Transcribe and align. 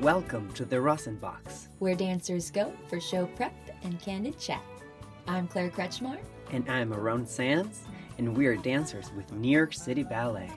Welcome 0.00 0.50
to 0.54 0.64
the 0.64 0.80
Rosin 0.80 1.16
Box. 1.16 1.68
where 1.78 1.94
dancers 1.94 2.50
go 2.50 2.72
for 2.88 2.98
show 2.98 3.26
prep 3.26 3.52
and 3.82 4.00
candid 4.00 4.38
chat. 4.38 4.62
I'm 5.28 5.46
Claire 5.46 5.68
Kretzschmar. 5.68 6.16
And 6.52 6.66
I'm 6.70 6.90
Aarón 6.90 7.28
Sanz, 7.28 7.82
and 8.16 8.34
we 8.34 8.46
are 8.46 8.56
dancers 8.56 9.12
with 9.14 9.30
New 9.30 9.50
York 9.50 9.74
City 9.74 10.02
Ballet. 10.02 10.50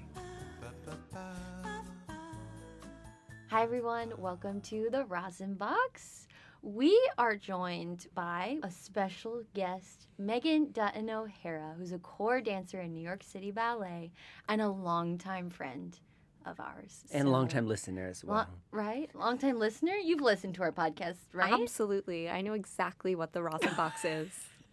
Hi, 3.49 3.63
everyone. 3.63 4.13
Welcome 4.17 4.61
to 4.61 4.87
the 4.89 5.03
Rosin 5.03 5.55
Box. 5.55 6.29
We 6.61 6.97
are 7.17 7.35
joined 7.35 8.07
by 8.15 8.59
a 8.63 8.71
special 8.71 9.43
guest, 9.53 10.07
Meaghan 10.21 10.71
Dutton-O'Hara, 10.71 11.75
who's 11.77 11.91
a 11.91 11.99
corps 11.99 12.39
dancer 12.39 12.79
in 12.79 12.93
New 12.93 13.03
York 13.03 13.23
City 13.23 13.51
Ballet 13.51 14.13
and 14.47 14.61
a 14.61 14.69
longtime 14.69 15.49
friend 15.49 15.99
of 16.45 16.59
ours. 16.59 17.03
And 17.11 17.23
So- 17.27 17.31
longtime 17.31 17.67
listener 17.67 18.07
as 18.07 18.23
Lo- 18.23 18.33
well. 18.33 18.47
right? 18.71 19.09
Longtime 19.15 19.59
listener. 19.59 19.93
You've 19.93 20.21
listened 20.21 20.55
to 20.55 20.63
our 20.63 20.71
podcast, 20.71 21.17
right? 21.33 21.53
Absolutely. 21.53 22.29
I 22.29 22.41
know 22.41 22.53
exactly 22.53 23.15
what 23.15 23.33
the 23.33 23.41
Rosin 23.43 23.73
box 23.75 24.03
is. 24.05 24.29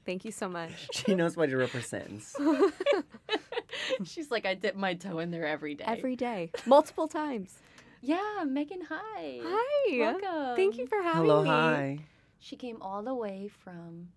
Thank 0.07 0.25
you 0.25 0.33
so 0.33 0.49
much. 0.49 0.89
She 0.93 1.15
knows 1.15 1.37
what 1.37 1.51
it 1.51 1.57
represents. 1.57 2.35
She's 4.05 4.31
like, 4.31 4.47
I 4.47 4.55
dip 4.55 4.75
my 4.77 4.95
toe 4.95 5.19
in 5.19 5.31
there 5.31 5.47
every 5.47 5.75
day. 5.75 5.85
Every 5.87 6.17
day, 6.17 6.51
multiple 6.67 7.07
times. 7.09 7.55
yeah, 8.01 8.45
Meaghan, 8.45 8.83
hi. 8.89 9.41
Hi. 9.43 9.99
Welcome. 9.99 10.57
Thank 10.57 10.79
you 10.79 10.87
for 10.87 11.03
having 11.03 11.23
Hello, 11.29 11.43
me. 11.43 11.49
hi. 11.49 11.99
She 12.39 12.57
came 12.57 12.81
all 12.81 13.03
the 13.03 13.15
way 13.15 13.49
from 13.63 14.09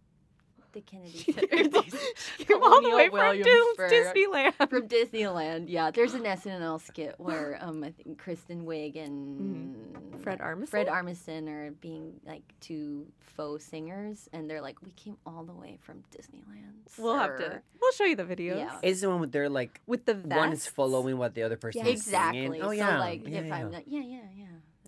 the 0.74 0.82
Kennedy 0.82 1.18
She 1.18 1.32
Center. 1.32 1.48
came 1.48 2.62
all 2.64 2.82
the 2.82 2.96
way 2.96 3.10
from 3.10 3.38
Dis- 3.42 3.78
Disneyland. 3.92 4.70
from 4.70 4.88
Disneyland. 4.88 5.66
Yeah, 5.70 5.92
there's 5.92 6.14
an 6.14 6.24
SNL 6.24 6.82
skit 6.82 7.16
where 7.18 7.58
um 7.62 7.84
I 7.84 7.92
think 7.92 8.18
Kristen 8.20 8.66
Wiig 8.66 9.02
and 9.02 9.76
Mm-hmm. 9.76 10.22
Fred 10.24 10.40
Armisen? 10.40 10.70
Fred 10.70 10.88
Armisen 10.88 11.48
are 11.50 11.72
being 11.72 12.14
like 12.26 12.44
two 12.62 13.08
faux 13.20 13.64
singers, 13.66 14.30
and 14.32 14.50
they're 14.50 14.62
like, 14.62 14.82
"We 14.82 14.92
came 14.92 15.18
all 15.26 15.44
the 15.44 15.54
way 15.54 15.78
from 15.82 16.04
Disneyland." 16.16 16.72
We'll 16.98 17.18
have 17.18 17.38
to. 17.38 17.62
We'll 17.82 17.92
show 17.94 18.06
you 18.06 18.16
the 18.16 18.24
videos. 18.24 18.58
Yeah. 18.58 18.78
It's 18.84 19.02
the 19.02 19.10
one 19.10 19.20
with 19.20 19.32
they're 19.32 19.50
like 19.50 19.82
With 19.88 20.06
the 20.06 20.16
one 20.16 20.54
is 20.54 20.68
following 20.68 21.18
what 21.18 21.34
the 21.34 21.44
other 21.44 21.58
person 21.58 21.86
Yes. 21.86 22.00
is 22.00 22.08
Exactly. 22.08 22.42
singing. 22.42 22.62
Oh 22.62 22.68
so 22.68 22.72
yeah. 22.72 23.00
like, 23.00 23.28
yeah, 23.28 23.40
if 23.40 23.46
yeah. 23.48 23.56
I'm 23.56 23.72
like, 23.72 23.86
yeah, 23.88 24.02
yeah, 24.02 24.18
yeah. 24.38 24.46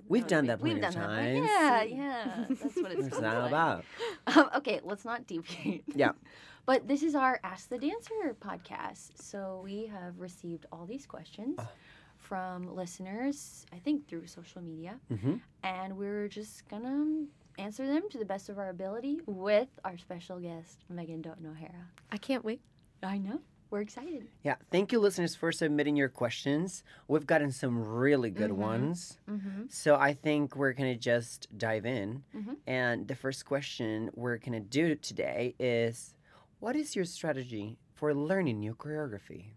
We've 0.07 0.23
would 0.23 0.29
done 0.29 0.45
that 0.47 0.61
We've 0.61 0.79
plenty 0.79 0.87
of 0.87 0.93
times. 0.93 1.47
Yeah, 1.49 1.83
yeah. 1.83 2.45
That's 2.49 2.75
what 2.75 2.91
it's 2.91 3.01
What's 3.01 3.09
called. 3.09 3.23
that 3.23 3.37
like. 3.39 3.47
about? 3.49 3.85
Um, 4.27 4.49
okay, 4.57 4.79
let's 4.83 5.05
not 5.05 5.27
deviate. 5.27 5.83
Yeah. 5.93 6.11
But 6.67 6.87
this 6.87 7.03
is 7.03 7.13
our 7.13 7.39
Ask 7.43 7.69
the 7.69 7.77
Dancer 7.77 8.35
podcast. 8.39 9.21
So 9.21 9.61
we 9.63 9.85
have 9.85 10.19
received 10.19 10.65
all 10.71 10.87
these 10.87 11.05
questions 11.05 11.57
Ah. 11.59 11.69
from 12.17 12.75
listeners, 12.75 13.67
I 13.71 13.77
think 13.77 14.07
through 14.07 14.25
social 14.25 14.63
media. 14.63 14.99
hmm 15.09 15.35
And 15.63 15.95
we're 15.95 16.27
just 16.27 16.67
going 16.67 16.81
to 16.81 17.61
answer 17.61 17.85
them 17.85 18.09
to 18.09 18.17
the 18.17 18.25
best 18.25 18.49
of 18.49 18.57
our 18.57 18.69
ability 18.69 19.19
with 19.27 19.69
our 19.85 19.95
special 19.99 20.39
guest, 20.39 20.79
Meaghan 20.91 21.21
Dutton-O'Hara. 21.21 21.85
I 22.11 22.17
can't 22.17 22.43
wait. 22.43 22.61
I 23.03 23.19
know. 23.19 23.41
We're 23.75 23.81
excited. 23.81 24.29
Yeah. 24.41 24.55
Thank 24.71 24.93
you, 24.93 25.01
listeners, 25.01 25.35
for 25.35 25.51
submitting 25.51 25.97
your 25.97 26.07
questions. 26.07 26.81
We've 27.09 27.27
gotten 27.27 27.51
some 27.51 27.83
really 27.85 28.31
good 28.31 28.51
Mhm. 28.51 28.55
ones. 28.55 29.17
Mm-hmm. 29.29 29.63
So 29.67 29.97
I 29.97 30.13
think 30.13 30.55
we're 30.55 30.71
gonna 30.71 30.95
just 30.95 31.49
dive 31.57 31.85
in. 31.85 32.23
Mhm. 32.33 32.55
And 32.65 33.09
the 33.09 33.15
first 33.15 33.43
question 33.45 34.11
we're 34.13 34.37
gonna 34.37 34.61
do 34.61 34.95
today 34.95 35.55
is, 35.59 36.15
what 36.61 36.77
is 36.77 36.95
your 36.95 37.03
strategy 37.03 37.77
for 37.93 38.13
learning 38.13 38.61
new 38.61 38.75
choreography? 38.75 39.47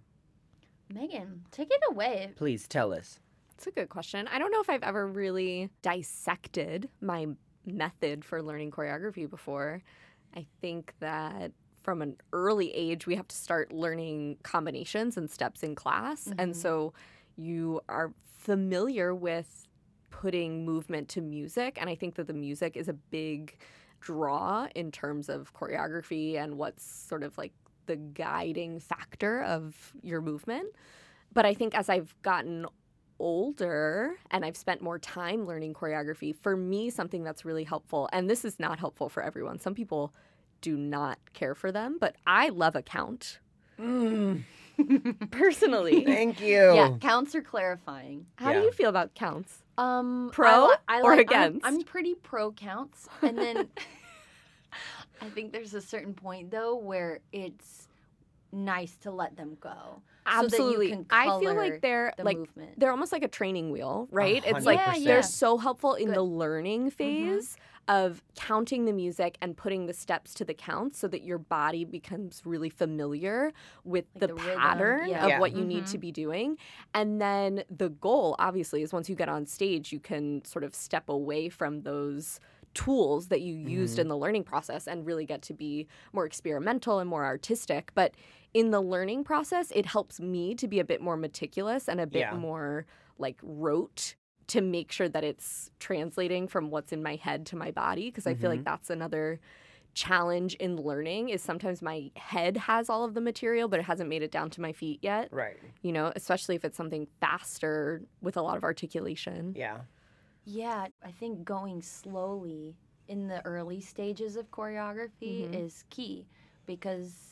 Meaghan, 0.92 1.42
take 1.52 1.70
it 1.70 1.80
away. 1.88 2.32
Please 2.34 2.66
tell 2.66 2.92
us. 2.92 3.20
It's 3.54 3.68
a 3.68 3.70
good 3.70 3.88
question. 3.88 4.26
I 4.26 4.40
don't 4.40 4.50
know 4.50 4.60
if 4.60 4.68
I've 4.68 4.82
ever 4.82 5.06
really 5.06 5.70
dissected 5.80 6.90
my 7.00 7.28
method 7.64 8.24
for 8.24 8.42
learning 8.42 8.72
choreography 8.72 9.30
before. 9.30 9.84
I 10.34 10.44
think 10.60 10.92
that 10.98 11.52
from 11.88 12.02
an 12.02 12.18
early 12.34 12.70
age, 12.74 13.06
we 13.06 13.16
have 13.16 13.26
to 13.26 13.34
start 13.34 13.72
learning 13.72 14.36
combinations 14.42 15.16
and 15.16 15.30
steps 15.30 15.62
in 15.62 15.74
class. 15.74 16.28
Mhm. 16.28 16.34
And 16.38 16.54
so 16.54 16.92
you 17.38 17.80
are 17.88 18.12
familiar 18.36 19.14
with 19.14 19.66
putting 20.10 20.66
movement 20.66 21.08
to 21.08 21.22
music. 21.22 21.78
And 21.80 21.88
I 21.88 21.94
think 21.94 22.16
that 22.16 22.26
the 22.26 22.34
music 22.34 22.76
is 22.76 22.90
a 22.90 22.92
big 22.92 23.56
draw 24.02 24.68
in 24.74 24.92
terms 24.92 25.30
of 25.30 25.54
choreography 25.54 26.34
and 26.34 26.58
what's 26.58 26.84
sort 26.84 27.22
of 27.22 27.38
like 27.38 27.54
the 27.86 27.96
guiding 27.96 28.80
factor 28.80 29.42
of 29.44 29.94
your 30.02 30.20
movement. 30.20 30.68
But 31.32 31.46
I 31.46 31.54
think 31.54 31.74
as 31.74 31.88
I've 31.88 32.14
gotten 32.20 32.66
older 33.18 34.14
and 34.30 34.44
I've 34.44 34.58
spent 34.58 34.82
more 34.82 34.98
time 34.98 35.46
learning 35.46 35.72
choreography, 35.72 36.36
for 36.36 36.54
me, 36.54 36.90
something 36.90 37.24
that's 37.24 37.46
really 37.46 37.64
helpful, 37.64 38.10
and 38.12 38.28
this 38.28 38.44
is 38.44 38.60
not 38.60 38.78
helpful 38.78 39.08
for 39.08 39.22
everyone, 39.22 39.58
some 39.58 39.74
people 39.74 40.12
do 40.60 40.76
not 40.76 41.18
care 41.34 41.54
for 41.54 41.70
them, 41.72 41.98
but 42.00 42.16
I 42.26 42.48
love 42.50 42.74
a 42.76 42.82
count 42.82 43.38
Mm, 43.80 44.42
personally. 45.30 46.04
thank 46.04 46.40
you. 46.40 46.74
Yeah, 46.74 46.96
counts 47.00 47.34
are 47.36 47.42
clarifying. 47.42 48.26
How 48.36 48.52
do 48.52 48.60
you 48.60 48.72
feel 48.72 48.88
about 48.90 49.14
counts? 49.14 49.62
Um, 49.78 50.30
Pro 50.32 50.48
I 50.48 50.66
li- 50.66 50.74
I 50.88 51.00
or 51.02 51.16
like- 51.16 51.32
I'm- 51.32 51.50
against? 51.58 51.66
I'm, 51.66 51.82
pretty 51.84 52.14
pro 52.16 52.50
counts, 52.50 53.08
and 53.22 53.38
then 53.38 53.68
I 55.22 55.28
think 55.30 55.52
there's 55.52 55.74
a 55.74 55.80
certain 55.80 56.14
point 56.14 56.50
though 56.50 56.76
where 56.76 57.20
it's 57.32 57.88
nice 58.52 58.96
to 59.02 59.10
let 59.10 59.36
them 59.36 59.56
go. 59.60 59.70
So 59.70 60.32
that 60.32 60.40
you 60.40 60.44
Absolutely. 60.44 60.88
can 60.90 61.06
I 61.10 61.38
feel 61.40 61.54
like 61.54 61.80
they're 61.80 62.12
The 62.16 62.24
like 62.24 62.36
movement. 62.38 62.78
they're 62.78 62.90
almost 62.90 63.12
like 63.12 63.22
a 63.22 63.28
training 63.28 63.70
wheel, 63.70 64.08
right? 64.10 64.42
It's 64.44 64.66
like 64.66 64.78
Yeah, 64.78 64.94
they're 65.04 65.22
so 65.22 65.56
helpful 65.56 65.94
in 65.94 66.06
Good. 66.08 66.16
the 66.16 66.22
learning 66.22 66.90
phase 66.90 67.56
of 67.88 68.22
counting 68.36 68.84
the 68.84 68.92
music 68.92 69.38
and 69.40 69.56
putting 69.56 69.86
the 69.86 69.94
steps 69.94 70.34
to 70.34 70.44
the 70.44 70.54
counts 70.54 70.98
so 70.98 71.08
that 71.08 71.22
your 71.22 71.38
body 71.38 71.84
becomes 71.84 72.42
really 72.44 72.68
familiar 72.68 73.52
with 73.84 74.04
Like 74.14 74.20
the, 74.20 74.26
the 74.28 74.34
pattern 74.34 75.08
yeah. 75.08 75.22
of 75.24 75.28
Yeah. 75.30 75.40
what 75.40 75.56
you 75.56 75.64
need 75.64 75.84
mm-hmm. 75.84 75.92
to 75.92 75.98
be 75.98 76.12
doing. 76.12 76.58
And 76.94 77.20
then 77.20 77.64
the 77.74 77.88
goal 77.88 78.36
obviously 78.38 78.82
is 78.82 78.92
once 78.92 79.08
you 79.08 79.16
get 79.16 79.30
on 79.30 79.46
stage, 79.46 79.90
you 79.90 80.00
can 80.00 80.44
sort 80.44 80.64
of 80.64 80.74
step 80.74 81.08
away 81.08 81.48
from 81.48 81.82
those 81.82 82.40
tools 82.74 83.28
that 83.28 83.40
you 83.40 83.54
used 83.54 83.94
mm-hmm. 83.94 84.02
in 84.02 84.08
the 84.08 84.16
learning 84.16 84.44
process 84.44 84.86
and 84.86 85.06
really 85.06 85.24
get 85.24 85.40
to 85.42 85.54
be 85.54 85.88
more 86.12 86.26
experimental 86.26 86.98
and 86.98 87.08
more 87.08 87.24
artistic. 87.24 87.90
But 87.94 88.14
in 88.52 88.70
the 88.70 88.80
learning 88.82 89.24
process, 89.24 89.72
it 89.74 89.86
helps 89.86 90.20
me 90.20 90.54
to 90.56 90.68
be 90.68 90.78
a 90.78 90.84
bit 90.84 91.00
more 91.00 91.16
meticulous 91.16 91.88
and 91.88 92.00
a 92.00 92.06
bit 92.06 92.20
Yeah. 92.20 92.34
more 92.34 92.86
like 93.18 93.38
rote 93.42 94.14
to 94.48 94.60
make 94.60 94.90
sure 94.92 95.08
that 95.08 95.24
it's 95.24 95.70
translating 95.78 96.48
from 96.48 96.70
what's 96.70 96.92
in 96.92 97.02
my 97.02 97.16
head 97.16 97.46
to 97.46 97.56
my 97.56 97.70
body 97.70 98.10
because 98.10 98.26
I 98.26 98.34
feel 98.34 98.50
like 98.50 98.64
that's 98.64 98.90
another 98.90 99.40
challenge 99.94 100.54
in 100.56 100.76
learning 100.76 101.28
is 101.30 101.42
sometimes 101.42 101.82
my 101.82 102.10
head 102.14 102.56
has 102.56 102.88
all 102.88 103.04
of 103.04 103.14
the 103.14 103.20
material 103.20 103.68
but 103.68 103.80
it 103.80 103.82
hasn't 103.84 104.08
made 104.08 104.22
it 104.22 104.30
down 104.30 104.48
to 104.50 104.60
my 104.60 104.72
feet 104.72 105.00
yet 105.02 105.28
Right. 105.32 105.56
you 105.82 105.90
know 105.92 106.12
especially 106.14 106.54
if 106.54 106.64
it's 106.64 106.76
something 106.76 107.08
faster 107.20 108.02
with 108.22 108.36
a 108.36 108.42
lot 108.42 108.56
of 108.56 108.62
articulation 108.64 109.54
Yeah. 109.56 109.78
yeah, 110.44 110.86
I 111.04 111.10
think 111.10 111.44
going 111.44 111.82
slowly 111.82 112.76
in 113.08 113.26
the 113.26 113.44
early 113.44 113.80
stages 113.80 114.36
of 114.36 114.50
choreography 114.52 115.48
Mhm. 115.48 115.64
is 115.66 115.84
key 115.90 116.26
because 116.66 117.27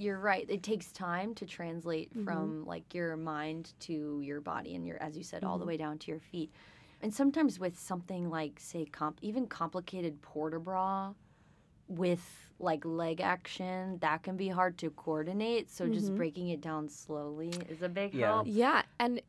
you're 0.00 0.18
right. 0.18 0.46
It 0.48 0.62
takes 0.62 0.90
time 0.92 1.34
to 1.34 1.46
translate 1.46 2.12
Mhm. 2.16 2.24
from 2.24 2.64
like 2.64 2.94
your 2.94 3.16
mind 3.16 3.74
to 3.80 4.20
your 4.22 4.40
body 4.40 4.74
and 4.74 4.86
your, 4.86 4.96
as 5.02 5.16
you 5.16 5.22
said, 5.22 5.44
all 5.44 5.58
the 5.58 5.64
Mhm. 5.64 5.68
way 5.68 5.76
down 5.76 5.98
to 5.98 6.10
your 6.10 6.20
feet. 6.20 6.50
And 7.02 7.14
sometimes 7.14 7.58
with 7.60 7.78
something 7.78 8.30
like, 8.30 8.58
say, 8.58 8.86
comp- 8.86 9.18
even 9.22 9.46
complicated 9.46 10.22
port 10.22 10.52
de 10.52 10.58
bras 10.58 11.14
with 11.88 12.48
like 12.58 12.84
leg 12.84 13.20
action, 13.20 13.98
that 13.98 14.22
can 14.22 14.36
be 14.36 14.48
hard 14.48 14.78
to 14.78 14.90
coordinate. 14.90 15.70
So 15.70 15.88
just 15.88 16.12
Mhm. 16.12 16.16
breaking 16.16 16.48
it 16.48 16.60
down 16.60 16.88
slowly 16.88 17.50
is 17.68 17.82
a 17.82 17.88
big 17.88 18.14
Yeah. 18.14 18.26
help. 18.34 18.46
Yeah, 18.48 18.82
and 18.98 19.20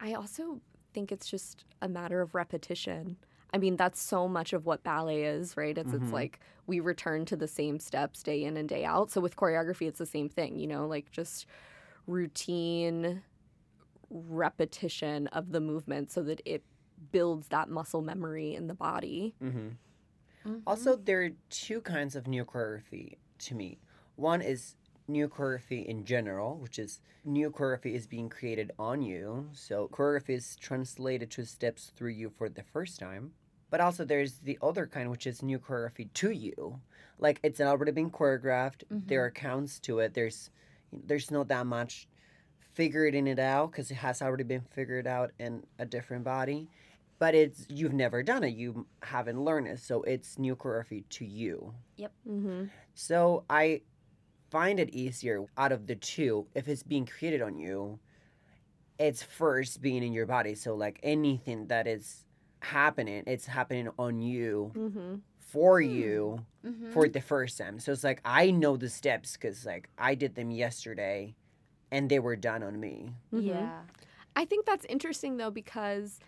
I 0.00 0.14
also 0.14 0.60
think 0.92 1.12
it's 1.12 1.28
just 1.28 1.64
a 1.80 1.88
matter 1.88 2.20
of 2.20 2.34
repetition. 2.34 3.16
I 3.52 3.58
mean, 3.58 3.76
that's 3.76 4.00
so 4.00 4.28
much 4.28 4.52
of 4.52 4.66
what 4.66 4.82
ballet 4.82 5.24
is, 5.24 5.56
right? 5.56 5.76
It's 5.76 5.92
Mhm. 5.92 6.02
it's 6.02 6.12
like 6.12 6.40
we 6.66 6.80
return 6.80 7.24
to 7.26 7.36
the 7.36 7.48
same 7.48 7.80
steps 7.80 8.22
day 8.22 8.44
in 8.44 8.56
and 8.56 8.68
day 8.68 8.84
out. 8.84 9.10
So 9.10 9.20
with 9.20 9.36
choreography, 9.36 9.88
it's 9.88 9.98
the 9.98 10.06
same 10.06 10.28
thing, 10.28 10.58
you 10.58 10.66
know, 10.66 10.86
like 10.86 11.10
just 11.10 11.46
routine 12.06 13.22
repetition 14.10 15.26
of 15.28 15.52
the 15.52 15.60
movement 15.60 16.10
so 16.10 16.22
that 16.22 16.40
it 16.44 16.62
builds 17.12 17.48
that 17.48 17.68
muscle 17.68 18.02
memory 18.02 18.54
in 18.54 18.66
the 18.66 18.74
body. 18.74 19.34
hmm 19.40 19.70
Mhm. 20.44 20.62
Also, 20.66 20.96
there 20.96 21.22
are 21.22 21.30
two 21.50 21.80
kinds 21.82 22.16
of 22.16 22.26
new 22.26 22.44
choreography 22.44 23.18
to 23.38 23.54
me. 23.54 23.78
One 24.16 24.40
is 24.40 24.76
new 25.06 25.28
choreography 25.28 25.84
in 25.84 26.04
general, 26.04 26.56
which 26.58 26.78
is 26.78 27.00
new 27.24 27.50
choreography 27.50 27.94
is 27.94 28.06
being 28.06 28.28
created 28.30 28.72
on 28.78 29.02
you. 29.02 29.50
So 29.52 29.88
choreography 29.88 30.30
is 30.34 30.56
translated 30.56 31.30
to 31.32 31.44
steps 31.44 31.92
through 31.96 32.12
you 32.12 32.30
for 32.30 32.48
the 32.48 32.62
first 32.62 32.98
time. 32.98 33.34
But 33.70 33.80
also 33.80 34.04
there's 34.04 34.34
the 34.38 34.58
other 34.60 34.86
kind, 34.86 35.10
which 35.10 35.26
is 35.26 35.42
new 35.42 35.58
choreography 35.58 36.12
to 36.14 36.30
you. 36.30 36.80
Like 37.18 37.40
it's 37.42 37.60
already 37.60 37.92
been 37.92 38.10
choreographed. 38.10 38.82
There 38.90 39.24
are 39.24 39.30
counts 39.30 39.78
to 39.80 40.00
it. 40.00 40.14
There's 40.14 40.50
there's 40.92 41.30
not 41.30 41.48
that 41.48 41.66
much 41.66 42.08
figuring 42.74 43.26
it 43.26 43.38
out 43.38 43.70
because 43.70 43.90
it 43.90 43.96
has 43.96 44.22
already 44.22 44.44
been 44.44 44.62
figured 44.70 45.06
out 45.06 45.30
in 45.38 45.62
a 45.78 45.84
different 45.86 46.24
body. 46.24 46.68
but 47.20 47.34
it's 47.34 47.66
you've 47.68 47.92
never 47.92 48.22
done 48.22 48.42
it. 48.42 48.54
You 48.56 48.86
haven't 49.02 49.38
learned 49.44 49.68
it, 49.68 49.78
so 49.78 50.02
it's 50.02 50.38
new 50.38 50.56
choreography 50.56 51.04
to 51.10 51.24
you. 51.24 51.74
Mm-hmm. 52.26 52.64
So 52.94 53.44
I 53.50 53.82
find 54.50 54.80
it 54.80 54.90
easier 54.90 55.44
out 55.56 55.70
of 55.70 55.86
the 55.86 55.94
two 55.96 56.46
if 56.54 56.66
it's 56.66 56.82
being 56.82 57.06
created 57.06 57.42
on 57.42 57.58
you. 57.58 58.00
It's 58.98 59.22
first 59.22 59.80
being 59.82 60.02
in 60.02 60.12
your 60.12 60.26
body. 60.26 60.54
So 60.54 60.74
like 60.74 60.98
anything 61.02 61.66
that 61.68 61.86
is 61.86 62.24
happening, 62.60 63.22
it's 63.26 63.46
happening 63.46 63.88
on 63.98 64.20
you 64.22 64.72
Mm-hmm. 64.76 65.14
for 65.38 65.80
Hmm. 65.80 65.90
you 65.90 66.46
Mhm. 66.64 66.92
for 66.92 67.08
the 67.08 67.20
first 67.20 67.58
time. 67.58 67.78
So 67.80 67.92
it's 67.92 68.04
like 68.04 68.20
I 68.24 68.50
know 68.50 68.76
the 68.76 68.88
steps 68.88 69.32
because 69.34 69.64
like 69.66 69.88
I 69.98 70.14
did 70.14 70.34
them 70.34 70.50
yesterday, 70.50 71.34
and 71.90 72.08
they 72.08 72.18
were 72.18 72.36
done 72.36 72.62
on 72.62 72.78
me. 72.78 73.14
Yeah. 73.32 73.82
I 74.36 74.44
think 74.44 74.64
that's 74.66 74.84
interesting 74.86 75.36
though 75.38 75.50
because 75.50 76.20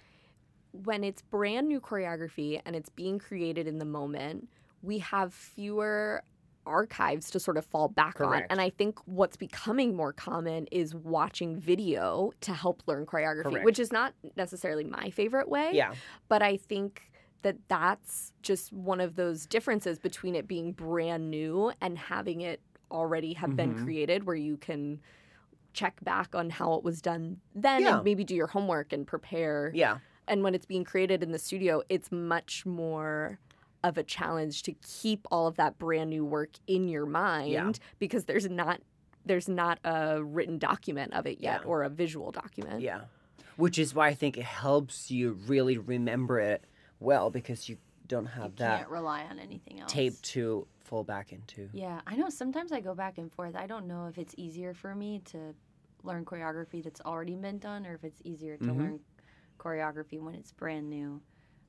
when 0.72 1.04
it's 1.04 1.22
brand 1.22 1.68
new 1.68 1.80
choreography 1.80 2.60
and 2.64 2.74
it's 2.74 2.88
being 2.88 3.18
created 3.18 3.66
in 3.66 3.78
the 3.78 3.84
moment, 3.84 4.48
we 4.82 4.98
have 4.98 5.32
fewer 5.32 6.22
archives 6.66 7.30
to 7.30 7.40
sort 7.40 7.56
of 7.56 7.64
fall 7.66 7.88
back 7.88 8.20
on. 8.20 8.44
And 8.50 8.60
I 8.60 8.70
think 8.70 8.98
what's 9.06 9.36
becoming 9.36 9.94
more 9.96 10.12
common 10.12 10.66
is 10.72 10.94
watching 10.94 11.58
video 11.58 12.32
to 12.42 12.52
help 12.52 12.82
learn 12.86 13.06
choreography, 13.06 13.42
Correct. 13.44 13.64
which 13.64 13.78
is 13.78 13.92
not 13.92 14.14
necessarily 14.36 14.84
my 14.84 15.10
favorite 15.10 15.48
way, 15.48 15.70
Yeah, 15.74 15.94
but 16.28 16.42
I 16.42 16.56
think 16.56 17.10
that 17.42 17.56
that's 17.68 18.32
just 18.42 18.72
one 18.72 19.00
of 19.00 19.16
those 19.16 19.46
differences 19.46 19.98
between 19.98 20.34
it 20.36 20.46
being 20.46 20.72
brand 20.72 21.30
new 21.30 21.72
and 21.80 21.98
having 21.98 22.40
it 22.42 22.60
already 22.90 23.32
have 23.32 23.56
been 23.56 23.74
Mhm. 23.74 23.82
created 23.84 24.24
where 24.24 24.36
you 24.36 24.56
can 24.56 25.00
check 25.72 25.98
back 26.04 26.34
on 26.34 26.50
how 26.50 26.74
it 26.74 26.84
was 26.84 27.00
done 27.00 27.40
then 27.54 27.80
Yeah. 27.82 27.94
and 27.96 28.04
maybe 28.04 28.24
do 28.24 28.34
your 28.34 28.46
homework 28.46 28.92
and 28.92 29.06
prepare 29.06 29.72
yeah, 29.74 29.98
and 30.28 30.42
when 30.44 30.54
it's 30.54 30.66
being 30.66 30.84
created 30.84 31.22
in 31.22 31.32
the 31.32 31.38
studio 31.38 31.82
it's 31.88 32.12
much 32.12 32.66
more 32.66 33.38
of 33.84 33.98
a 33.98 34.02
challenge 34.02 34.62
to 34.64 34.72
keep 34.86 35.26
all 35.30 35.46
of 35.46 35.56
that 35.56 35.78
brand 35.78 36.10
new 36.10 36.24
work 36.24 36.50
in 36.66 36.88
your 36.88 37.06
mind 37.06 37.78
because 37.98 38.24
there's 38.24 38.48
not 38.48 38.80
there's 39.24 39.48
not 39.48 39.78
a 39.84 40.22
written 40.22 40.58
document 40.58 41.12
of 41.14 41.26
it 41.26 41.40
yet 41.40 41.60
Yeah. 41.62 41.66
or 41.68 41.82
a 41.84 41.88
visual 41.88 42.30
document 42.32 42.80
yeah. 42.80 43.02
Which 43.56 43.78
is 43.78 43.94
why 43.94 44.08
I 44.08 44.14
think 44.14 44.36
it 44.38 44.44
helps 44.44 45.10
you 45.10 45.32
really 45.46 45.76
remember 45.78 46.40
it 46.40 46.64
well 47.00 47.30
because 47.30 47.68
you 47.68 47.76
don't 48.08 48.24
You 48.24 48.30
have 48.42 48.56
that 48.56 48.78
can't 48.78 48.90
rely 48.90 49.24
on 49.24 49.38
anything 49.38 49.80
else. 49.80 49.92
tape 49.92 50.20
to 50.22 50.66
fall 50.80 51.04
back 51.04 51.32
into. 51.32 51.68
Yeah, 51.72 52.00
I 52.06 52.16
know 52.16 52.28
sometimes 52.28 52.72
I 52.72 52.80
go 52.80 52.94
back 52.94 53.18
and 53.18 53.30
forth. 53.32 53.54
I 53.56 53.66
don't 53.66 53.86
know 53.86 54.06
if 54.06 54.18
it's 54.18 54.34
easier 54.36 54.74
for 54.74 54.94
me 54.94 55.20
to 55.26 55.54
learn 56.02 56.24
choreography 56.24 56.82
that's 56.82 57.00
already 57.02 57.36
been 57.36 57.58
done 57.58 57.86
or 57.86 57.94
if 57.94 58.04
it's 58.04 58.20
easier 58.24 58.56
to 58.58 58.64
Mhm. 58.64 58.76
learn 58.78 59.00
choreography 59.58 60.20
when 60.20 60.34
it's 60.34 60.52
brand 60.52 60.88
new. 60.90 61.20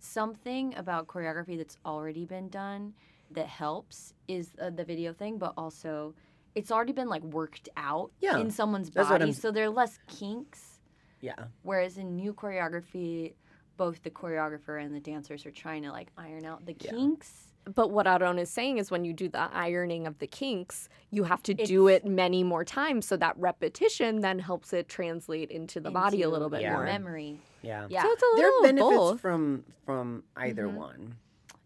Something 0.08 0.76
about 0.76 1.08
choreography 1.08 1.58
that's 1.58 1.78
already 1.86 2.26
been 2.26 2.50
done 2.50 2.94
that 3.32 3.48
helps 3.48 4.14
is 4.28 4.50
uh, 4.62 4.70
the 4.70 4.84
video 4.84 5.14
thing, 5.14 5.38
but 5.38 5.54
also 5.58 6.14
it's 6.56 6.72
already 6.72 6.92
been 6.92 7.08
like 7.08 7.24
worked 7.24 7.70
out 7.78 8.12
Yeah, 8.20 8.38
in 8.38 8.52
someone's 8.52 8.90
that's 8.90 9.08
body, 9.08 9.32
so 9.32 9.50
there 9.50 9.64
are 9.64 9.70
less 9.70 9.98
kinks. 10.08 10.80
Yeah, 11.22 11.36
Whereas 11.62 11.98
in 11.98 12.18
new 12.18 12.34
choreography, 12.34 13.32
both 13.78 14.04
the 14.04 14.10
choreographer 14.10 14.84
and 14.84 14.94
the 14.94 15.00
dancers 15.00 15.46
are 15.46 15.52
trying 15.52 15.84
to 15.84 15.92
like 15.92 16.10
iron 16.18 16.44
out 16.44 16.66
the 16.66 16.76
Yeah. 16.82 16.92
kinks. 16.92 17.48
But 17.74 17.92
what 17.92 18.06
Aaron 18.06 18.38
is 18.40 18.50
saying 18.50 18.80
is 18.80 18.92
when 18.92 19.06
you 19.06 19.14
do 19.14 19.30
the 19.30 19.50
ironing 19.54 20.06
of 20.06 20.20
the 20.20 20.28
kinks, 20.28 20.90
you 21.12 21.24
have 21.24 21.42
to 21.44 21.54
do 21.54 21.88
it 21.88 22.06
many 22.06 22.44
more 22.44 22.66
times. 22.66 23.06
So 23.06 23.16
that 23.16 23.38
repetition 23.38 24.20
then 24.20 24.40
helps 24.40 24.74
it 24.74 24.90
translate 24.90 25.50
into 25.50 25.80
the 25.80 25.90
body 25.92 26.24
a 26.24 26.30
little 26.30 26.50
bit 26.50 26.60
Yeah. 26.62 26.74
more. 26.74 26.84
memory. 26.84 27.40
Yeah. 27.64 27.88
Yeah. 27.90 28.04
So 28.04 28.12
it's 28.12 28.24
a 28.24 28.26
There 28.36 28.46
are 28.46 28.50
little 28.50 28.64
benefits 28.64 28.98
both. 28.98 29.22
from 29.22 29.64
from 29.86 30.24
either 30.36 30.66
Mhm. 30.68 30.74
one. 30.76 31.16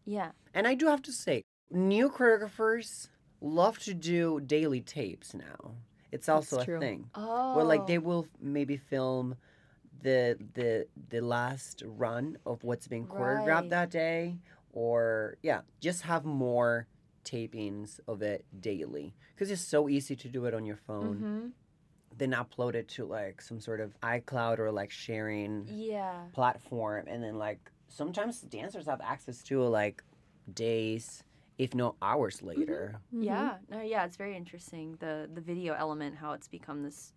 Yeah. 0.05 0.31
And 0.53 0.65
I 0.67 0.73
do 0.75 0.85
have 0.87 1.01
to 1.03 1.11
say, 1.11 1.43
new 1.69 2.09
choreographers 2.09 3.09
love 3.41 3.77
to 3.79 3.93
do 3.93 4.39
daily 4.39 4.81
tapes 4.81 5.33
now. 5.33 5.75
It's 6.11 6.29
also 6.29 6.57
That's 6.57 6.69
a 6.69 6.79
thing. 6.79 7.09
Oh. 7.15 7.55
Where 7.55 7.65
like 7.65 7.85
they 7.87 7.97
will 7.97 8.27
maybe 8.39 8.77
film 8.77 9.35
the 10.01 10.37
the 10.53 10.87
the 11.09 11.21
last 11.21 11.83
run 11.85 12.37
of 12.45 12.63
what's 12.63 12.87
been 12.87 13.05
choreographed 13.07 13.47
Right. 13.61 13.69
that 13.71 13.89
day 13.89 14.37
or 14.71 15.37
yeah, 15.41 15.61
just 15.81 16.03
have 16.03 16.23
more 16.23 16.87
tapings 17.25 17.99
of 18.07 18.21
it 18.21 18.45
daily 18.61 19.13
because 19.33 19.51
it's 19.51 19.61
so 19.61 19.89
easy 19.89 20.15
to 20.15 20.29
do 20.29 20.45
it 20.45 20.53
on 20.53 20.65
your 20.65 20.77
phone. 20.77 21.17
hmm 21.17 21.47
Then 22.17 22.31
upload 22.31 22.73
it 22.75 22.87
to 22.89 23.05
like 23.05 23.41
some 23.41 23.59
sort 23.59 23.79
of 23.79 23.99
iCloud 24.01 24.59
or 24.59 24.71
like 24.71 24.91
sharing 24.91 25.65
Yeah. 25.67 26.23
platform 26.33 27.05
and 27.07 27.23
then 27.23 27.37
like 27.37 27.71
sometimes 27.87 28.41
dancers 28.41 28.85
have 28.87 29.01
access 29.01 29.43
to 29.43 29.61
it 29.63 29.69
like 29.69 30.03
days 30.53 31.23
if 31.57 31.73
not 31.73 31.95
hours 32.01 32.41
later 32.41 32.99
Mhm. 33.13 33.23
Yeah. 33.23 33.57
No, 33.69 33.81
yeah, 33.81 34.05
it's 34.05 34.17
very 34.17 34.35
interesting. 34.35 34.95
The 34.99 35.29
the 35.33 35.41
video 35.41 35.73
element, 35.73 36.15
how 36.15 36.33
it's 36.33 36.47
become 36.47 36.83
this 36.83 37.13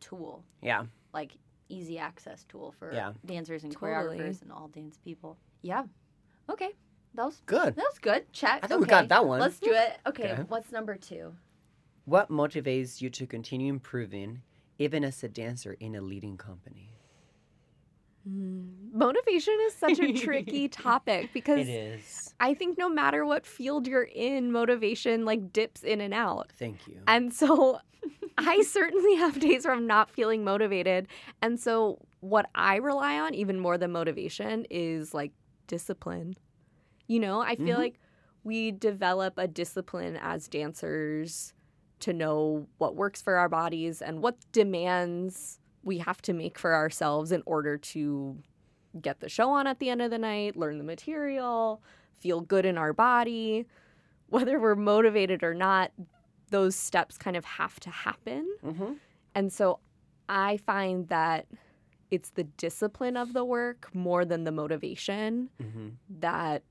tool, 0.00 0.44
yeah 0.62 0.86
like 1.12 1.32
easy 1.68 1.98
access 1.98 2.44
tool 2.44 2.72
for 2.78 2.92
Yeah. 2.92 3.12
dancers 3.24 3.64
and 3.64 3.72
Totally. 3.72 4.18
choreographers 4.18 4.42
and 4.42 4.52
all 4.52 4.68
dance 4.68 4.98
people. 4.98 5.38
Yeah. 5.62 5.84
Okay. 6.50 6.72
That 7.14 7.24
was 7.26 7.40
good 7.46 7.76
that 7.76 7.86
was 7.92 7.98
good. 8.00 8.32
Check. 8.32 8.60
i 8.64 8.66
think 8.66 8.80
we 8.80 8.86
got 8.86 9.08
that 9.08 9.24
one 9.26 9.40
Let's 9.40 9.58
do 9.60 9.72
it. 9.72 9.98
Okay. 10.06 10.32
Okay. 10.32 10.42
What's 10.48 10.70
number 10.72 10.96
two? 10.96 11.34
What 12.04 12.30
motivates 12.30 13.00
you 13.00 13.10
to 13.10 13.26
continue 13.26 13.72
improving 13.72 14.42
even 14.78 15.04
as 15.04 15.22
a 15.22 15.28
dancer 15.28 15.76
in 15.80 15.94
a 15.94 16.00
leading 16.00 16.36
company 16.36 16.88
Mm. 18.28 18.92
Motivation 18.92 19.56
is 19.66 19.74
such 19.74 19.98
a 19.98 20.12
tricky 20.12 20.68
topic 20.68 21.30
because 21.34 21.66
is 21.68 22.34
I 22.40 22.54
think 22.54 22.78
no 22.78 22.88
matter 22.88 23.24
what 23.26 23.44
field 23.46 23.86
you're 23.86 24.08
in, 24.14 24.50
motivation 24.50 25.24
like 25.24 25.52
dips 25.52 25.82
in 25.82 26.00
and 26.00 26.14
out. 26.14 26.50
thank 26.58 26.86
you 26.88 27.00
And 27.06 27.34
so 27.34 27.80
I 28.38 28.62
certainly 28.62 29.16
have 29.16 29.38
days 29.40 29.64
where 29.66 29.74
I'm 29.74 29.86
not 29.86 30.10
feeling 30.10 30.42
motivated. 30.42 31.06
And 31.42 31.60
so 31.60 31.98
what 32.20 32.48
I 32.54 32.76
rely 32.76 33.18
on 33.20 33.34
even 33.34 33.60
more 33.60 33.76
than 33.76 33.92
motivation 33.92 34.66
is 34.70 35.12
like 35.12 35.32
discipline. 35.66 36.34
You 37.06 37.20
know, 37.20 37.40
I 37.40 37.56
feel 37.56 37.76
Mhm. 37.76 37.80
like 37.80 38.00
we 38.42 38.70
develop 38.70 39.34
a 39.36 39.46
discipline 39.46 40.18
as 40.20 40.48
dancers 40.48 41.52
to 42.04 42.12
know 42.12 42.66
what 42.78 42.94
works 42.96 43.20
for 43.22 43.36
our 43.36 43.48
bodies 43.48 44.02
and 44.02 44.22
what 44.22 44.36
demands 44.52 45.58
we 45.82 45.98
have 45.98 46.20
to 46.22 46.32
make 46.32 46.58
for 46.58 46.74
ourselves 46.74 47.32
in 47.32 47.42
order 47.46 47.76
to 47.78 48.36
get 49.00 49.20
the 49.20 49.28
show 49.28 49.50
on 49.50 49.66
at 49.66 49.78
the 49.78 49.90
end 49.90 50.00
of 50.02 50.10
the 50.10 50.18
night, 50.18 50.56
learn 50.56 50.78
the 50.78 50.84
material, 50.84 51.82
feel 52.18 52.40
good 52.40 52.64
in 52.66 52.78
our 52.78 52.92
body. 52.92 53.66
Whether 54.28 54.58
we're 54.58 54.74
motivated 54.74 55.42
or 55.42 55.54
not, 55.54 55.92
those 56.50 56.76
steps 56.76 57.16
kind 57.18 57.36
of 57.36 57.44
have 57.44 57.78
to 57.80 57.90
happen. 57.90 58.48
mm-hmm. 58.64 58.92
And 59.34 59.52
so 59.52 59.80
I 60.28 60.58
find 60.58 61.08
that 61.08 61.46
it's 62.10 62.30
the 62.30 62.44
discipline 62.44 63.16
of 63.16 63.32
the 63.32 63.44
work 63.44 63.88
more 63.94 64.24
than 64.24 64.44
the 64.44 64.52
motivation 64.52 65.48
Mm-hmm. 65.62 65.88
that 66.20 66.62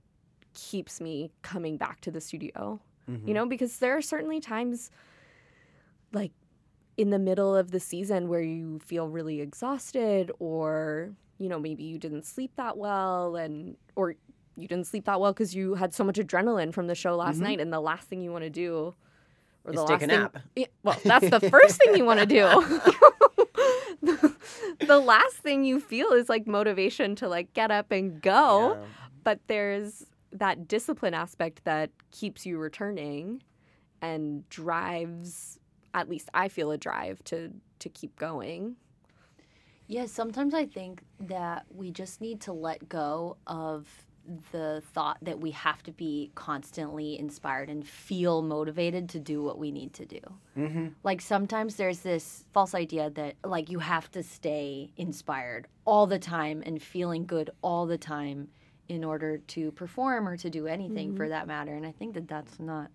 keeps 0.53 1.01
me 1.01 1.31
coming 1.41 1.77
back 1.77 1.99
to 2.01 2.11
the 2.11 2.21
studio. 2.21 2.79
Mm-hmm. 3.09 3.27
You 3.27 3.33
know, 3.33 3.45
because 3.45 3.77
there 3.79 3.97
are 3.97 4.01
certainly 4.01 4.39
times 4.39 4.89
like 6.13 6.31
in 6.97 7.09
the 7.09 7.19
middle 7.19 7.55
of 7.55 7.71
the 7.71 7.79
season 7.79 8.27
where 8.29 8.41
you 8.41 8.79
feel 8.79 9.07
really 9.09 9.41
exhausted 9.41 10.31
or 10.39 11.11
you 11.39 11.49
know 11.49 11.59
maybe 11.59 11.83
you 11.83 11.97
didn't 11.97 12.23
sleep 12.25 12.51
that 12.55 12.77
well 12.77 13.35
and 13.35 13.75
or 13.95 14.15
you 14.55 14.67
didn't 14.67 14.85
sleep 14.85 15.05
that 15.05 15.19
well 15.19 15.33
because 15.33 15.55
you 15.55 15.73
had 15.73 15.93
so 15.93 16.03
much 16.03 16.17
adrenaline 16.17 16.71
from 16.71 16.85
the 16.87 16.93
show 16.95 17.15
last 17.15 17.37
Mhm. 17.39 17.43
night 17.43 17.59
and 17.59 17.73
the 17.73 17.79
last 17.79 18.07
thing 18.07 18.21
you 18.21 18.31
want 18.31 18.43
to 18.43 18.49
do 18.51 18.93
or 19.65 19.71
Is 19.71 19.77
the 19.77 19.85
take 19.85 19.89
last 19.89 20.03
a 20.03 20.07
thing 20.07 20.19
nap. 20.19 20.37
Yeah, 20.55 20.65
well 20.83 20.99
that's 21.03 21.29
the 21.29 21.39
first 21.49 21.81
thing 21.83 21.95
you 21.97 22.05
want 22.05 22.19
to 22.19 22.25
do 22.27 22.43
the, 24.01 24.35
the 24.87 24.99
last 24.99 25.37
thing 25.37 25.63
you 25.63 25.79
feel 25.79 26.11
is 26.11 26.29
like 26.29 26.45
motivation 26.45 27.15
to 27.15 27.27
like 27.27 27.53
get 27.53 27.71
up 27.71 27.91
and 27.91 28.21
go 28.21 28.73
Yeah. 28.79 28.85
but 29.23 29.39
there's 29.47 30.05
that 30.31 30.67
discipline 30.67 31.13
aspect 31.13 31.63
that 31.63 31.89
keeps 32.11 32.45
you 32.45 32.57
returning 32.59 33.41
and 34.01 34.47
drives 34.49 35.59
at 35.93 36.09
least 36.09 36.29
I 36.33 36.47
feel 36.47 36.71
a 36.71 36.77
drive 36.77 37.23
to 37.25 37.51
to 37.79 37.89
keep 37.89 38.15
going. 38.17 38.75
Yeah, 39.87 40.05
sometimes 40.05 40.53
I 40.53 40.65
think 40.65 41.03
that 41.19 41.65
we 41.69 41.91
just 41.91 42.21
need 42.21 42.41
to 42.41 42.53
let 42.53 42.87
go 42.87 43.37
of 43.45 43.87
the 44.51 44.81
thought 44.93 45.17
that 45.21 45.39
we 45.39 45.51
have 45.51 45.83
to 45.83 45.91
be 45.91 46.31
constantly 46.33 47.19
inspired 47.19 47.69
and 47.69 47.85
feel 47.85 48.41
motivated 48.41 49.09
to 49.09 49.19
do 49.19 49.43
what 49.43 49.57
we 49.57 49.71
need 49.71 49.93
to 49.93 50.05
do. 50.05 50.19
Mm-hmm. 50.57 50.87
Like 51.03 51.19
sometimes 51.19 51.75
there's 51.75 51.99
this 51.99 52.45
false 52.53 52.73
idea 52.73 53.09
that 53.11 53.35
like 53.43 53.69
you 53.69 53.79
have 53.79 54.09
to 54.11 54.23
stay 54.23 54.91
inspired 54.95 55.67
all 55.85 56.07
the 56.07 56.19
time 56.19 56.63
and 56.65 56.81
feeling 56.81 57.25
good 57.25 57.49
all 57.61 57.85
the 57.85 57.97
time 57.97 58.47
in 58.87 59.03
order 59.03 59.37
to 59.39 59.71
perform 59.71 60.27
or 60.27 60.37
to 60.37 60.49
do 60.49 60.67
anything 60.67 61.15
for 61.15 61.27
that 61.29 61.47
matter. 61.47 61.73
And 61.73 61.85
I 61.85 61.91
think 61.91 62.13
that 62.13 62.27
that's 62.27 62.59
not 62.59 62.89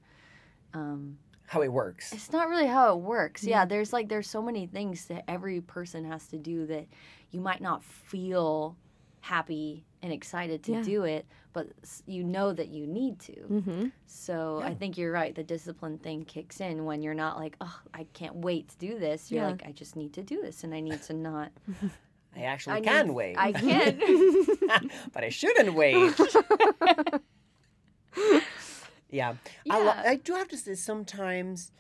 um, 0.75 1.19
how 1.49 1.63
it 1.63 1.73
works 1.73 2.13
it's 2.13 2.31
not 2.31 2.49
really 2.49 2.67
how 2.67 2.93
it 2.95 3.01
works. 3.01 3.43
Yeah, 3.43 3.65
there's 3.65 3.93
like 3.93 4.09
there's 4.09 4.29
so 4.29 4.41
many 4.43 4.67
things 4.67 5.07
that 5.07 5.25
every 5.29 5.61
person 5.63 6.05
has 6.05 6.27
to 6.29 6.37
do 6.39 6.67
that 6.67 6.87
you 7.31 7.41
might 7.41 7.61
not 7.63 7.83
feel 7.83 8.77
happy 9.21 9.85
and 10.03 10.13
excited 10.13 10.63
to 10.65 10.73
Yeah. 10.73 10.83
do 10.83 11.03
it, 11.05 11.27
but 11.53 11.67
you 12.07 12.23
know 12.23 12.53
that 12.53 12.69
you 12.69 12.87
need 12.87 13.19
to. 13.21 13.33
Mm-hmm. 13.33 13.87
So 14.07 14.61
I 14.63 14.75
think 14.75 14.97
you're 14.97 15.11
right. 15.11 15.35
The 15.35 15.43
discipline 15.43 15.99
thing 15.99 16.25
kicks 16.25 16.61
in 16.61 16.85
when 16.85 17.03
you're 17.03 17.15
not 17.15 17.37
like, 17.37 17.57
oh, 17.61 17.81
I 17.93 18.05
can't 18.13 18.37
wait 18.37 18.69
to 18.69 18.79
do 18.79 18.99
this. 18.99 19.31
You're 19.31 19.43
Yeah. 19.43 19.51
like, 19.51 19.63
I 19.67 19.73
just 19.73 19.97
need 19.97 20.13
to 20.15 20.23
do 20.23 20.41
this, 20.41 20.63
and 20.65 20.73
I 20.75 20.81
need 20.81 21.03
to 21.05 21.15
not. 21.15 21.51
I 22.37 22.43
actually 22.43 22.77
I 22.77 22.81
can 22.83 23.07
need- 23.09 23.15
wait. 23.15 23.37
I 23.39 23.53
can. 23.65 24.91
but 25.13 25.25
I 25.25 25.31
shouldn't 25.31 25.75
wait. 25.75 26.15
Yeah. 29.11 29.35
I, 29.71 29.79
lo- 29.79 29.95
I 29.97 30.17
do 30.17 30.35
have 30.35 30.49
to 30.49 30.57
say 30.57 30.75
sometimes, 30.75 31.73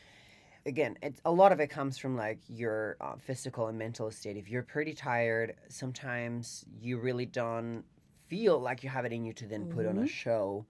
again, 0.67 0.99
it's, 1.03 1.21
a 1.25 1.33
lot 1.33 1.53
of 1.53 1.61
it 1.61 1.69
comes 1.69 1.99
from 1.99 2.17
like 2.17 2.39
your 2.49 2.97
uh, 3.01 3.17
physical 3.17 3.69
and 3.69 3.79
mental 3.79 4.11
state. 4.11 4.37
If 4.37 4.49
you're 4.49 4.63
pretty 4.63 4.95
tired, 4.95 5.55
sometimes 5.69 6.65
you 6.81 6.99
really 6.99 7.27
don't 7.27 7.85
feel 8.27 8.59
like 8.59 8.83
you 8.83 8.91
have 8.91 9.05
it 9.05 9.13
in 9.13 9.25
you 9.25 9.33
to 9.35 9.47
then 9.47 9.67
put 9.67 9.87
on 9.87 9.99
a 9.99 10.03
Mhm. 10.03 10.09
show 10.09 10.67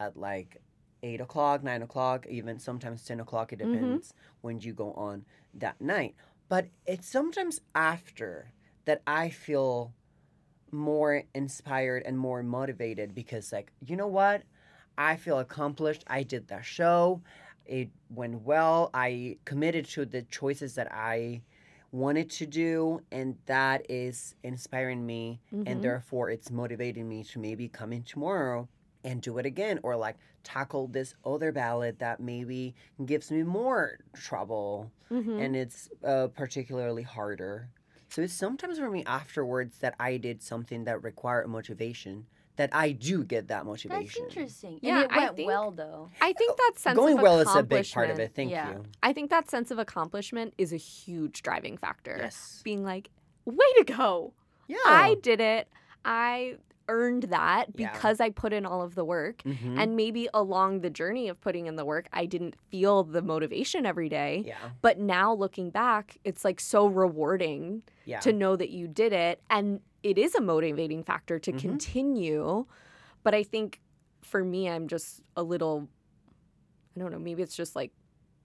at 0.00 0.16
like 0.16 0.58
eight 1.02 1.20
o'clock, 1.20 1.62
nine 1.62 1.82
o'clock, 1.82 2.26
even 2.28 2.58
sometimes 2.58 3.04
10 3.04 3.20
o'clock. 3.20 3.52
It 3.52 3.58
Mhm. 3.58 3.72
depends 3.72 4.14
when 4.40 4.60
you 4.60 4.72
go 4.72 4.92
on 4.94 5.24
that 5.54 5.80
night. 5.80 6.14
But 6.48 6.68
it's 6.86 7.08
sometimes 7.08 7.60
after 7.74 8.52
that 8.84 9.02
I 9.06 9.28
feel 9.30 9.92
more 10.70 11.24
inspired 11.34 12.02
and 12.04 12.18
more 12.18 12.42
motivated 12.42 13.14
because 13.14 13.52
like 13.52 13.72
you 13.84 13.94
know 13.96 14.06
what 14.06 14.42
i 14.98 15.16
feel 15.16 15.38
accomplished 15.38 16.04
i 16.06 16.22
did 16.22 16.48
that 16.48 16.64
show 16.64 17.20
it 17.66 17.88
went 18.10 18.42
well 18.42 18.90
i 18.94 19.36
committed 19.44 19.84
to 19.86 20.04
the 20.04 20.22
choices 20.22 20.74
that 20.74 20.90
i 20.92 21.40
wanted 21.92 22.30
to 22.30 22.46
do 22.46 23.00
and 23.12 23.36
that 23.46 23.84
is 23.90 24.34
inspiring 24.42 25.04
me 25.04 25.40
Mhm. 25.52 25.64
and 25.66 25.82
therefore 25.82 26.30
it's 26.30 26.50
motivating 26.50 27.08
me 27.08 27.22
to 27.24 27.38
maybe 27.38 27.68
come 27.68 27.92
in 27.92 28.02
tomorrow 28.02 28.68
and 29.04 29.20
do 29.20 29.38
it 29.38 29.44
again 29.46 29.78
or 29.82 29.96
like 29.96 30.16
tackle 30.42 30.86
this 30.88 31.14
other 31.24 31.52
ballad 31.52 31.98
that 31.98 32.18
maybe 32.20 32.74
gives 33.04 33.30
me 33.30 33.42
more 33.42 33.98
trouble 34.14 34.90
Mm-hmm. 35.10 35.38
and 35.38 35.54
it's 35.54 35.90
uh, 36.02 36.28
particularly 36.28 37.02
harder. 37.02 37.68
So 38.08 38.22
it's 38.22 38.32
sometimes 38.32 38.78
for 38.78 38.90
me 38.90 39.04
afterwards 39.04 39.76
that 39.80 39.94
I 40.00 40.16
did 40.16 40.42
something 40.42 40.84
that 40.84 41.02
required 41.02 41.48
motivation 41.48 42.26
that 42.62 42.74
I 42.74 42.92
do 42.92 43.24
get 43.24 43.48
that 43.48 43.66
motivation. 43.66 43.90
That's 43.90 44.18
motivation. 44.18 44.24
interesting. 44.42 44.78
Yeah, 44.82 45.02
and 45.02 45.04
it 45.10 45.16
I 45.16 45.18
went 45.24 45.36
think- 45.36 45.46
well 45.48 45.70
though. 45.72 46.10
I 46.20 46.32
think 46.32 46.56
that 46.56 46.72
sense 46.76 46.96
Going 46.96 47.16
of 47.18 47.22
well 47.22 47.40
is 47.40 47.54
a 47.54 47.62
big 47.62 47.90
part 47.92 48.10
of 48.10 48.18
accomplishment- 48.18 48.20
it. 48.20 48.34
Thank 48.34 48.50
Yeah. 48.50 48.70
you. 48.70 48.82
I 49.02 49.12
think 49.12 49.30
that 49.30 49.50
sense 49.50 49.70
of 49.70 49.78
accomplishment 49.78 50.54
is 50.58 50.72
a 50.72 50.76
huge 50.76 51.42
driving 51.42 51.76
factor. 51.76 52.16
Yes. 52.18 52.60
Being 52.64 52.84
like, 52.84 53.10
way 53.44 53.66
to 53.78 53.84
go. 53.84 54.32
Yeah. 54.68 54.76
I 54.86 55.16
did 55.20 55.40
it. 55.40 55.68
I 56.04 56.56
earned 56.88 57.24
that 57.24 57.66
Yeah. 57.76 57.92
because 57.92 58.20
I 58.20 58.30
put 58.30 58.52
in 58.52 58.66
all 58.66 58.82
of 58.82 58.94
the 58.94 59.04
work. 59.04 59.42
Mhm. 59.44 59.78
And 59.78 59.96
maybe 59.96 60.28
along 60.34 60.80
the 60.80 60.90
journey 60.90 61.28
of 61.28 61.40
putting 61.40 61.66
in 61.66 61.76
the 61.76 61.84
work, 61.84 62.08
I 62.12 62.26
didn't 62.26 62.54
feel 62.70 63.02
the 63.04 63.22
motivation 63.22 63.86
every 63.86 64.08
day. 64.08 64.42
yeah. 64.46 64.56
But 64.82 64.98
now 64.98 65.32
looking 65.32 65.70
back, 65.70 66.18
it's 66.24 66.44
like 66.44 66.58
so 66.60 66.86
rewarding 66.86 67.82
Yeah. 68.04 68.20
to 68.20 68.32
know 68.32 68.56
that 68.56 68.70
you 68.70 68.88
did 68.88 69.12
it. 69.12 69.40
And 69.48 69.80
it 70.02 70.18
is 70.18 70.34
a 70.34 70.40
motivating 70.40 71.02
factor 71.02 71.38
to 71.38 71.52
Mhm. 71.52 71.58
continue. 71.60 72.66
But 73.22 73.34
I 73.34 73.42
think 73.42 73.80
for 74.22 74.42
me, 74.44 74.68
I'm 74.68 74.88
just 74.88 75.20
a 75.36 75.42
little, 75.42 75.88
I 76.96 77.00
don't 77.00 77.12
know, 77.12 77.18
maybe 77.18 77.42
it's 77.42 77.56
just 77.56 77.74
like 77.76 77.92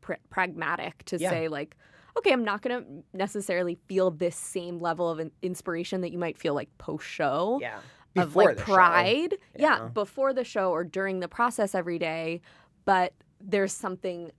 pr- 0.02 0.14
pragmatic 0.30 1.04
to 1.06 1.18
Yeah. 1.18 1.30
say, 1.30 1.48
like, 1.48 1.76
okay, 2.18 2.32
I'm 2.32 2.44
not 2.44 2.62
going 2.62 2.84
to 2.84 3.04
necessarily 3.18 3.76
feel 3.88 4.10
this 4.12 4.36
same 4.36 4.80
level 4.80 5.10
of 5.10 5.20
inspiration 5.42 6.02
that 6.02 6.12
you 6.12 6.18
might 6.18 6.38
feel 6.38 6.54
like 6.56 6.76
post 6.78 7.06
show 7.06 7.60
yeah. 7.62 7.78
of 8.16 8.30
Before 8.30 8.46
like 8.46 8.58
the 8.58 8.66
show. 8.66 8.74
pride. 8.74 9.34
Yeah. 9.56 9.80
Yeah. 9.84 9.88
before 9.90 10.34
the 10.34 10.44
show 10.44 10.72
or 10.72 10.84
during 10.84 11.20
the 11.20 11.28
process 11.28 11.76
every 11.76 12.00
day. 12.00 12.42
But 12.86 13.14
there's 13.40 13.72
something, 13.74 14.32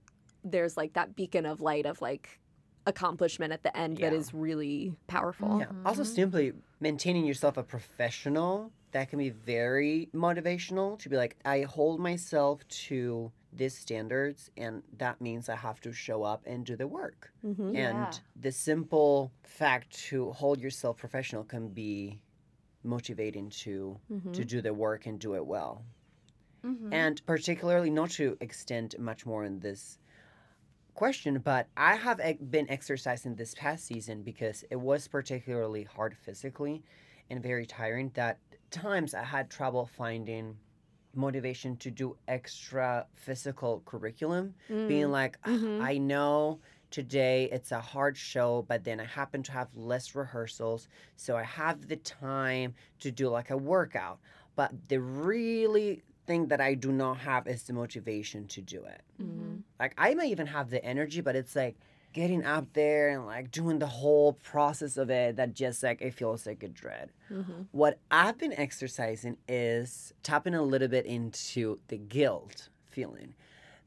there's 0.43 0.75
like 0.75 0.93
that 0.93 1.15
beacon 1.15 1.45
of 1.45 1.61
light 1.61 1.85
of 1.85 2.01
like 2.01 2.39
accomplishment 2.85 3.53
at 3.53 3.63
the 3.63 3.75
end 3.77 3.97
that 3.97 4.11
Yeah. 4.13 4.17
is 4.19 4.33
really 4.33 4.93
powerful. 5.07 5.59
Yeah. 5.59 5.67
Also, 5.85 6.01
Mhm. 6.03 6.05
simply 6.15 6.53
maintaining 6.79 7.25
yourself 7.25 7.57
a 7.57 7.63
professional 7.63 8.71
that 8.91 9.09
can 9.09 9.19
be 9.19 9.29
very 9.29 10.09
motivational 10.13 10.97
to 10.99 11.09
be 11.09 11.15
like, 11.17 11.35
I 11.45 11.61
hold 11.61 11.99
myself 11.99 12.67
to 12.87 13.31
these 13.53 13.75
standards, 13.77 14.49
and 14.57 14.83
that 14.97 15.19
means 15.21 15.49
I 15.49 15.55
have 15.55 15.79
to 15.81 15.91
show 15.91 16.23
up 16.23 16.41
and 16.45 16.65
do 16.65 16.75
the 16.75 16.87
work. 16.87 17.31
Mm-hmm. 17.45 17.75
Yeah. 17.75 18.05
And 18.05 18.19
the 18.39 18.51
simple 18.51 19.31
fact 19.43 19.91
to 20.09 20.31
hold 20.31 20.59
yourself 20.59 20.97
professional 20.97 21.43
can 21.43 21.69
be 21.69 22.21
motivating 22.83 23.49
to 23.49 23.99
Mm-hmm. 24.11 24.31
to 24.31 24.45
do 24.45 24.61
the 24.61 24.73
work 24.73 25.05
and 25.05 25.19
do 25.19 25.35
it 25.35 25.45
well. 25.45 25.83
Mhm. 26.63 26.93
And 26.93 27.25
particularly 27.25 27.89
not 27.89 28.09
to 28.11 28.37
extend 28.41 28.97
much 28.99 29.25
more 29.25 29.43
in 29.45 29.59
this 29.59 29.97
question, 30.99 31.39
but 31.39 31.63
I 31.77 31.95
have 31.95 32.19
been 32.51 32.69
exercising 32.69 33.35
this 33.35 33.53
past 33.55 33.85
season 33.85 34.23
because 34.23 34.57
it 34.69 34.75
was 34.75 35.07
particularly 35.07 35.83
hard 35.83 36.13
physically 36.25 36.83
and 37.29 37.41
very 37.41 37.65
tiring 37.65 38.09
that 38.15 38.39
times 38.71 39.13
I 39.13 39.23
had 39.23 39.49
trouble 39.49 39.85
finding 39.85 40.57
motivation 41.15 41.77
to 41.77 41.89
do 41.91 42.17
extra 42.27 43.07
physical 43.15 43.81
curriculum 43.85 44.55
being 44.87 45.09
like 45.09 45.37
"Ah, 45.43 45.49
Mhm. 45.49 45.81
I 45.91 45.97
know 45.97 46.61
today 46.91 47.49
it's 47.51 47.71
a 47.71 47.81
hard 47.81 48.15
show 48.17 48.63
but 48.69 48.83
then 48.83 48.99
I 48.99 49.05
happen 49.05 49.41
to 49.43 49.51
have 49.53 49.69
less 49.75 50.15
rehearsals 50.15 50.87
so 51.15 51.35
I 51.37 51.43
have 51.43 51.87
the 51.87 51.97
time 51.97 52.75
to 52.99 53.11
do 53.11 53.29
like 53.29 53.49
a 53.51 53.57
workout 53.57 54.19
but 54.55 54.71
the 54.89 54.99
really 55.01 56.03
thing 56.27 56.47
that 56.49 56.61
I 56.61 56.75
do 56.75 56.91
not 56.91 57.17
have 57.29 57.47
is 57.47 57.63
the 57.63 57.73
motivation 57.73 58.47
to 58.49 58.61
do 58.61 58.83
it 58.85 59.01
Mhm. 59.19 59.38
Like 59.79 59.93
I 59.97 60.13
might 60.13 60.29
even 60.29 60.47
have 60.47 60.69
the 60.69 60.83
energy 60.83 61.21
but 61.21 61.35
it's 61.35 61.55
like 61.55 61.75
getting 62.11 62.43
up 62.43 62.73
there 62.73 63.09
and 63.09 63.25
like 63.25 63.51
doing 63.51 63.77
the 63.79 63.85
whole 63.87 64.33
process 64.33 64.97
of 64.97 65.09
it 65.11 65.35
that 65.35 65.53
just 65.53 65.83
like 65.83 66.01
it 66.01 66.13
feels 66.13 66.45
like 66.45 66.63
a 66.63 66.67
dread 66.67 67.11
Mm-hmm. 67.31 67.61
what 67.71 67.99
I've 68.09 68.37
been 68.39 68.53
exercising 68.53 69.37
is 69.47 70.13
tapping 70.23 70.55
a 70.55 70.63
little 70.63 70.87
bit 70.87 71.05
into 71.05 71.79
the 71.89 71.97
guilt 71.97 72.69
feeling. 72.89 73.35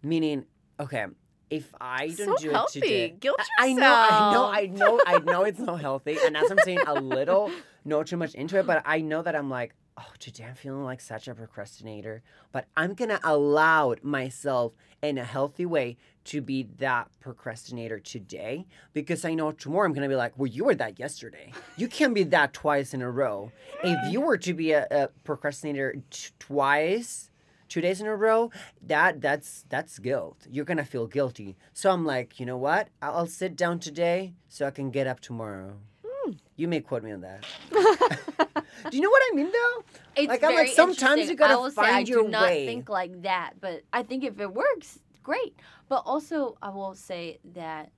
Meaning, 0.05 0.47
okay, 0.81 1.07
if 1.51 1.73
I 1.81 2.07
don't 2.09 2.17
So 2.17 2.37
do 2.37 2.51
healthy. 2.51 2.79
it 2.79 2.83
today, 2.83 3.17
Guilt 3.21 3.37
I 3.59 3.69
I 3.69 3.73
know, 3.73 3.95
I 3.95 4.31
know. 4.31 4.47
I 4.47 4.67
know, 4.67 5.01
I 5.07 5.19
know 5.19 5.43
it's 5.43 5.59
not 5.59 5.81
healthy, 5.81 6.19
and 6.25 6.37
as 6.37 6.51
I'm 6.51 6.59
saying 6.61 6.81
a 6.87 6.95
little, 6.95 7.51
not 7.85 8.07
too 8.07 8.17
much 8.17 8.35
into 8.35 8.59
it, 8.59 8.67
but 8.67 8.83
I 8.87 9.01
know 9.01 9.23
that 9.23 9.35
I'm 9.37 9.51
like, 9.51 9.75
oh, 9.97 10.13
today 10.19 10.45
I'm 10.45 10.55
feeling 10.55 10.85
like 10.85 11.01
such 11.01 11.29
a 11.29 11.35
procrastinator, 11.35 12.23
but 12.51 12.67
I'm 12.77 12.95
gonna 12.95 13.21
allow 13.23 13.95
myself 14.03 14.73
in 15.03 15.19
a 15.19 15.25
healthy 15.25 15.67
way 15.67 15.97
to 16.25 16.41
be 16.41 16.69
that 16.79 17.09
procrastinator 17.21 17.99
today 17.99 18.67
because 18.93 19.25
I 19.25 19.35
know 19.35 19.53
tomorrow 19.53 19.87
I'm 19.87 19.93
gonna 19.93 20.09
be 20.09 20.17
like, 20.17 20.39
well, 20.39 20.47
you 20.47 20.65
were 20.65 20.75
that 20.77 20.99
yesterday. 20.99 21.53
You 21.77 21.89
can't 21.89 22.15
be 22.15 22.25
that 22.25 22.53
twice 22.53 22.95
in 22.95 23.03
a 23.03 23.11
row. 23.11 23.53
If 23.83 24.13
you 24.13 24.21
were 24.21 24.39
to 24.39 24.55
be 24.55 24.73
a, 24.73 24.87
a 24.91 25.09
procrastinator 25.25 25.97
t- 26.11 26.31
twice, 26.39 27.31
two 27.69 27.81
days 27.81 28.01
in 28.01 28.07
a 28.07 28.17
row, 28.17 28.51
that 28.87 29.21
that's 29.21 29.65
that's 29.69 29.99
guilt. 29.99 30.47
You're 30.51 30.65
gonna 30.65 30.85
feel 30.85 31.07
guilty. 31.07 31.57
So 31.73 31.91
I'm 31.91 32.05
like, 32.07 32.39
you 32.39 32.47
know 32.47 32.59
what? 32.59 32.89
I'll, 33.01 33.17
I'll 33.17 33.27
sit 33.27 33.57
down 33.57 33.79
today 33.81 34.35
so 34.49 34.67
I 34.67 34.71
can 34.71 34.91
get 34.91 35.07
up 35.07 35.21
tomorrow. 35.21 35.75
Hmm. 36.07 36.33
You 36.57 36.69
may 36.69 36.81
quote 36.81 37.03
me 37.03 37.13
on 37.13 37.23
that. 37.23 37.45
Do 38.91 38.97
you 38.97 39.03
know 39.03 39.11
what 39.11 39.23
I 39.33 39.35
mean, 39.37 39.51
though? 39.53 39.85
It's 40.17 40.29
Like, 40.29 40.43
I'm 40.43 40.55
like, 40.55 40.69
sometimes 40.69 41.29
you 41.29 41.37
gotta 41.37 41.55
I 41.55 41.57
will 41.57 41.71
say 41.71 41.83
I 41.83 41.91
find 41.93 42.09
your 42.09 42.23
do 42.25 42.29
not 42.31 42.43
way. 42.45 42.67
think 42.67 42.89
like 42.89 43.23
that, 43.23 43.55
but 43.61 43.83
I 43.93 44.03
think 44.03 44.25
if 44.25 44.41
it 44.41 44.53
works, 44.53 44.99
great. 45.23 45.55
But 45.89 46.03
also, 46.07 46.57
I 46.63 46.71
will 46.71 46.95
say 46.95 47.39
that 47.55 47.91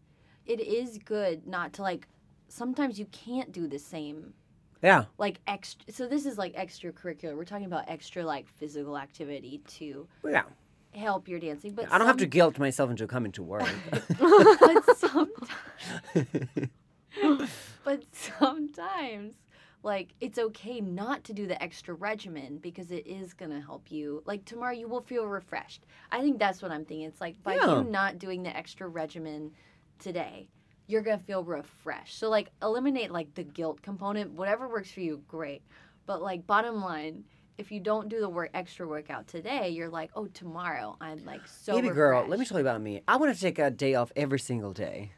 it 0.47 0.61
is 0.61 0.99
good 0.99 1.47
not 1.47 1.73
to 1.75 1.83
like. 1.83 2.09
Sometimes 2.49 2.99
you 2.99 3.07
can't 3.07 3.51
do 3.53 3.67
the 3.67 3.79
same 3.79 4.35
Yeah. 4.83 5.05
like 5.19 5.41
extra. 5.47 5.93
So 5.93 6.07
this 6.07 6.27
is 6.27 6.39
like 6.39 6.55
extracurricular. 6.55 7.37
We're 7.37 7.45
talking 7.45 7.65
about 7.67 7.85
extra 7.89 8.25
like 8.25 8.47
physical 8.49 8.97
activity 8.99 9.63
to 9.79 10.07
Yeah. 10.25 10.43
help 10.95 11.27
your 11.29 11.41
dancing. 11.41 11.73
But 11.75 11.91
I 11.91 11.99
don't 11.99 12.07
have 12.07 12.19
to 12.19 12.27
guilt 12.27 12.59
myself 12.59 12.91
into 12.91 13.07
coming 13.07 13.33
to 13.33 13.43
work. 13.43 13.69
but 14.19 14.97
sometimes, 14.97 15.49
but 17.85 18.03
sometimes, 18.13 19.35
like 19.85 20.15
it's 20.21 20.39
okay 20.39 20.81
not 20.81 21.23
to 21.25 21.33
do 21.35 21.47
the 21.47 21.63
extra 21.63 21.95
regimen 21.95 22.59
because 22.59 22.91
it 22.91 23.07
is 23.07 23.35
gonna 23.35 23.61
help 23.61 23.93
you. 23.93 24.23
Like 24.25 24.45
tomorrow, 24.45 24.73
you 24.73 24.89
will 24.89 25.03
feel 25.03 25.27
refreshed. 25.27 25.87
I 26.11 26.21
think 26.21 26.39
that's 26.39 26.63
what 26.63 26.73
I'm 26.73 26.85
thinking. 26.85 27.07
It's 27.07 27.21
like 27.21 27.41
by 27.43 27.57
Yeah. 27.57 27.79
you 27.79 27.85
not 27.85 28.19
doing 28.19 28.43
the 28.43 28.57
extra 28.57 28.89
regimen 28.89 29.53
today, 29.99 30.49
you're 30.87 31.03
gonna 31.03 31.19
feel 31.19 31.45
refreshed. 31.45 32.19
So 32.19 32.31
like 32.31 32.51
eliminate 32.63 33.11
like 33.11 33.35
the 33.35 33.45
guilt 33.45 33.83
component. 33.83 34.33
Whatever 34.33 34.69
works 34.69 34.91
for 34.91 35.01
you, 35.01 35.23
great. 35.29 35.63
But 36.07 36.23
like 36.23 36.47
bottom 36.47 36.81
line. 36.83 37.25
If 37.57 37.71
you 37.71 37.79
don't 37.79 38.09
do 38.09 38.19
the 38.19 38.29
work 38.29 38.51
extra 38.53 38.85
workout 38.85 39.29
today, 39.29 39.69
you're 39.69 39.89
like, 39.89 40.11
oh, 40.17 40.27
tomorrow 40.27 40.97
I'm 41.01 41.25
like 41.25 41.47
so. 41.47 41.75
Baby 41.81 41.95
girl, 41.95 42.27
let 42.27 42.41
me 42.41 42.45
tell 42.47 42.59
you 42.59 42.65
about 42.67 42.81
me. 42.83 43.03
I 43.07 43.15
want 43.17 43.33
to 43.33 43.41
take 43.41 43.61
a 43.61 43.71
day 43.71 43.95
off 43.95 44.11
every 44.17 44.41
single 44.41 44.73
day. 44.73 45.13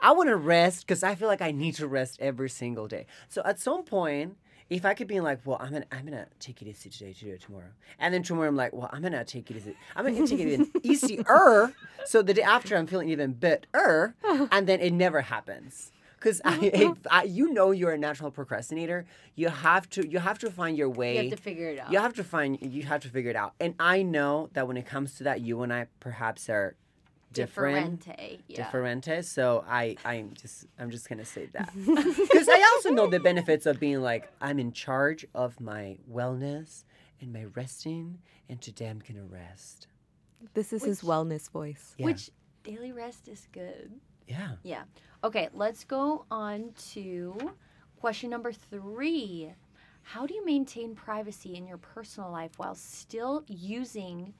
I 0.00 0.12
want 0.12 0.28
to 0.28 0.36
rest 0.36 0.86
because 0.86 1.02
I 1.02 1.14
feel 1.14 1.28
like 1.28 1.42
I 1.42 1.50
need 1.52 1.74
to 1.76 1.86
rest 1.86 2.18
every 2.20 2.50
single 2.50 2.88
day. 2.88 3.06
So 3.28 3.42
at 3.44 3.58
some 3.60 3.84
point, 3.84 4.36
if 4.68 4.84
I 4.84 4.94
could 4.94 5.06
be 5.06 5.20
like, 5.20 5.40
well, 5.44 5.58
I'm 5.60 5.72
gonna 5.72 5.86
I'm 5.92 6.04
gonna 6.04 6.26
take 6.40 6.60
it 6.62 6.68
easy 6.68 6.90
today 6.90 7.12
to 7.12 7.24
do 7.24 7.30
it 7.32 7.40
tomorrow, 7.42 7.70
and 7.98 8.12
then 8.12 8.22
tomorrow 8.22 8.48
I'm 8.48 8.56
like, 8.56 8.72
well, 8.72 8.90
I'm 8.92 9.02
gonna 9.02 9.24
take 9.24 9.50
it 9.50 9.56
easy. 9.56 9.76
I'm 9.94 10.04
gonna 10.04 10.26
take 10.26 10.40
it 10.40 10.48
even 10.48 10.70
easier. 10.82 11.72
So 12.04 12.22
the 12.22 12.34
day 12.34 12.42
after 12.42 12.76
I'm 12.76 12.86
feeling 12.86 13.08
even 13.10 13.32
better, 13.32 14.14
and 14.24 14.66
then 14.66 14.80
it 14.80 14.92
never 14.92 15.20
happens. 15.22 15.92
Because 16.18 16.40
I, 16.44 16.92
I, 17.10 17.22
you 17.24 17.52
know 17.52 17.70
you're 17.70 17.92
a 17.92 17.98
natural 17.98 18.30
procrastinator. 18.30 19.06
You 19.36 19.48
have 19.50 19.88
to 19.90 20.08
you 20.08 20.18
have 20.18 20.38
to 20.40 20.50
find 20.50 20.76
your 20.76 20.88
way. 20.88 21.14
You 21.14 21.30
have 21.30 21.38
to 21.38 21.42
figure 21.42 21.68
it 21.68 21.78
out. 21.78 21.92
You 21.92 21.98
have 22.00 22.14
to 22.14 22.24
find 22.24 22.58
you 22.60 22.82
have 22.84 23.02
to 23.02 23.08
figure 23.08 23.30
it 23.30 23.36
out. 23.36 23.52
And 23.60 23.74
I 23.78 24.02
know 24.02 24.50
that 24.54 24.66
when 24.66 24.76
it 24.76 24.86
comes 24.86 25.14
to 25.16 25.24
that, 25.24 25.42
you 25.42 25.62
and 25.62 25.72
I 25.72 25.86
perhaps 26.00 26.48
are 26.48 26.74
different. 27.36 28.06
Differente. 28.06 28.38
Yeah. 28.48 28.70
Differente. 28.70 29.24
So 29.24 29.64
I 29.68 29.96
I'm 30.04 30.32
just 30.34 30.66
I'm 30.78 30.90
just 30.90 31.08
gonna 31.08 31.24
say 31.24 31.46
that 31.52 31.72
because 31.74 32.48
I 32.48 32.70
also 32.74 32.90
know 32.90 33.06
the 33.08 33.20
benefits 33.20 33.66
of 33.66 33.78
being 33.80 34.00
like 34.02 34.30
I'm 34.40 34.58
in 34.58 34.72
charge 34.72 35.26
of 35.34 35.60
my 35.60 35.98
wellness 36.10 36.84
and 37.20 37.32
my 37.32 37.44
resting, 37.54 38.18
and 38.48 38.60
today 38.60 38.88
I'm 38.88 39.02
gonna 39.06 39.24
rest. 39.24 39.86
This 40.54 40.72
is 40.72 40.84
his 40.84 41.00
wellness 41.02 41.50
voice. 41.50 41.94
Yeah. 41.98 42.06
Which 42.06 42.30
daily 42.64 42.92
rest 42.92 43.28
is 43.28 43.46
good. 43.52 43.92
yeah. 44.26 44.52
Yeah. 44.62 44.82
Okay, 45.24 45.48
let's 45.54 45.84
go 45.84 46.24
on 46.30 46.72
to 46.92 47.36
question 48.00 48.30
number 48.30 48.52
three. 48.52 49.52
How 50.02 50.24
do 50.26 50.34
you 50.34 50.44
maintain 50.44 50.94
privacy 50.94 51.56
in 51.56 51.66
your 51.66 51.78
personal 51.78 52.30
life 52.30 52.52
while 52.58 52.74
still 52.76 53.42
using 53.48 54.34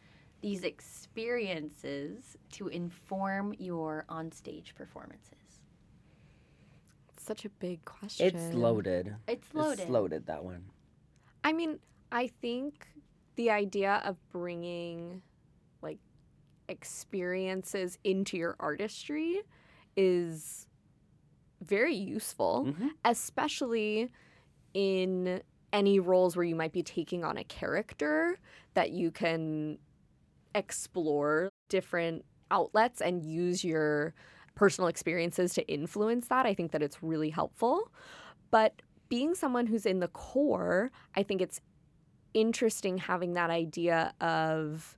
these 0.47 0.62
experiences 0.62 2.37
to 2.53 2.69
inform 2.69 3.53
your 3.59 4.05
onstage 4.09 4.76
performances? 4.76 5.61
Such 7.19 7.45
a 7.45 7.49
big 7.49 7.85
question. 7.85 8.29
It's 8.29 8.55
loaded. 8.55 9.17
It's 9.26 9.53
loaded. 9.53 9.81
It's 9.81 9.91
loaded. 9.91 10.26
That 10.26 10.45
one. 10.45 10.67
I 11.43 11.53
mean, 11.53 11.81
I 12.12 12.29
think 12.29 12.87
the 13.35 13.50
idea 13.50 14.00
of 14.05 14.17
bringing 14.31 15.21
like 15.83 15.99
experiences 16.69 17.99
into 18.05 18.37
your 18.37 18.55
artistry 18.61 19.41
is 19.97 20.69
very 21.61 21.97
useful, 21.97 22.67
Mhm. 22.67 22.91
especially 23.05 24.12
in 24.75 25.43
any 25.73 25.99
roles 25.99 26.37
where 26.37 26.45
you 26.45 26.55
might 26.55 26.73
be 26.73 26.85
taking 26.85 27.25
on 27.25 27.37
a 27.37 27.43
character 27.45 28.38
that 28.75 28.93
you 28.93 29.11
can 29.11 29.79
explore 30.57 31.51
different 31.69 32.25
outlets 32.51 33.01
and 33.01 33.25
use 33.25 33.63
your 33.63 34.15
personal 34.55 34.89
experiences 34.89 35.55
to 35.55 35.69
influence 35.69 36.29
that. 36.29 36.47
I 36.47 36.55
think 36.55 36.73
that 36.73 36.83
it's 36.83 37.03
really 37.03 37.31
helpful. 37.31 37.93
But 38.51 38.83
being 39.09 39.35
someone 39.35 39.67
who's 39.67 39.87
in 39.87 40.01
the 40.01 40.09
corps, 40.09 40.91
I 41.15 41.23
think 41.23 41.41
it's 41.41 41.61
interesting 42.35 42.99
having 42.99 43.35
that 43.35 43.51
idea 43.51 44.15
of 44.21 44.97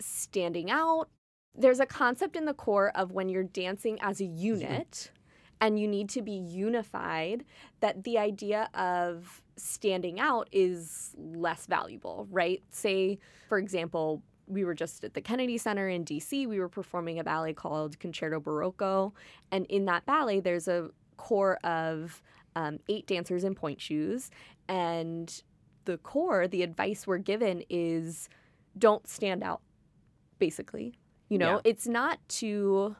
standing 0.00 0.70
out. 0.70 1.08
There's 1.54 1.80
a 1.80 1.86
concept 1.86 2.36
in 2.36 2.44
the 2.44 2.54
corps 2.54 2.92
of 2.94 3.12
when 3.12 3.28
you're 3.28 3.42
dancing 3.42 3.98
as 4.00 4.20
a 4.20 4.24
unit 4.24 4.90
mm-hmm. 4.90 5.56
and 5.60 5.80
you 5.80 5.88
need 5.88 6.08
to 6.10 6.22
be 6.22 6.32
unified, 6.32 7.44
that 7.80 8.04
the 8.04 8.18
idea 8.18 8.68
of 8.74 9.42
standing 9.56 10.20
out 10.20 10.48
is 10.52 11.14
less 11.16 11.66
valuable, 11.66 12.28
right? 12.30 12.62
Say, 12.70 13.18
for 13.48 13.58
example, 13.58 14.22
we 14.48 14.64
were 14.64 14.74
just 14.74 15.04
at 15.04 15.14
the 15.14 15.20
Kennedy 15.20 15.58
Center 15.58 15.88
in 15.88 16.04
DC. 16.04 16.46
We 16.48 16.58
were 16.58 16.68
performing 16.68 17.18
a 17.18 17.24
ballet 17.24 17.52
called 17.52 17.98
Concerto 18.00 18.40
Barocco. 18.40 19.12
And 19.50 19.66
in 19.66 19.84
that 19.86 20.06
ballet, 20.06 20.40
there's 20.40 20.68
a 20.68 20.90
corps 21.16 21.58
of 21.64 22.22
um, 22.56 22.78
eight 22.88 23.06
dancers 23.06 23.44
in 23.44 23.54
pointe 23.54 23.80
shoes. 23.80 24.30
And 24.68 25.42
the 25.84 25.98
corps, 25.98 26.48
the 26.48 26.62
advice 26.62 27.06
we're 27.06 27.18
given 27.18 27.62
is 27.68 28.28
don't 28.78 29.06
stand 29.08 29.42
out, 29.42 29.60
basically. 30.38 30.98
You 31.28 31.38
know, 31.38 31.54
Yeah. 31.56 31.60
it's 31.64 31.86
not 31.86 32.18
to 32.40 32.96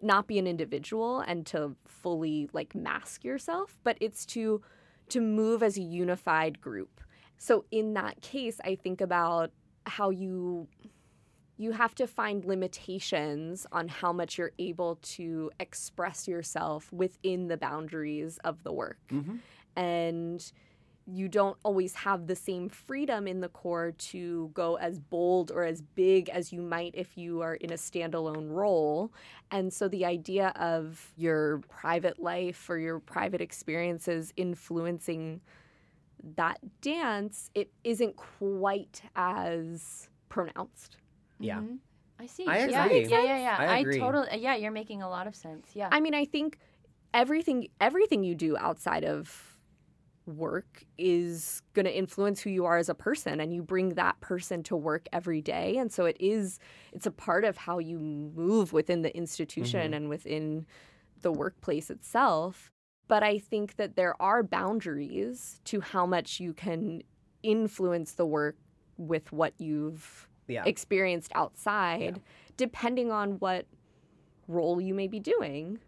not 0.00 0.26
be 0.26 0.38
an 0.38 0.46
individual 0.46 1.20
and 1.20 1.46
to 1.46 1.76
fully 1.86 2.48
like 2.52 2.74
mask 2.74 3.24
yourself, 3.24 3.78
but 3.84 3.96
it's 4.00 4.26
to 4.26 4.62
to 5.08 5.20
move 5.20 5.62
as 5.62 5.76
a 5.76 5.82
unified 5.82 6.60
group. 6.60 7.00
So 7.38 7.64
in 7.70 7.94
that 7.94 8.20
case, 8.22 8.60
I 8.64 8.76
think 8.76 9.00
about 9.00 9.50
how 9.84 10.10
you 10.10 10.68
you 11.56 11.72
have 11.72 11.94
to 11.96 12.06
find 12.06 12.44
limitations 12.44 13.66
on 13.72 13.88
how 13.88 14.12
much 14.12 14.38
you're 14.38 14.52
able 14.58 14.96
to 15.02 15.50
express 15.60 16.26
yourself 16.26 16.92
within 16.92 17.48
the 17.48 17.56
boundaries 17.56 18.38
of 18.38 18.62
the 18.62 18.72
work. 18.72 18.98
Mhm. 19.10 19.40
And 19.76 20.52
you 21.04 21.28
don't 21.28 21.58
always 21.64 21.94
have 21.94 22.28
the 22.28 22.36
same 22.36 22.68
freedom 22.68 23.26
in 23.26 23.40
the 23.40 23.48
corps 23.48 23.90
to 23.90 24.50
go 24.54 24.76
as 24.76 25.00
bold 25.00 25.50
or 25.50 25.64
as 25.64 25.82
big 25.82 26.28
as 26.28 26.52
you 26.52 26.62
might 26.62 26.94
if 26.94 27.18
you 27.18 27.40
are 27.40 27.56
in 27.56 27.72
a 27.72 27.76
standalone 27.76 28.50
role. 28.50 29.12
And 29.50 29.72
so 29.72 29.88
the 29.88 30.04
idea 30.04 30.48
of 30.50 31.12
your 31.16 31.58
private 31.68 32.20
life 32.20 32.70
or 32.70 32.78
your 32.78 33.00
private 33.00 33.40
experiences 33.40 34.32
influencing 34.36 35.40
that 36.36 36.60
dance, 36.80 37.50
it 37.54 37.72
isn't 37.82 38.14
quite 38.16 39.02
as 39.16 40.08
pronounced. 40.28 40.98
Yeah. 41.42 41.60
Mhm. 41.60 41.78
I 42.18 42.26
see. 42.26 42.46
I 42.46 42.66
Yeah, 42.66 42.86
agree. 42.86 43.06
Yeah, 43.08 43.22
yeah, 43.24 43.38
yeah. 43.38 43.56
I 43.58 43.78
agree. 43.78 43.98
totally. 43.98 44.38
Yeah, 44.38 44.54
you're 44.54 44.70
making 44.70 45.02
a 45.02 45.08
lot 45.08 45.26
of 45.26 45.34
sense. 45.34 45.68
Yeah. 45.74 45.88
I 45.90 46.00
mean, 46.00 46.14
I 46.14 46.24
think 46.24 46.58
everything 47.12 47.68
everything 47.80 48.24
you 48.24 48.34
do 48.34 48.56
outside 48.56 49.04
of 49.04 49.58
work 50.24 50.84
is 50.98 51.62
going 51.74 51.84
to 51.84 51.94
influence 51.96 52.40
who 52.40 52.48
you 52.48 52.64
are 52.64 52.76
as 52.78 52.88
a 52.88 52.94
person 52.94 53.40
and 53.40 53.52
you 53.52 53.60
bring 53.62 53.90
that 53.90 54.18
person 54.20 54.62
to 54.62 54.76
work 54.76 55.06
every 55.12 55.42
day 55.42 55.76
and 55.76 55.92
so 55.92 56.04
it 56.04 56.16
is 56.20 56.60
it's 56.92 57.06
a 57.06 57.10
part 57.10 57.44
of 57.44 57.56
how 57.56 57.80
you 57.80 57.98
move 57.98 58.72
within 58.72 59.02
the 59.02 59.14
institution 59.16 59.90
Mhm. 59.90 59.96
and 59.96 60.08
within 60.08 60.64
the 61.22 61.32
workplace 61.32 61.90
itself 61.90 62.70
but 63.08 63.24
i 63.24 63.36
think 63.36 63.74
that 63.76 63.96
there 63.96 64.14
are 64.22 64.44
boundaries 64.44 65.60
to 65.64 65.80
how 65.80 66.06
much 66.06 66.38
you 66.38 66.54
can 66.54 67.02
influence 67.42 68.12
the 68.12 68.24
work 68.26 68.56
with 68.96 69.32
what 69.32 69.52
you've 69.58 70.28
Yeah. 70.52 70.64
experienced 70.64 71.32
outside 71.34 72.20
depending 72.56 73.10
on 73.10 73.32
what 73.38 73.66
role 74.48 74.80
you 74.80 74.94
may 74.94 75.08
be 75.08 75.20
doing 75.20 75.78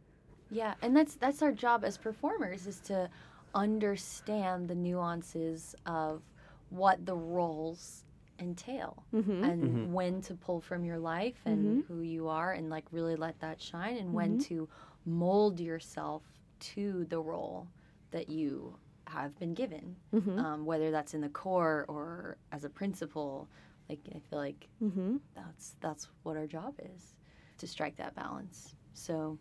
Yeah, 0.51 0.75
and 0.83 0.97
that's 0.97 1.15
that's 1.17 1.43
our 1.43 1.53
job 1.53 1.85
as 1.85 1.97
performers 1.99 2.67
is 2.67 2.81
to 2.81 3.09
understand 3.55 4.69
the 4.69 4.75
nuances 4.75 5.75
of 5.87 6.23
what 6.71 7.05
the 7.07 7.15
roles 7.17 8.05
entail 8.39 9.05
mm-hmm. 9.15 9.45
and 9.45 9.63
Mhm. 9.63 9.91
when 9.93 10.21
to 10.23 10.35
pull 10.35 10.61
from 10.61 10.85
your 10.85 10.99
life 10.99 11.41
and 11.45 11.85
who 11.87 12.01
you 12.03 12.29
are 12.29 12.53
and 12.53 12.69
like 12.69 12.85
really 12.91 13.17
let 13.17 13.39
that 13.41 13.61
shine 13.61 13.97
and 13.97 14.13
when 14.13 14.39
to 14.41 14.69
mold 15.07 15.61
yourself 15.61 16.23
to 16.59 17.05
the 17.11 17.19
role 17.21 17.69
that 18.11 18.29
you 18.29 18.77
have 19.07 19.39
been 19.39 19.55
given 19.55 19.95
Mm-hmm. 20.13 20.39
um, 20.39 20.65
whether 20.65 20.91
that's 20.91 21.15
in 21.15 21.21
the 21.21 21.29
corps 21.29 21.85
or 21.89 22.37
as 22.53 22.65
a 22.65 22.69
principal 22.71 23.49
like 23.89 24.01
i 24.15 24.19
feel 24.31 24.39
like 24.39 24.69
Mm-hmm. 24.83 25.17
that's 25.35 25.75
that's 25.81 26.09
what 26.23 26.37
our 26.37 26.47
job 26.47 26.75
is 26.97 27.15
to 27.59 27.67
strike 27.67 27.97
that 27.97 28.15
balance 28.15 28.75
so 28.95 29.39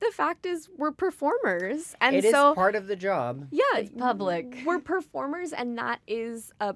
The 0.00 0.10
fact 0.12 0.46
is, 0.46 0.68
we're 0.76 0.90
performers, 0.92 1.94
and 2.00 2.16
It 2.16 2.24
is 2.24 2.32
so 2.32 2.54
part 2.56 2.74
of 2.74 2.86
the 2.88 2.96
job. 2.96 3.46
yeah, 3.52 3.62
It's 3.78 3.90
public. 3.96 4.58
We're 4.66 4.80
performers, 4.80 5.52
and 5.52 5.78
that 5.78 6.00
is 6.08 6.50
a 6.60 6.74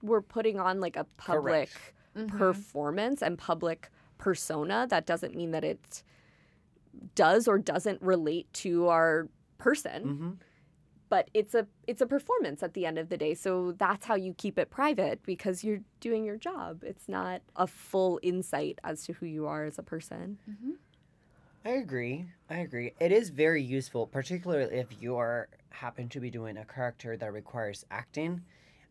we're 0.00 0.22
putting 0.22 0.60
on 0.60 0.78
like 0.80 0.96
a 0.96 1.04
public 1.16 1.70
Correct. 2.14 2.28
performance 2.38 3.20
and 3.22 3.36
public 3.36 3.90
persona. 4.18 4.86
That 4.88 5.06
doesn't 5.06 5.34
mean 5.34 5.50
that 5.52 5.64
it 5.64 6.02
does 7.14 7.48
or 7.48 7.58
doesn't 7.58 8.00
relate 8.02 8.52
to 8.64 8.88
our 8.88 9.28
person. 9.58 10.02
hmm 10.02 10.30
but 11.12 11.28
it's 11.34 11.54
a 11.54 11.66
it's 11.86 12.00
a 12.00 12.06
performance 12.06 12.62
at 12.62 12.72
the 12.72 12.86
end 12.86 12.98
of 12.98 13.10
the 13.10 13.18
day 13.18 13.34
so 13.34 13.72
that's 13.76 14.06
how 14.06 14.14
you 14.14 14.32
keep 14.32 14.58
it 14.58 14.70
private 14.70 15.22
because 15.26 15.62
you're 15.62 15.82
doing 16.00 16.24
your 16.24 16.38
job 16.38 16.82
it's 16.82 17.06
not 17.06 17.42
a 17.54 17.66
full 17.66 18.18
insight 18.22 18.78
as 18.82 19.04
to 19.04 19.12
who 19.12 19.26
you 19.26 19.46
are 19.46 19.64
as 19.64 19.78
a 19.78 19.82
person 19.82 20.38
mm-hmm. 20.50 20.72
I 21.64 21.74
agree. 21.74 22.26
I 22.50 22.56
agree. 22.56 22.92
It 22.98 23.12
is 23.12 23.30
very 23.30 23.62
useful, 23.62 24.08
particularly 24.08 24.74
if 24.74 24.88
you 25.00 25.14
are 25.14 25.48
happen 25.70 26.08
to 26.08 26.18
be 26.18 26.28
doing 26.28 26.56
a 26.56 26.64
character 26.64 27.16
that 27.16 27.32
requires 27.32 27.84
acting. 27.88 28.42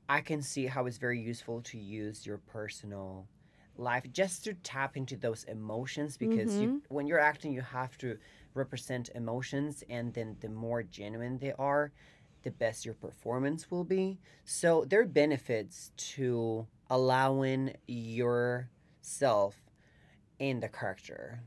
I 0.07 0.21
can 0.21 0.41
see 0.41 0.67
how 0.67 0.85
it's 0.85 0.97
very 0.97 1.19
useful 1.19 1.59
to 1.63 1.77
use 1.77 2.25
your 2.25 2.37
personal 2.37 3.27
life 3.77 4.05
just 4.13 4.45
to 4.45 4.53
tap 4.53 4.95
into 4.95 5.17
those 5.17 5.43
emotions 5.45 6.15
because 6.15 6.55
you, 6.55 6.67
mm-hmm. 6.67 6.95
when 6.95 7.07
you're 7.07 7.19
acting, 7.19 7.51
you 7.51 7.61
have 7.61 7.97
to 7.97 8.17
represent 8.53 9.09
emotions, 9.15 9.83
and 9.89 10.13
then 10.13 10.37
the 10.39 10.49
more 10.49 10.83
genuine 10.83 11.37
they 11.39 11.53
are, 11.57 11.91
the 12.43 12.51
best 12.51 12.85
your 12.85 12.95
performance 12.95 13.69
will 13.69 13.83
be. 13.83 14.19
So 14.45 14.85
there 14.87 15.01
are 15.01 15.05
benefits 15.05 15.91
to 16.15 16.67
allowing 16.89 17.75
yourself 17.87 19.55
in 20.39 20.59
the 20.59 20.67
character 20.67 21.43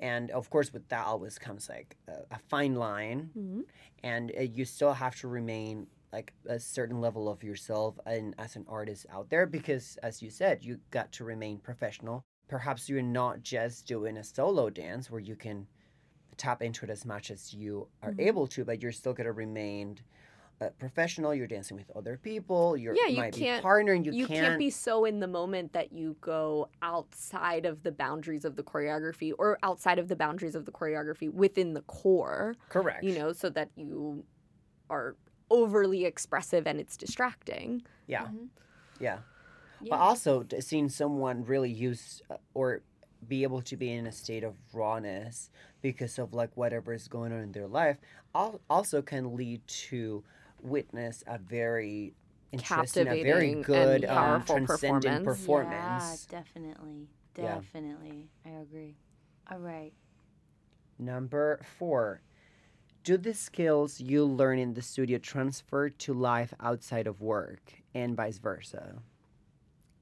and 0.00 0.30
of 0.30 0.48
course 0.50 0.72
with 0.72 0.88
that 0.88 1.06
always 1.06 1.38
comes 1.38 1.68
like 1.68 1.96
a, 2.08 2.34
a 2.34 2.38
fine 2.48 2.74
line 2.74 3.30
Mhm. 3.36 3.64
and 4.02 4.32
uh, 4.36 4.42
you 4.42 4.64
still 4.64 4.92
have 4.94 5.16
to 5.20 5.28
remain 5.28 5.86
like 6.12 6.32
a 6.46 6.58
certain 6.58 7.00
level 7.00 7.28
of 7.28 7.42
yourself 7.44 7.98
and 8.06 8.34
as 8.38 8.56
an 8.56 8.64
artist 8.68 9.06
out 9.10 9.28
there 9.28 9.46
because 9.46 9.98
as 10.02 10.22
you 10.22 10.30
said 10.30 10.64
you 10.64 10.78
got 10.90 11.12
to 11.12 11.24
remain 11.24 11.58
professional 11.58 12.24
perhaps 12.48 12.88
you're 12.88 13.02
not 13.02 13.42
just 13.42 13.86
doing 13.86 14.16
a 14.16 14.24
solo 14.24 14.70
dance 14.70 15.10
where 15.10 15.20
you 15.20 15.36
can 15.36 15.66
tap 16.38 16.62
into 16.62 16.84
it 16.86 16.90
as 16.90 17.04
much 17.04 17.30
as 17.30 17.52
you 17.52 17.88
are 18.02 18.12
Mhm. 18.12 18.20
able 18.26 18.46
to 18.46 18.64
but 18.64 18.80
you're 18.82 18.92
still 18.92 19.12
going 19.12 19.26
to 19.26 19.32
remain 19.32 19.98
uh, 20.60 20.70
professional 20.78 21.32
you're 21.34 21.46
dancing 21.46 21.76
with 21.76 21.88
other 21.94 22.16
people 22.16 22.76
you're 22.76 22.94
Yeah, 22.94 23.06
you 23.06 23.16
might 23.18 23.34
be 23.34 23.40
can't- 23.40 23.64
partnering 23.64 24.04
you, 24.04 24.12
You, 24.12 24.26
can't, 24.26 24.40
can't, 24.40 24.58
be 24.58 24.70
so 24.70 25.04
in 25.04 25.20
the 25.20 25.26
moment 25.28 25.72
that 25.72 25.92
you 25.92 26.16
go 26.20 26.68
outside 26.82 27.64
of 27.66 27.82
the 27.84 27.92
boundaries 27.92 28.44
of 28.44 28.56
the 28.56 28.62
choreography 28.64 29.32
or 29.38 29.58
outside 29.62 29.98
of 30.00 30.08
the 30.08 30.16
boundaries 30.16 30.54
of 30.56 30.64
the 30.64 30.72
choreography 30.72 31.32
within 31.32 31.74
the 31.74 31.82
corps, 31.82 32.56
correct 32.70 33.04
you 33.04 33.16
know, 33.16 33.32
so 33.32 33.48
that 33.50 33.70
you 33.76 34.24
are 34.90 35.14
overly 35.50 36.04
expressive 36.04 36.66
and 36.66 36.80
it's 36.80 36.96
distracting. 36.96 37.82
yeah 38.06 38.26
Mhm. 38.26 38.48
yeah 39.00 39.18
Yeah. 39.80 39.90
But 39.90 40.00
also 40.00 40.44
seeing 40.58 40.88
someone 40.88 41.44
really 41.44 41.70
use 41.70 42.20
uh, 42.30 42.36
or 42.52 42.82
be 43.28 43.44
able 43.44 43.62
to 43.62 43.76
be 43.76 43.92
in 43.92 44.06
a 44.08 44.12
state 44.12 44.42
of 44.44 44.54
rawness 44.72 45.50
because 45.82 46.18
of 46.18 46.32
like 46.34 46.56
whatever 46.56 46.92
is 46.92 47.08
going 47.08 47.32
on 47.32 47.40
in 47.40 47.52
their 47.52 47.66
life 47.68 47.98
also 48.68 49.02
can 49.02 49.36
lead 49.36 49.66
to 49.66 50.22
witness 50.62 51.22
a 51.26 51.38
very 51.38 52.14
interesting, 52.52 53.06
a 53.08 53.22
very 53.22 53.54
Captivating 53.54 53.54
and 53.56 53.64
good, 53.64 54.04
um, 54.06 54.16
powerful 54.16 54.56
transcendent 54.56 55.24
performance. 55.24 55.40
performance. 55.40 56.26
Yeah, 56.30 56.38
definitely. 56.40 57.08
Yeah. 57.36 57.54
Definitely. 57.54 58.28
I 58.44 58.50
agree. 58.62 58.96
All 59.50 59.58
right. 59.58 59.92
Number 60.98 61.60
four. 61.78 62.22
Do 63.04 63.16
the 63.16 63.32
skills 63.32 64.00
you 64.00 64.24
learn 64.24 64.58
in 64.58 64.74
the 64.74 64.82
studio 64.82 65.18
transfer 65.18 65.88
to 65.88 66.12
life 66.12 66.52
outside 66.60 67.06
of 67.06 67.20
work 67.22 67.72
and 67.94 68.16
vice 68.16 68.38
versa? 68.38 68.96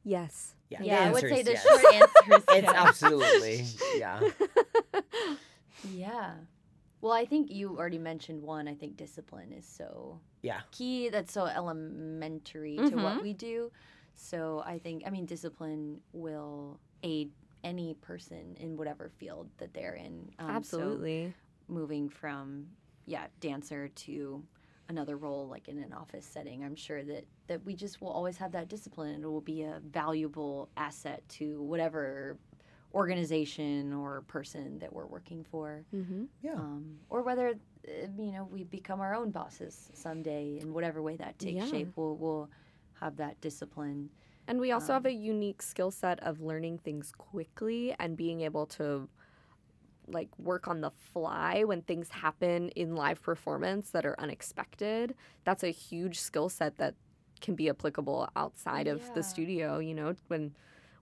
Yes. 0.02 0.54
Yeah, 0.70 0.82
Yeah, 0.82 1.00
I 1.08 1.12
would 1.12 1.20
say 1.20 1.42
the 1.42 1.52
yes. 1.52 1.62
short 1.62 1.94
answer 1.94 2.36
is 2.36 2.44
It's 2.48 2.66
yes. 2.66 2.74
absolutely, 2.74 3.66
yeah. 3.98 4.20
Yeah. 5.82 6.34
Well, 7.00 7.12
I 7.12 7.24
think 7.26 7.50
you 7.50 7.76
already 7.76 7.98
mentioned 7.98 8.42
one. 8.42 8.68
I 8.68 8.74
think 8.74 8.96
discipline 8.96 9.52
is 9.52 9.66
so 9.66 10.20
Yeah. 10.42 10.60
key. 10.70 11.08
That's 11.08 11.32
so 11.32 11.46
elementary 11.46 12.76
to 12.76 12.96
what 12.96 13.18
Mhm. 13.18 13.22
we 13.22 13.32
do. 13.34 13.70
So 14.14 14.60
I 14.64 14.78
think, 14.78 15.02
I 15.06 15.10
mean, 15.10 15.26
discipline 15.26 16.00
will 16.12 16.80
aid 17.02 17.32
any 17.62 17.94
person 17.94 18.56
in 18.56 18.76
whatever 18.76 19.08
field 19.10 19.50
that 19.58 19.74
they're 19.74 19.94
in. 19.94 20.30
Um, 20.38 20.46
so 20.46 20.56
Absolutely. 20.56 21.34
moving 21.68 22.08
from, 22.08 22.76
yeah, 23.06 23.26
dancer 23.40 23.88
to 23.88 24.44
another 24.88 25.16
role 25.16 25.48
like 25.48 25.66
in 25.66 25.78
an 25.80 25.92
office 25.92 26.24
setting 26.24 26.62
i'm 26.62 26.76
sure 26.76 27.02
that 27.02 27.24
that 27.48 27.64
we 27.64 27.74
just 27.74 28.00
will 28.00 28.08
always 28.08 28.36
have 28.36 28.52
that 28.52 28.68
discipline 28.68 29.16
and 29.16 29.24
it 29.24 29.26
will 29.26 29.40
be 29.40 29.62
a 29.62 29.80
valuable 29.84 30.68
asset 30.76 31.28
to 31.28 31.60
whatever 31.62 32.38
organization 32.96 33.92
or 33.92 34.22
person 34.36 34.78
that 34.80 34.92
we're 34.96 35.06
working 35.16 35.44
for 35.52 35.84
mm-hmm. 35.94 36.24
Yeah. 36.42 36.54
um, 36.54 36.84
or 37.10 37.22
whether 37.22 37.46
uh, 37.50 37.92
you 38.26 38.32
know 38.32 38.44
we 38.50 38.64
become 38.64 39.00
our 39.06 39.14
own 39.20 39.30
bosses 39.30 39.90
someday 39.94 40.58
in 40.62 40.72
whatever 40.76 41.00
way 41.02 41.16
that 41.16 41.38
takes 41.38 41.64
Yeah. 41.64 41.70
shape 41.72 41.90
we'll, 41.96 42.16
we'll 42.16 42.48
have 43.02 43.14
that 43.24 43.34
discipline 43.40 44.08
And 44.48 44.60
we 44.60 44.70
also 44.76 44.92
Um, 44.92 44.96
have 44.98 45.06
a 45.06 45.12
unique 45.34 45.60
skill 45.72 45.90
set 46.02 46.18
of 46.28 46.34
learning 46.50 46.76
things 46.86 47.06
quickly 47.30 47.82
and 48.00 48.16
being 48.16 48.40
able 48.48 48.66
to 48.78 49.08
like 50.08 50.28
work 50.38 50.68
on 50.68 50.80
the 50.80 50.90
fly 51.12 51.64
when 51.64 51.82
things 51.82 52.08
happen 52.10 52.68
in 52.70 52.94
live 52.94 53.20
performance 53.22 53.90
that 53.90 54.06
are 54.06 54.14
unexpected. 54.20 55.14
That's 55.44 55.64
a 55.64 55.70
huge 55.70 56.20
skill 56.20 56.48
set 56.48 56.76
that 56.78 56.94
can 57.40 57.54
be 57.56 57.68
applicable 57.68 58.28
outside 58.36 58.86
of 58.86 59.00
Yeah. 59.00 59.14
the 59.16 59.22
studio, 59.22 59.78
you 59.78 59.94
know, 59.94 60.14
when 60.28 60.54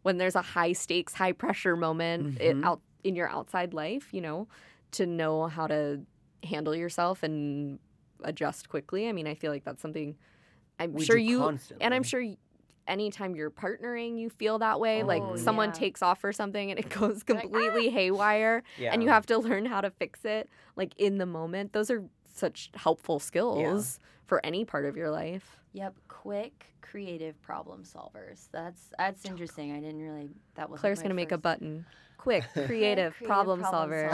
when 0.04 0.18
there's 0.18 0.36
a 0.36 0.42
high 0.42 0.72
stakes, 0.72 1.14
high 1.14 1.32
pressure 1.32 1.76
moment 1.76 2.38
it, 2.40 2.56
Mhm. 2.56 2.64
out 2.64 2.80
in 3.02 3.16
your 3.16 3.28
outside 3.28 3.74
life, 3.74 4.14
you 4.14 4.20
know, 4.20 4.46
to 4.92 5.06
know 5.06 5.46
how 5.48 5.66
to 5.66 6.04
handle 6.44 6.74
yourself 6.74 7.22
and 7.22 7.78
adjust 8.22 8.68
quickly. 8.68 9.08
I 9.08 9.12
mean, 9.12 9.26
I 9.26 9.34
feel 9.34 9.50
like 9.50 9.64
that's 9.64 9.82
something 9.82 10.16
I'm 10.78 10.92
We 10.92 11.04
sure 11.04 11.16
you 11.16 11.38
constantly. 11.38 11.84
and 11.84 11.94
I'm 11.94 12.02
sure 12.02 12.22
anytime 12.86 13.34
you're 13.34 13.50
partnering, 13.50 14.18
you 14.18 14.28
feel 14.28 14.58
that 14.58 14.78
way. 14.78 15.02
Oh, 15.02 15.06
like 15.06 15.22
someone 15.38 15.70
yeah. 15.70 15.74
takes 15.74 16.02
off 16.02 16.22
or 16.22 16.32
something 16.32 16.70
and 16.70 16.78
it 16.78 16.88
goes 17.00 17.24
You're 17.26 17.36
like, 17.38 17.46
"Ah!" 17.46 17.50
completely 17.50 17.90
haywire 17.90 18.62
yeah. 18.78 18.92
and 18.92 19.02
you 19.02 19.08
have 19.08 19.26
to 19.26 19.38
learn 19.38 19.64
how 19.66 19.80
to 19.80 19.90
fix 19.90 20.24
it 20.24 20.48
like 20.76 20.94
in 20.98 21.18
the 21.18 21.26
moment. 21.26 21.72
Those 21.72 21.90
are 21.90 22.04
such 22.34 22.70
helpful 22.74 23.18
skills 23.20 23.98
for 24.26 24.44
any 24.44 24.64
part 24.64 24.84
of 24.84 24.96
your 24.96 25.10
life. 25.10 25.58
Yep 25.74 25.94
quick 26.08 26.66
creative 26.80 27.40
problem 27.42 27.82
solvers 27.84 28.48
that's 28.52 28.90
that's 28.96 29.24
interesting 29.26 29.72
i 29.72 29.80
didn't 29.80 30.00
really 30.00 30.30
that 30.54 30.70
was 30.70 30.80
Claire's 30.80 31.00
going 31.00 31.10
to 31.10 31.14
make 31.14 31.32
a 31.32 31.38
button. 31.38 31.84
Quick, 32.16 32.44
creative, 32.66 33.14
problem, 33.22 33.62
solver. 33.62 34.08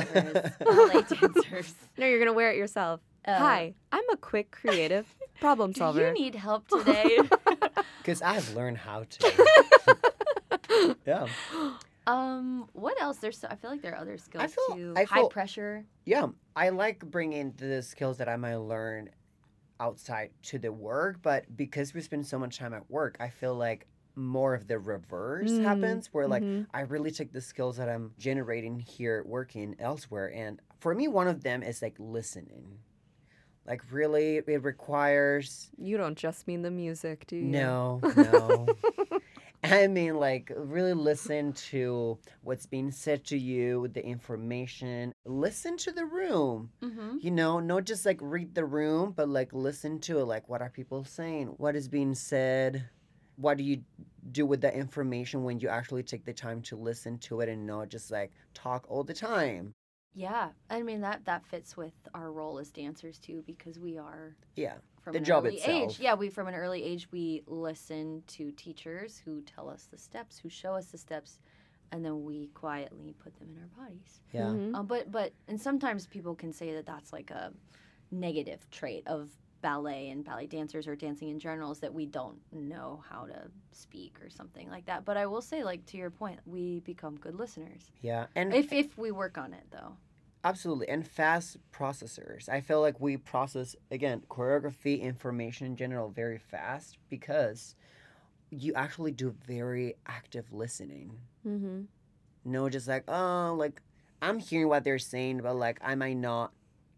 ballet 0.58 1.04
no, 1.96 2.06
you're 2.06 2.18
going 2.18 2.26
to 2.26 2.32
wear 2.32 2.50
it 2.50 2.56
yourself. 2.56 3.00
Uh, 3.24 3.38
Hi, 3.38 3.74
I'm 3.92 4.02
a 4.10 4.16
quick, 4.16 4.50
creative 4.50 5.06
problem 5.38 5.70
do 5.70 5.78
solver. 5.78 6.08
you 6.08 6.12
need 6.14 6.34
help 6.34 6.66
today 6.66 7.18
Because 7.98 8.20
I've 8.20 8.52
learned 8.56 8.78
how 8.78 9.04
to. 9.08 10.96
yeah. 11.06 11.26
um 12.08 12.68
what 12.72 13.00
else 13.00 13.18
there's 13.18 13.38
so, 13.38 13.46
i 13.50 13.54
feel 13.54 13.70
like 13.70 13.82
there 13.82 13.92
are 13.94 14.00
other 14.00 14.16
skills 14.18 14.54
feel- 14.54 14.76
too 14.76 14.94
I 14.96 15.04
high 15.04 15.28
pressure 15.28 15.84
Yeah. 16.04 16.26
I 16.56 16.70
like 16.70 16.98
bringing 17.04 17.52
the 17.58 17.80
skills 17.82 18.16
that 18.18 18.28
I 18.28 18.36
might 18.36 18.56
learn 18.56 19.10
outside 19.80 20.30
to 20.44 20.58
the 20.58 20.72
work, 20.72 21.20
but 21.22 21.56
because 21.56 21.94
we 21.94 22.00
spend 22.02 22.26
so 22.26 22.38
much 22.38 22.58
time 22.58 22.74
at 22.74 22.88
work, 22.90 23.16
I 23.20 23.30
feel 23.30 23.54
like 23.56 23.86
more 24.16 24.54
of 24.54 24.66
the 24.68 24.78
reverse 24.78 25.58
Mm, 25.58 25.62
happens 25.62 26.08
where 26.12 26.28
like 26.28 26.42
Mhm. 26.44 26.66
I 26.74 26.80
really 26.82 27.10
take 27.10 27.32
the 27.32 27.40
skills 27.40 27.76
that 27.78 27.88
I'm 27.88 28.12
generating 28.18 28.78
here 28.80 29.24
working 29.26 29.76
elsewhere. 29.78 30.32
And 30.34 30.60
for 30.80 30.94
me, 30.94 31.08
one 31.08 31.28
of 31.28 31.42
them 31.42 31.62
is 31.62 31.82
like 31.82 31.96
listening. 31.98 32.78
Like, 33.66 33.82
really, 33.92 34.38
it 34.38 34.62
requires 34.64 35.70
You 35.78 35.96
don't 35.96 36.16
just 36.18 36.46
mean 36.48 36.62
the 36.62 36.70
music, 36.70 37.26
do 37.26 37.36
you? 37.36 37.46
No, 37.46 38.02
no. 38.16 38.66
I 39.70 39.87
mean, 39.87 40.16
like, 40.16 40.52
really 40.56 40.94
listen 40.94 41.52
to 41.70 42.18
what's 42.42 42.66
being 42.66 42.90
said 42.90 43.24
to 43.26 43.38
you, 43.38 43.88
the 43.88 44.04
information. 44.04 45.12
Listen 45.24 45.76
to 45.78 45.92
the 45.92 46.04
room. 46.04 46.70
mm-hmm. 46.83 47.18
You 47.20 47.30
know, 47.30 47.61
not 47.61 47.85
just 47.85 48.04
like 48.04 48.18
read 48.20 48.54
the 48.54 48.64
room, 48.64 49.12
but 49.16 49.28
like 49.28 49.52
listen 49.52 50.00
to 50.00 50.18
it. 50.18 50.24
Like, 50.24 50.48
what 50.48 50.62
are 50.62 50.70
people 50.70 51.04
saying? 51.04 51.54
What 51.56 51.76
is 51.76 51.88
being 51.88 52.14
said? 52.14 52.88
What 53.37 53.56
do 53.59 53.64
you 53.64 53.83
do 54.33 54.44
with 54.44 54.61
that 54.62 54.74
information 54.74 55.44
when 55.44 55.61
you 55.61 55.68
actually 55.68 56.02
take 56.02 56.24
the 56.24 56.33
time 56.33 56.61
to 56.62 56.76
listen 56.76 57.18
to 57.18 57.40
it 57.40 57.48
and 57.48 57.66
not 57.66 57.88
just 57.88 58.11
like 58.11 58.33
talk 58.54 58.85
all 58.88 59.04
the 59.04 59.14
time? 59.14 59.74
yeah 60.12 60.48
i 60.70 60.83
mean 60.83 61.00
that 61.00 61.24
that 61.24 61.46
fits 61.46 61.76
with 61.76 61.92
our 62.14 62.33
role 62.33 62.59
as 62.59 62.70
dancers 62.70 63.18
too 63.18 63.44
because 63.46 63.78
we 63.78 63.96
are 63.96 64.35
Yeah. 64.56 64.74
From 65.00 65.12
The 65.14 65.18
an 65.18 65.24
job 65.24 65.44
early 65.46 65.56
itself. 65.56 65.92
age 65.92 66.00
yeah 66.00 66.14
we 66.14 66.28
from 66.28 66.46
an 66.48 66.54
early 66.54 66.82
age 66.82 67.08
we 67.10 67.42
listen 67.46 68.22
to 68.28 68.50
teachers 68.52 69.20
who 69.24 69.40
tell 69.42 69.68
us 69.68 69.88
the 69.90 69.98
steps 69.98 70.38
who 70.38 70.48
show 70.48 70.74
us 70.74 70.86
the 70.86 70.98
steps 70.98 71.38
and 71.92 72.04
then 72.04 72.24
we 72.24 72.48
quietly 72.54 73.14
put 73.18 73.34
them 73.38 73.48
in 73.50 73.58
our 73.62 73.84
bodies 73.86 74.20
Yeah. 74.32 74.42
Mhm. 74.42 74.74
um, 74.76 74.86
but 74.86 75.10
but 75.10 75.32
and 75.48 75.60
sometimes 75.60 76.06
people 76.06 76.34
can 76.34 76.52
say 76.52 76.74
that 76.74 76.86
that's 76.86 77.12
like 77.12 77.30
a 77.30 77.52
negative 78.10 78.68
trait 78.70 79.06
of 79.06 79.30
ballet 79.62 80.08
and 80.08 80.24
ballet 80.24 80.46
dancers 80.46 80.88
or 80.88 80.96
dancing 80.96 81.28
in 81.28 81.38
general 81.38 81.70
is 81.70 81.80
that 81.80 81.92
we 81.92 82.06
don't 82.06 82.38
know 82.50 83.02
how 83.08 83.26
to 83.26 83.50
speak 83.72 84.18
or 84.22 84.30
something 84.30 84.70
like 84.70 84.86
that 84.86 85.04
but 85.04 85.16
i 85.18 85.26
will 85.26 85.42
say 85.42 85.62
like 85.62 85.84
to 85.84 85.98
your 85.98 86.08
point 86.10 86.40
we 86.46 86.80
become 86.80 87.14
good 87.16 87.34
listeners 87.34 87.90
Yeah. 88.00 88.26
And 88.34 88.54
if 88.54 88.72
if 88.72 88.96
we 88.96 89.10
work 89.10 89.36
on 89.36 89.52
it 89.52 89.64
though 89.70 89.96
Absolutely. 90.42 90.88
And 90.88 91.07
fast 91.07 91.59
processors. 91.72 92.48
I 92.48 92.61
feel 92.61 92.81
like 92.81 92.98
we 93.00 93.16
process, 93.16 93.76
again, 93.90 94.22
choreography, 94.31 95.00
information 95.00 95.66
in 95.66 95.76
general, 95.76 96.09
very 96.09 96.38
fast 96.38 96.96
because 97.11 97.74
you 98.50 98.72
actually 98.74 99.12
do 99.12 99.35
very 99.46 99.94
active 100.07 100.53
listening. 100.53 101.18
Mhm. 101.46 101.87
No, 102.44 102.68
just 102.68 102.88
like, 102.88 103.05
oh, 103.07 103.55
like, 103.59 103.83
I'm 104.22 104.38
hearing 104.38 104.68
what 104.68 104.83
they're 104.83 104.98
saying, 104.98 105.38
but 105.42 105.55
like, 105.55 105.79
I 105.83 105.94
might 105.94 106.16
not 106.16 106.53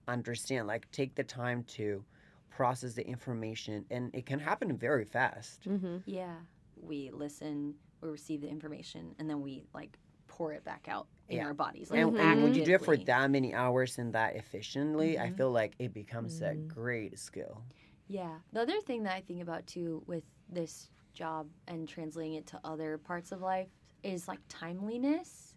understand. 0.06 0.66
Like, 0.66 0.90
take 0.92 1.14
the 1.14 1.24
time 1.24 1.64
to 1.64 2.04
process 2.48 2.94
the 2.94 3.06
information, 3.06 3.84
and 3.90 4.14
it 4.14 4.24
can 4.26 4.38
happen 4.38 4.76
very 4.76 5.04
fast. 5.04 5.62
Mhm. 5.64 6.02
Yeah. 6.06 6.36
We 6.80 7.10
listen, 7.10 7.74
we 8.00 8.08
receive 8.08 8.40
the 8.40 8.48
information, 8.48 9.14
and 9.18 9.28
then 9.28 9.40
we 9.40 9.64
like 9.74 9.98
pour 10.26 10.52
it 10.52 10.64
back 10.64 10.86
out 10.88 11.06
in 11.28 11.38
Yeah. 11.38 11.44
our 11.44 11.54
bodies. 11.54 11.90
Like 11.90 12.00
And, 12.00 12.16
and 12.18 12.42
when 12.42 12.54
you 12.54 12.62
do 12.62 12.74
it 12.74 12.82
for 12.84 12.96
that 12.96 13.30
many 13.30 13.54
hours 13.54 13.98
and 13.98 14.12
that 14.14 14.36
efficiently, 14.36 15.18
I 15.18 15.30
Mhm. 15.30 15.36
feel 15.36 15.50
like 15.50 15.74
it 15.78 15.92
becomes 15.92 16.40
a 16.40 16.54
Mm. 16.54 16.68
great 16.68 17.18
skill. 17.18 17.64
Yeah. 18.08 18.40
The 18.52 18.60
other 18.60 18.80
thing 18.80 19.04
that 19.04 19.14
I 19.16 19.20
think 19.20 19.40
about 19.42 19.66
too 19.66 20.02
with 20.06 20.24
this 20.48 20.90
job 21.14 21.50
and 21.66 21.88
translating 21.88 22.34
it 22.34 22.46
to 22.48 22.60
other 22.64 22.98
parts 22.98 23.32
of 23.32 23.40
life 23.40 23.68
is 24.02 24.28
like 24.28 24.40
timeliness. 24.48 25.54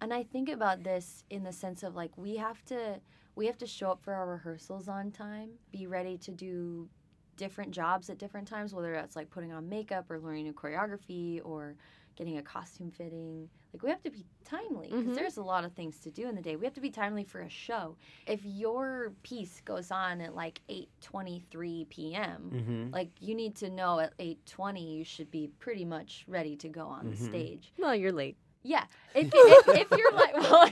And 0.00 0.12
I 0.14 0.24
think 0.24 0.48
about 0.48 0.84
this 0.84 1.24
in 1.30 1.44
the 1.44 1.52
sense 1.52 1.82
of 1.82 1.94
like 1.94 2.16
we 2.18 2.36
have 2.36 2.64
to 2.66 3.00
we 3.36 3.46
have 3.46 3.58
to 3.58 3.66
show 3.66 3.92
up 3.92 4.02
for 4.02 4.14
our 4.14 4.28
rehearsals 4.28 4.88
on 4.88 5.12
time, 5.12 5.58
be 5.70 5.86
ready 5.86 6.18
to 6.18 6.32
do 6.32 6.90
different 7.36 7.72
jobs 7.72 8.10
at 8.10 8.18
different 8.18 8.48
times, 8.48 8.74
whether 8.74 8.92
that's 8.92 9.16
like 9.16 9.30
putting 9.30 9.52
on 9.52 9.68
makeup 9.68 10.10
or 10.10 10.20
learning 10.20 10.48
a 10.48 10.54
choreography 10.54 11.40
or 11.44 11.76
getting 12.16 12.38
a 12.38 12.42
costume 12.42 12.90
fitting. 12.90 13.48
Like 13.72 13.82
we 13.82 13.90
have 13.90 14.02
to 14.02 14.10
be 14.10 14.24
timely 14.44 14.88
because 14.88 15.12
Mhm. 15.12 15.14
there's 15.14 15.36
a 15.36 15.42
lot 15.42 15.64
of 15.64 15.72
things 15.74 16.00
to 16.00 16.10
do 16.10 16.28
in 16.28 16.34
the 16.34 16.42
day. 16.42 16.56
We 16.56 16.64
have 16.64 16.74
to 16.74 16.80
be 16.80 16.90
timely 16.90 17.24
for 17.24 17.40
a 17.42 17.48
show. 17.48 17.96
If 18.26 18.40
your 18.44 19.12
piece 19.22 19.60
goes 19.60 19.90
on 19.90 20.20
at 20.20 20.34
like 20.34 20.60
8:23 20.68 21.86
p.m., 21.88 22.50
Mm-hmm. 22.54 22.90
like 22.94 23.10
you 23.20 23.34
need 23.34 23.54
to 23.56 23.68
know 23.70 24.00
at 24.00 24.14
8:20 24.18 24.96
you 24.98 25.04
should 25.04 25.30
be 25.30 25.48
pretty 25.58 25.84
much 25.84 26.24
ready 26.26 26.56
to 26.56 26.68
go 26.68 26.86
on 26.86 27.06
the 27.10 27.16
Mhm. 27.16 27.24
stage. 27.24 27.72
Well, 27.78 27.94
you're 27.94 28.12
late. 28.12 28.36
Yeah. 28.62 28.84
If, 29.14 29.28
if, 29.32 29.68
if 29.68 29.90
you're 29.96 30.12
like, 30.14 30.34
well, 30.40 30.70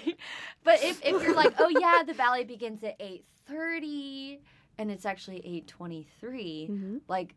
but 0.65 0.83
if, 0.83 1.01
if 1.05 1.23
you're 1.23 1.35
like, 1.37 1.55
oh 1.59 1.69
yeah, 1.69 2.03
the 2.07 2.15
ballet 2.15 2.45
begins 2.45 2.83
at 2.83 2.99
8:30 3.01 4.41
and 4.79 4.91
it's 4.91 5.07
actually 5.07 5.41
8:23, 5.41 6.69
Mm-hmm. 6.71 6.97
like 7.09 7.35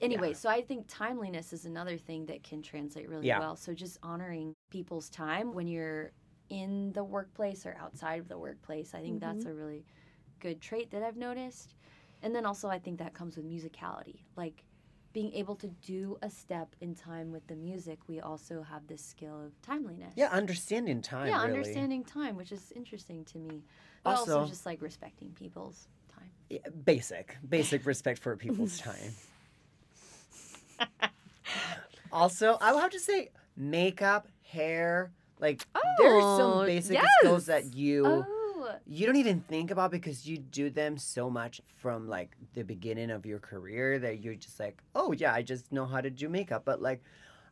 anyway, 0.00 0.32
so 0.32 0.48
I 0.48 0.62
think 0.62 0.86
timeliness 0.88 1.52
is 1.52 1.64
another 1.64 1.96
thing 1.96 2.26
that 2.26 2.42
can 2.42 2.62
translate 2.62 3.08
really 3.08 3.26
Yeah. 3.26 3.38
well. 3.38 3.56
So 3.56 3.74
just 3.74 3.98
honoring 4.02 4.54
people's 4.70 5.08
time 5.10 5.54
when 5.54 5.66
you're 5.66 6.12
in 6.50 6.92
the 6.92 7.04
workplace 7.04 7.66
or 7.66 7.76
outside 7.78 8.20
of 8.20 8.28
the 8.28 8.38
workplace, 8.38 8.94
I 8.94 9.00
think 9.00 9.20
that's 9.20 9.44
mm-hmm. 9.44 9.50
a 9.50 9.54
really 9.54 9.84
good 10.40 10.60
trait 10.60 10.90
that 10.90 11.02
I've 11.02 11.16
noticed. 11.16 11.74
And 12.22 12.34
then 12.34 12.46
also 12.46 12.68
I 12.68 12.78
think 12.78 12.98
that 12.98 13.14
comes 13.14 13.36
with 13.36 13.46
musicality. 13.46 14.20
Like 14.36 14.64
being 15.12 15.32
able 15.32 15.54
to 15.54 15.68
do 15.68 16.18
a 16.22 16.28
step 16.28 16.74
in 16.80 16.94
time 16.94 17.30
with 17.30 17.46
the 17.46 17.54
music, 17.54 18.00
we 18.08 18.20
also 18.20 18.62
have 18.62 18.86
this 18.88 19.02
skill 19.02 19.46
of 19.46 19.62
timeliness. 19.62 20.12
Yeah, 20.16 20.28
understanding 20.30 21.00
time. 21.00 21.28
yeah, 21.28 21.36
really. 21.36 21.58
understanding 21.58 22.04
time, 22.04 22.36
which 22.36 22.50
is 22.50 22.72
interesting 22.74 23.24
to 23.26 23.38
me. 23.38 23.62
But 24.02 24.16
also, 24.16 24.40
Also- 24.40 24.50
just 24.50 24.66
like 24.66 24.82
respecting 24.82 25.30
people's 25.30 25.88
time. 26.12 26.30
Yeah, 26.50 26.58
basic, 26.84 27.36
basic 27.48 27.86
respect 27.86 28.18
for 28.18 28.36
people's 28.36 28.78
time. 28.90 29.14
Also, 32.12 32.56
I 32.60 32.72
will 32.72 32.80
have 32.80 32.90
to 32.92 33.00
say, 33.00 33.30
makeup, 33.56 34.28
hair, 34.46 35.12
like 35.40 35.66
there's 35.98 36.24
Oh, 36.24 36.38
some 36.38 36.66
basic 36.66 36.98
skills 37.20 37.46
that 37.46 37.74
you 37.74 38.04
Oh, 38.06 38.76
you 38.86 39.04
don't 39.06 39.16
even 39.16 39.40
think 39.42 39.70
about 39.70 39.90
because 39.90 40.26
you 40.26 40.38
do 40.38 40.70
them 40.70 40.96
so 40.96 41.28
much 41.28 41.60
from 41.76 42.08
like 42.08 42.34
the 42.54 42.62
beginning 42.62 43.10
of 43.10 43.26
your 43.26 43.38
career 43.38 43.98
that 43.98 44.20
you're 44.20 44.34
just 44.34 44.58
like, 44.58 44.82
oh 44.94 45.12
yeah, 45.12 45.34
I 45.34 45.42
just 45.42 45.72
know 45.72 45.86
how 45.86 46.00
to 46.00 46.10
do 46.10 46.28
makeup. 46.28 46.62
But 46.64 46.80
like, 46.80 47.02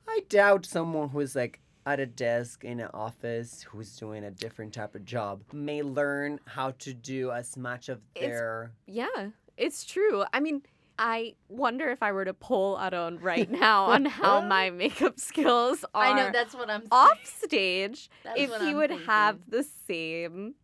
I 0.08 0.20
doubt 0.28 0.64
someone 0.64 1.08
who's 1.10 1.36
like 1.36 1.60
at 1.84 1.98
a 2.00 2.06
desk 2.06 2.64
in 2.64 2.78
an 2.80 2.88
office 2.94 3.64
who's 3.68 3.94
doing 3.96 4.24
a 4.24 4.30
different 4.30 4.72
type 4.72 4.94
of 4.94 5.04
job 5.04 5.42
may 5.52 5.82
learn 5.82 6.38
how 6.46 6.70
to 6.78 6.94
do 6.94 7.30
as 7.32 7.56
much 7.56 7.88
of 7.88 8.00
It's- 8.14 8.30
their 8.30 8.72
Yeah, 8.86 9.30
it's 9.56 9.84
true. 9.84 10.24
I 10.32 10.40
mean, 10.40 10.62
I 10.98 11.34
wonder 11.48 11.88
if 11.90 12.02
I 12.02 12.12
were 12.12 12.24
to 12.24 12.34
poll 12.34 12.76
Aarón 12.76 13.18
right 13.22 13.50
now 13.50 13.86
on 13.86 14.04
how 14.04 14.40
my 14.46 14.70
makeup 14.70 15.18
skills 15.18 15.84
are 15.94 16.04
I 16.04 16.12
know 16.14 16.30
that's 16.32 16.54
what 16.54 16.70
I'm 16.70 16.84
off 16.92 17.18
stage, 17.24 18.08
if 18.36 18.50
what 18.50 18.60
he 18.60 18.68
I'm 18.70 18.76
would 18.76 18.90
thinking. 18.90 19.06
have 19.06 19.38
the 19.48 19.64
same 19.86 20.54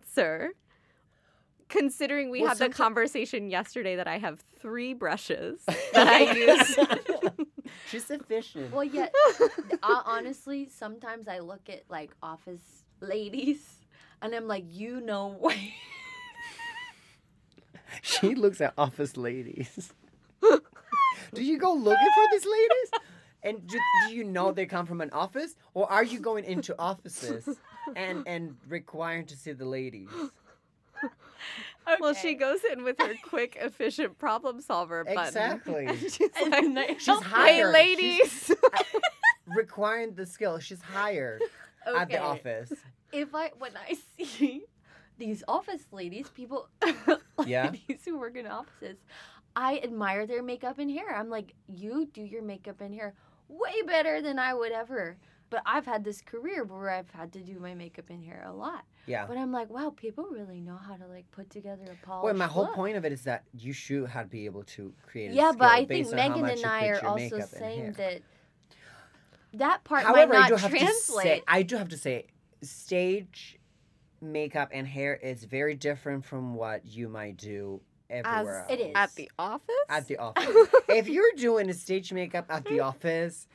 answer. 0.00 0.50
Considering 1.68 2.30
we 2.30 2.40
Well, 2.42 2.50
had 2.50 2.58
the 2.58 2.66
someti- 2.68 2.72
conversation 2.74 3.50
yesterday 3.50 3.96
that 3.96 4.06
I 4.06 4.18
have 4.18 4.40
three 4.60 4.94
brushes 4.94 5.64
that 5.92 6.06
I 6.06 6.32
use. 6.32 6.78
She's 7.90 8.08
efficient. 8.10 8.72
Well, 8.72 8.84
yeah. 8.84 9.08
uh, 9.82 10.02
honestly, 10.04 10.68
sometimes 10.68 11.26
I 11.26 11.40
look 11.40 11.68
at 11.68 11.82
like 11.88 12.12
office 12.22 12.84
ladies, 13.00 13.58
and 14.22 14.34
I'm 14.34 14.46
like, 14.46 14.64
you 14.68 15.00
know 15.00 15.28
what? 15.38 15.56
She 18.02 18.34
looks 18.34 18.60
at 18.60 18.74
office 18.78 19.16
ladies. 19.16 19.92
do 20.42 21.42
you 21.42 21.58
go 21.58 21.72
looking 21.72 22.08
for 22.14 22.24
these 22.32 22.44
ladies? 22.46 22.90
And 23.42 23.66
do, 23.66 23.78
do 24.08 24.14
you 24.14 24.24
know 24.24 24.52
they 24.52 24.64
come 24.66 24.86
from 24.86 25.00
an 25.02 25.10
office, 25.10 25.54
or 25.74 25.90
are 25.90 26.02
you 26.04 26.18
going 26.18 26.44
into 26.44 26.74
offices 26.78 27.46
and 27.94 28.26
and 28.26 28.56
requiring 28.68 29.26
to 29.26 29.36
see 29.36 29.52
the 29.52 29.66
ladies? 29.66 30.08
Well, 32.00 32.14
she 32.14 32.32
goes 32.34 32.60
in 32.72 32.82
with 32.84 32.98
her 32.98 33.12
quick, 33.22 33.58
efficient 33.60 34.18
problem 34.18 34.62
solver 34.62 35.04
button. 35.04 35.26
Exactly. 35.26 35.86
And 35.88 35.98
she's 36.00 36.30
And 36.40 36.50
like, 36.50 36.74
then 36.74 36.98
She's 36.98 37.20
hired. 37.20 37.48
hey, 37.50 37.66
ladies. 37.66 38.50
Uh, 38.50 38.82
requiring 39.54 40.14
the 40.14 40.24
skill. 40.24 40.58
She's 40.60 40.80
hired 40.80 41.42
at 41.86 42.08
the 42.08 42.16
office. 42.22 42.72
If 43.12 43.34
I 43.34 43.50
when 43.58 43.72
I 43.76 43.96
see 44.32 44.62
these 45.18 45.42
office 45.48 45.86
ladies, 45.92 46.28
people, 46.30 46.68
Yeah. 47.46 47.70
ladies 47.70 48.04
who 48.04 48.18
work 48.18 48.36
in 48.36 48.46
offices, 48.46 48.96
I 49.56 49.78
admire 49.82 50.26
their 50.26 50.42
makeup 50.42 50.78
and 50.78 50.90
hair. 50.90 51.14
I'm 51.16 51.30
like, 51.30 51.54
you 51.68 52.06
do 52.12 52.22
your 52.22 52.42
makeup 52.42 52.80
and 52.80 52.94
hair 52.94 53.14
way 53.48 53.82
better 53.86 54.20
than 54.20 54.38
I 54.38 54.54
would 54.54 54.72
ever. 54.72 55.16
But 55.50 55.62
I've 55.66 55.86
had 55.86 56.02
this 56.02 56.20
career 56.20 56.64
where 56.64 56.90
I've 56.90 57.10
had 57.10 57.32
to 57.34 57.40
do 57.40 57.60
my 57.60 57.74
makeup 57.74 58.06
and 58.10 58.24
hair 58.24 58.44
a 58.48 58.52
lot. 58.52 58.84
Yeah. 59.06 59.26
But 59.26 59.36
I'm 59.36 59.52
like, 59.52 59.70
wow, 59.70 59.92
people 59.94 60.26
really 60.30 60.60
know 60.60 60.76
how 60.76 60.96
to 60.96 61.06
like 61.06 61.30
put 61.30 61.50
together 61.50 61.84
a 61.84 62.06
polished 62.06 62.24
Well, 62.24 62.34
my 62.34 62.46
whole 62.46 62.64
look. 62.64 62.74
point 62.74 62.96
of 62.96 63.04
it 63.04 63.12
is 63.12 63.22
that 63.22 63.44
you 63.56 63.72
should 63.72 64.08
have 64.08 64.24
to 64.24 64.30
be 64.30 64.46
able 64.46 64.64
to 64.64 64.92
create. 65.06 65.30
A 65.30 65.34
Yeah, 65.34 65.52
but 65.56 65.68
I 65.68 65.84
think 65.84 66.08
Meaghan 66.08 66.50
and 66.50 66.64
I 66.64 66.88
are 66.88 67.06
also 67.06 67.40
saying 67.40 67.92
that 67.98 68.22
that 69.52 69.84
part 69.84 70.02
However, 70.04 70.32
might 70.32 70.44
I 70.44 70.48
do 70.48 70.54
not 70.54 70.60
have 70.62 70.72
to 70.72 70.78
say, 70.78 70.84
translate. 70.84 71.44
I 71.46 71.62
do 71.62 71.76
have 71.76 71.88
to 71.90 71.96
say, 71.96 72.26
stage 72.62 73.58
makeup 74.24 74.70
and 74.72 74.86
hair 74.86 75.14
is 75.14 75.44
very 75.44 75.74
different 75.74 76.24
from 76.24 76.54
what 76.54 76.84
you 76.84 77.08
might 77.08 77.36
do 77.36 77.80
everywhere 78.10 78.60
else. 78.60 78.70
It 78.70 78.80
is. 78.80 78.92
At 78.94 79.14
the 79.14 79.30
office? 79.38 79.74
At 79.88 80.06
the 80.08 80.16
office. 80.18 80.68
if 80.88 81.08
you're 81.08 81.32
doing 81.36 81.68
a 81.70 81.74
stage 81.74 82.12
makeup 82.12 82.46
at 82.48 82.64
the 82.64 82.80
office, 82.80 83.46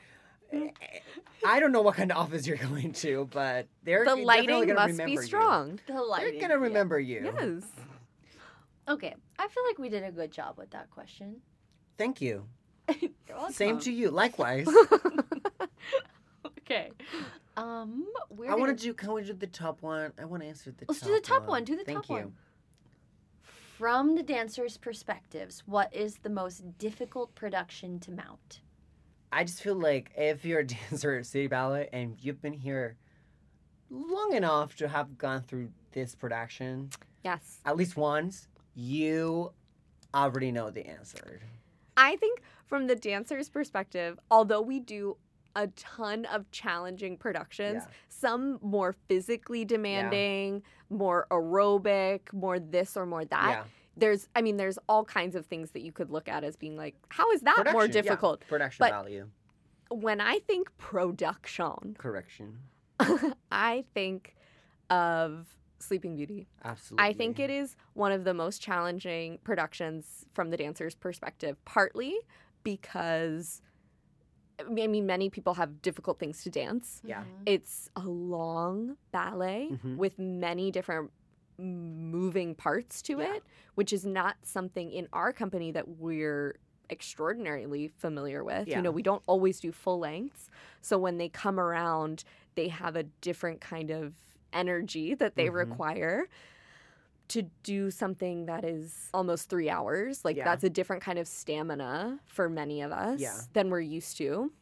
I 1.46 1.60
don't 1.60 1.72
know 1.72 1.82
what 1.82 1.96
kind 1.96 2.10
of 2.10 2.18
office 2.18 2.46
you're 2.46 2.56
going 2.68 2.92
to, 2.94 3.28
but 3.32 3.66
they're 3.84 4.04
the 4.04 4.16
lighting 4.16 4.66
gonna 4.66 4.74
must 4.74 4.86
be 4.88 4.92
remember 4.92 5.20
you. 5.20 5.26
strong. 5.26 5.80
the 5.86 6.00
lighting, 6.02 6.38
They're 6.38 6.48
gonna 6.48 6.60
yeah. 6.60 6.66
remember 6.66 6.98
you. 7.00 7.32
Yes. 7.36 7.64
Okay, 8.88 9.14
I 9.38 9.48
feel 9.48 9.62
like 9.68 9.78
we 9.78 9.88
did 9.88 10.02
a 10.02 10.10
good 10.10 10.32
job 10.32 10.58
with 10.58 10.70
that 10.70 10.90
question. 10.90 11.36
Thank 11.96 12.20
you. 12.20 12.46
You're 13.00 13.10
welcome. 13.28 13.52
Same 13.54 13.78
to 13.80 13.92
you. 13.92 14.10
Likewise. 14.10 14.66
Okay. 16.70 16.90
Um, 17.56 18.06
we're 18.30 18.46
I 18.46 18.54
want 18.54 18.60
gonna- 18.68 18.74
to 18.78 18.82
do. 18.82 18.94
Can 18.94 19.12
we 19.12 19.22
do 19.22 19.32
the 19.32 19.46
top 19.46 19.82
one? 19.82 20.12
I 20.18 20.24
want 20.24 20.42
to 20.42 20.48
answer 20.48 20.70
the. 20.70 20.86
Top 20.86 20.88
one. 20.88 20.94
Let's 20.94 21.00
top 21.00 21.08
do 21.08 21.14
the 21.14 21.20
top 21.20 21.46
one. 21.48 21.64
Do 21.64 21.76
the 21.76 21.84
Thank 21.84 21.98
top 22.06 22.08
you. 22.08 22.14
one. 22.16 22.34
From 23.42 24.14
the 24.14 24.22
dancers' 24.22 24.76
perspectives, 24.76 25.62
what 25.66 25.94
is 25.94 26.16
the 26.18 26.28
most 26.28 26.78
difficult 26.78 27.34
production 27.34 27.98
to 28.00 28.10
mount? 28.12 28.60
I 29.32 29.44
just 29.44 29.62
feel 29.62 29.74
like 29.74 30.10
if 30.16 30.44
you're 30.44 30.60
a 30.60 30.66
dancer 30.90 31.16
at 31.16 31.26
City 31.26 31.46
Ballet 31.46 31.88
and 31.92 32.16
you've 32.20 32.42
been 32.42 32.52
here 32.52 32.96
long 33.88 34.34
enough 34.34 34.76
to 34.76 34.88
have 34.88 35.16
gone 35.16 35.42
through 35.42 35.70
this 35.92 36.14
production 36.14 36.90
Yes. 37.24 37.60
at 37.64 37.76
least 37.76 37.96
once, 37.96 38.48
you 38.74 39.52
already 40.14 40.52
know 40.52 40.70
the 40.70 40.86
answer. 40.86 41.40
I 41.96 42.16
think 42.16 42.42
from 42.66 42.86
the 42.86 42.94
dancer's 42.96 43.48
perspective, 43.48 44.18
although 44.30 44.60
we 44.60 44.78
do 44.80 45.16
a 45.56 45.66
ton 45.68 46.24
of 46.26 46.50
challenging 46.50 47.16
productions, 47.16 47.82
Yeah. 47.86 47.92
some 48.08 48.58
more 48.62 48.92
physically 49.08 49.64
demanding, 49.64 50.62
more 50.88 51.26
aerobic, 51.30 52.32
more 52.32 52.58
this 52.58 52.96
or 52.96 53.06
more 53.06 53.24
that. 53.24 53.50
yeah, 53.50 53.64
There's 53.96 54.28
I 54.36 54.42
mean 54.42 54.56
there's 54.56 54.78
all 54.88 55.04
kinds 55.04 55.34
of 55.34 55.46
things 55.46 55.72
that 55.72 55.80
you 55.80 55.92
could 55.92 56.10
look 56.10 56.28
at 56.28 56.44
as 56.44 56.56
being 56.56 56.76
like 56.76 56.94
how 57.08 57.30
is 57.32 57.40
that 57.42 57.56
more 57.56 57.64
Production, 57.64 57.90
yeah, 57.96 58.02
difficult? 58.02 58.40
production 58.48 58.76
But- 58.84 58.90
value, 58.90 59.28
When 59.90 60.20
I 60.20 60.38
think 60.40 60.70
production, 60.78 61.96
correction, 61.98 62.58
I 63.50 63.84
think 63.94 64.36
of 64.88 65.56
Sleeping 65.80 66.14
Beauty. 66.16 66.46
absolutely. 66.62 67.06
I 67.08 67.12
think 67.14 67.38
it 67.40 67.48
is 67.50 67.74
one 67.94 68.12
of 68.12 68.24
the 68.24 68.34
most 68.34 68.60
challenging 68.62 69.38
productions 69.44 70.26
from 70.34 70.50
the 70.50 70.56
dancer's 70.56 70.94
perspective, 70.94 71.56
partly 71.64 72.14
because 72.62 73.62
I 74.68 74.86
mean, 74.86 75.06
many 75.06 75.30
people 75.30 75.54
have 75.54 75.82
difficult 75.82 76.18
things 76.18 76.42
to 76.44 76.50
dance. 76.50 77.00
Yeah. 77.04 77.22
Mhm. 77.22 77.42
It's 77.46 77.90
a 77.96 78.02
long 78.02 78.96
ballet 79.12 79.70
Mhm. 79.72 79.96
with 79.96 80.18
many 80.18 80.70
different 80.70 81.10
moving 81.58 82.54
parts 82.54 83.02
to 83.02 83.18
Yeah. 83.18 83.34
it, 83.36 83.42
which 83.74 83.92
is 83.92 84.06
not 84.06 84.36
something 84.42 84.90
in 84.90 85.08
our 85.12 85.32
company 85.32 85.70
that 85.72 85.86
we're 85.88 86.56
extraordinarily 86.88 87.88
familiar 87.88 88.42
with. 88.42 88.66
Yeah. 88.66 88.76
You 88.78 88.82
know, 88.82 88.90
we 88.90 89.02
don't 89.02 89.22
always 89.26 89.60
do 89.60 89.70
full 89.70 89.98
lengths. 89.98 90.50
So 90.80 90.98
when 90.98 91.18
they 91.18 91.28
come 91.28 91.60
around, 91.60 92.24
they 92.56 92.68
have 92.68 92.96
a 92.96 93.04
different 93.04 93.60
kind 93.60 93.90
of 93.90 94.14
energy 94.52 95.14
that 95.14 95.36
they 95.36 95.46
Mhm. 95.46 95.54
require 95.54 96.28
to 97.30 97.42
do 97.62 97.90
something 97.90 98.46
that 98.46 98.64
is 98.64 99.08
almost 99.14 99.48
three 99.48 99.70
hours. 99.70 100.24
Like 100.24 100.36
Yeah. 100.36 100.44
that's 100.44 100.64
a 100.64 100.70
different 100.70 101.02
kind 101.02 101.18
of 101.18 101.26
stamina 101.26 102.20
for 102.26 102.48
many 102.48 102.80
of 102.82 102.92
us 102.92 103.20
Yeah. 103.20 103.38
than 103.52 103.70
we're 103.70 103.80
used 103.80 104.16
to. 104.18 104.52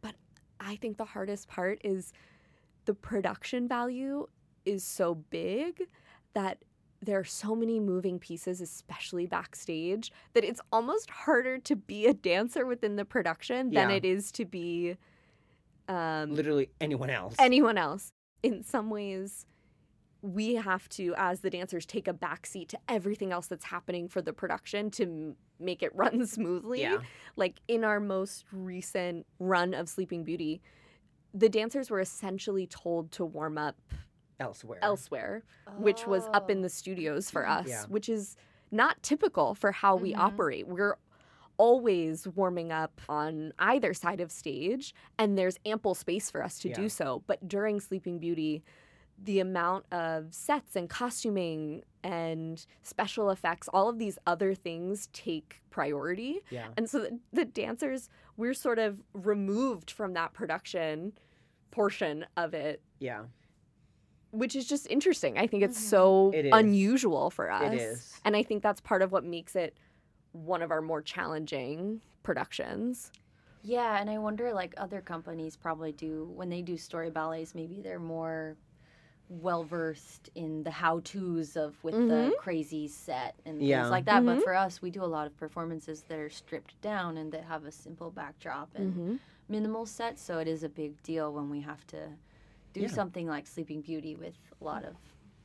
But 0.00 0.14
I 0.60 0.76
think 0.76 0.96
the 0.96 1.04
hardest 1.04 1.48
part 1.48 1.80
is 1.84 2.12
the 2.84 2.94
production 2.94 3.68
value 3.68 4.26
is 4.64 4.84
so 4.84 5.14
big 5.14 5.82
that 6.34 6.64
there 7.00 7.18
are 7.18 7.24
so 7.24 7.56
many 7.56 7.80
moving 7.80 8.20
pieces, 8.20 8.60
especially 8.60 9.26
backstage, 9.26 10.12
that 10.34 10.44
it's 10.44 10.60
almost 10.70 11.10
harder 11.10 11.58
to 11.58 11.74
be 11.74 12.06
a 12.06 12.14
dancer 12.14 12.64
within 12.64 12.94
the 12.94 13.04
production 13.04 13.70
than 13.70 13.90
Yeah. 13.90 13.96
it 13.96 14.04
is 14.04 14.30
to 14.32 14.44
be 14.44 14.96
um, 15.88 16.32
Literally 16.34 16.70
anyone 16.80 17.10
else. 17.10 17.34
anyone 17.40 17.76
else. 17.76 18.12
In 18.44 18.62
some 18.62 18.88
ways, 18.88 19.44
we 20.22 20.54
have 20.54 20.88
to, 20.90 21.14
as 21.16 21.40
the 21.40 21.50
dancers, 21.50 21.84
take 21.84 22.06
a 22.06 22.14
backseat 22.14 22.68
to 22.68 22.78
everything 22.88 23.32
else 23.32 23.48
that's 23.48 23.64
happening 23.64 24.08
for 24.08 24.22
the 24.22 24.32
production 24.32 24.90
to 24.92 25.02
m- 25.02 25.36
make 25.58 25.82
it 25.82 25.90
run 25.94 26.24
smoothly. 26.26 26.80
yeah. 26.82 26.98
Like 27.36 27.60
in 27.68 27.82
our 27.84 27.98
most 28.00 28.44
recent 28.52 29.26
run 29.40 29.74
of 29.74 29.88
Sleeping 29.88 30.22
Beauty, 30.24 30.62
the 31.34 31.48
dancers 31.48 31.90
were 31.90 32.00
essentially 32.00 32.66
told 32.66 33.10
to 33.12 33.24
warm 33.24 33.58
up 33.58 33.76
Elsewhere. 34.38 34.78
elsewhere, 34.82 35.42
which 35.78 36.06
was 36.06 36.24
up 36.32 36.50
in 36.50 36.58
Oh. 36.58 36.62
the 36.62 36.68
studios 36.68 37.30
for 37.30 37.46
us, 37.48 37.68
Yeah. 37.68 37.84
which 37.88 38.08
is 38.08 38.36
not 38.70 39.02
typical 39.02 39.54
for 39.54 39.72
how 39.72 39.96
we 39.96 40.12
Mhm. 40.14 40.18
operate. 40.18 40.66
We're 40.68 40.96
always 41.58 42.26
warming 42.28 42.72
up 42.72 43.00
on 43.08 43.52
either 43.58 43.92
side 43.94 44.20
of 44.20 44.30
stage, 44.32 44.94
and 45.18 45.36
there's 45.36 45.58
ample 45.66 45.94
space 45.94 46.30
for 46.30 46.42
us 46.42 46.58
to 46.60 46.68
Yeah. 46.68 46.74
do 46.76 46.88
so. 46.88 47.22
But 47.26 47.46
during 47.48 47.78
Sleeping 47.80 48.18
Beauty, 48.18 48.62
the 49.24 49.38
amount 49.40 49.84
of 49.92 50.34
sets 50.34 50.74
and 50.76 50.88
costuming 50.90 51.82
and 52.02 52.66
special 52.82 53.30
effects, 53.30 53.68
all 53.72 53.88
of 53.88 53.98
these 53.98 54.18
other 54.26 54.54
things 54.54 55.08
take 55.12 55.62
priority. 55.70 56.40
Yeah. 56.50 56.68
And 56.76 56.90
so 56.90 56.98
the, 57.00 57.18
the 57.32 57.44
dancers, 57.44 58.08
we're 58.36 58.54
sort 58.54 58.78
of 58.78 59.00
removed 59.12 59.90
from 59.90 60.14
that 60.14 60.32
production 60.32 61.12
portion 61.70 62.26
of 62.36 62.52
it 62.54 62.82
Yeah. 62.98 63.24
which 64.32 64.56
is 64.56 64.66
just 64.66 64.86
interesting. 64.90 65.38
I 65.38 65.46
think 65.46 65.62
it's 65.62 65.78
Mhm. 65.78 65.88
so 65.90 66.30
It 66.34 66.46
is. 66.46 66.52
unusual 66.54 67.30
for 67.30 67.50
us. 67.50 67.72
It 67.72 67.80
is. 67.80 68.20
And 68.24 68.34
I 68.34 68.42
think 68.42 68.62
that's 68.62 68.80
part 68.80 69.02
of 69.02 69.12
what 69.12 69.24
makes 69.24 69.54
it 69.54 69.76
one 70.32 70.62
of 70.62 70.70
our 70.70 70.80
more 70.82 71.02
challenging 71.02 72.00
productions. 72.22 73.12
Yeah, 73.62 74.00
and 74.00 74.10
I 74.10 74.18
wonder 74.18 74.52
like 74.52 74.74
other 74.78 75.00
companies 75.00 75.56
probably 75.56 75.92
do 75.92 76.24
when 76.34 76.48
they 76.48 76.62
do 76.62 76.76
story 76.76 77.10
ballets, 77.10 77.54
maybe 77.54 77.80
they're 77.80 77.98
more 78.00 78.56
well 79.40 79.64
versed 79.64 80.28
in 80.34 80.62
the 80.62 80.70
how 80.70 81.00
tos 81.00 81.56
of 81.56 81.82
with 81.82 81.94
the 81.94 82.00
Mhm. 82.32 82.36
crazy 82.36 82.86
set 82.86 83.34
and 83.46 83.62
Yeah. 83.62 83.82
things 83.82 83.90
like 83.90 84.04
that. 84.04 84.22
Mhm. 84.22 84.26
But 84.26 84.42
for 84.44 84.54
us, 84.54 84.82
we 84.82 84.90
do 84.90 85.02
a 85.02 85.06
lot 85.06 85.26
of 85.26 85.36
performances 85.36 86.02
that 86.08 86.18
are 86.18 86.28
stripped 86.30 86.78
down 86.82 87.16
and 87.16 87.32
that 87.32 87.44
have 87.44 87.64
a 87.64 87.72
simple 87.72 88.10
backdrop 88.10 88.74
and 88.74 88.92
Mm-hmm. 88.92 89.16
minimal 89.48 89.86
set. 89.86 90.18
So 90.18 90.38
it 90.38 90.48
is 90.48 90.62
a 90.64 90.68
big 90.68 91.02
deal 91.02 91.32
when 91.32 91.48
we 91.48 91.60
have 91.60 91.86
to 91.88 92.10
do 92.74 92.82
Yeah. 92.82 92.88
something 92.88 93.26
like 93.26 93.46
Sleeping 93.46 93.80
Beauty 93.80 94.14
with 94.16 94.36
a 94.60 94.64
lot 94.64 94.84
of 94.84 94.96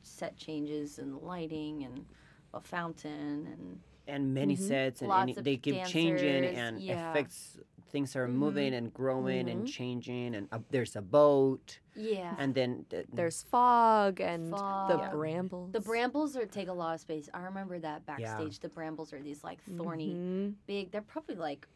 set 0.02 0.36
changes 0.36 0.98
and 0.98 1.16
lighting 1.22 1.84
and 1.84 2.04
a 2.52 2.60
fountain 2.60 3.46
and 3.46 3.80
and 4.06 4.32
many 4.32 4.56
Mhm. 4.56 4.58
sets 4.68 5.02
and, 5.02 5.08
Lots 5.10 5.28
and 5.28 5.38
of 5.38 5.44
they 5.44 5.58
keep 5.58 5.84
changing 5.84 6.40
dancers, 6.42 6.58
and 6.58 6.80
yeah. 6.80 7.10
effects 7.10 7.58
things 7.88 8.14
are 8.16 8.26
Mhm. 8.28 8.32
moving 8.34 8.74
and 8.74 8.92
growing 8.92 9.46
Mhm. 9.46 9.50
and 9.52 9.66
changing 9.68 10.34
and 10.34 10.48
uh, 10.52 10.58
there's 10.70 10.94
a 10.96 11.02
boat 11.02 11.80
yeah. 11.94 12.34
and 12.38 12.54
then 12.54 12.84
the, 12.90 13.04
There's 13.12 13.42
fog 13.42 14.20
and 14.20 14.52
the 14.52 14.56
Fog. 14.56 15.10
brambles. 15.12 15.72
The 15.72 15.80
brambles 15.80 16.36
are 16.36 16.46
take 16.46 16.68
a 16.68 16.72
lot 16.72 16.94
of 16.94 17.00
space. 17.00 17.28
I 17.34 17.40
remember 17.42 17.78
that 17.80 18.06
backstage. 18.06 18.60
The 18.60 18.68
brambles 18.68 19.12
are 19.12 19.20
these 19.20 19.42
like 19.42 19.60
thorny, 19.76 20.14
Mhm. 20.14 20.54
big. 20.66 20.90
They're 20.92 21.02
probably 21.02 21.34
like 21.36 21.66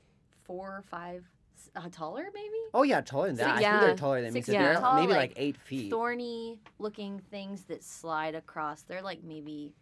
four 0.45 0.69
or 0.77 0.83
five 0.83 1.25
s- 1.57 1.71
uh, 1.77 1.89
taller, 1.91 2.27
maybe. 2.35 2.57
oh 2.75 2.83
yeah 2.83 3.01
taller 3.01 3.29
than 3.29 3.37
that 3.37 3.57
Six 3.59 3.67
i 3.67 3.71
think 3.71 3.81
they're 3.83 3.97
taller 3.97 4.23
than 4.23 4.33
me 4.33 4.41
Six 4.41 4.47
so 4.47 4.53
feet 4.53 4.59
they're 4.59 4.75
tall, 4.75 4.95
maybe 4.97 5.13
like, 5.13 5.31
like 5.31 5.33
eight 5.37 5.57
feet 5.57 5.91
Thorny 5.91 6.59
looking 6.79 7.19
things 7.31 7.65
that 7.65 7.85
slide 7.85 8.35
across. 8.35 8.83
They're 8.83 9.03
like 9.03 9.23
maybe 9.23 9.73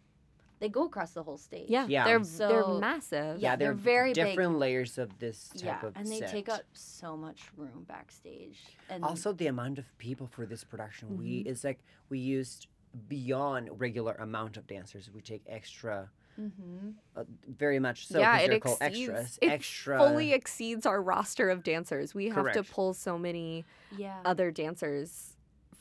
they 0.61 0.69
go 0.69 0.85
across 0.85 1.11
the 1.11 1.23
whole 1.23 1.37
stage. 1.37 1.69
Yeah, 1.69 1.85
Yeah. 1.87 2.05
they're 2.05 2.23
So- 2.23 2.47
they're 2.47 2.79
massive. 2.79 3.39
Yeah, 3.39 3.55
they're 3.57 3.73
very 3.73 4.13
big. 4.13 4.23
different 4.25 4.57
layers 4.59 4.97
of 4.97 5.19
this 5.19 5.49
type 5.49 5.63
yeah, 5.81 5.85
of 5.87 5.95
and 5.97 6.07
they 6.07 6.19
set. 6.19 6.29
take 6.31 6.47
up 6.47 6.61
so 6.73 7.17
much 7.17 7.49
room 7.57 7.83
backstage. 7.87 8.59
And 8.87 9.03
also 9.03 9.33
the 9.33 9.47
amount 9.47 9.79
of 9.79 9.85
people 9.97 10.27
for 10.27 10.45
this 10.45 10.63
production 10.63 11.17
we 11.17 11.39
Mm-hmm. 11.39 11.49
it's 11.49 11.63
like 11.65 11.79
we 12.09 12.19
used 12.19 12.67
beyond 13.09 13.69
regular 13.81 14.13
amount 14.19 14.55
of 14.57 14.67
dancers 14.67 15.09
we 15.13 15.21
take 15.21 15.41
extra 15.47 16.09
Mhm. 16.39 16.93
uh, 17.15 17.23
very 17.47 17.79
much 17.79 18.07
so 18.07 18.19
yeah, 18.19 18.37
'cause 18.37 18.45
it 18.47 18.53
exceeds. 18.53 18.81
extras 18.81 19.39
It 19.41 19.47
extra 19.51 19.97
fully 19.97 20.31
exceeds 20.33 20.85
our 20.85 21.01
roster 21.01 21.49
of 21.49 21.61
dancers. 21.63 22.13
We 22.15 22.29
have 22.29 22.51
to 22.53 22.63
pull 22.63 22.93
so 22.93 23.17
many 23.17 23.65
yeah, 23.97 24.21
other 24.23 24.51
dancers 24.51 25.30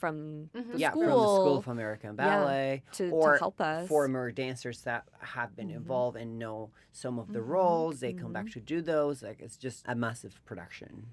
from 0.00 0.48
Mhm. 0.54 0.72
the 0.72 0.78
yeah 0.78 0.90
school, 0.90 1.04
from 1.04 1.20
the 1.20 1.28
school 1.28 1.56
of 1.58 1.68
american 1.68 2.10
Yeah. 2.10 2.16
ballet 2.40 2.82
to, 2.92 3.10
or 3.10 3.34
to 3.34 3.38
help 3.38 3.60
us. 3.60 3.86
former 3.86 4.32
dancers 4.32 4.80
that 4.82 5.04
have 5.20 5.54
been 5.54 5.68
Mhm. 5.68 5.76
involved 5.76 6.16
and 6.16 6.38
know 6.38 6.70
some 6.90 7.18
of 7.18 7.32
the 7.32 7.38
Mhm. 7.40 7.46
roles 7.48 8.00
they 8.00 8.12
come 8.12 8.32
back 8.32 8.48
to 8.50 8.60
do 8.60 8.80
those 8.80 9.22
like 9.22 9.40
it's 9.40 9.56
just 9.56 9.84
a 9.86 9.94
massive 9.94 10.40
production 10.44 11.06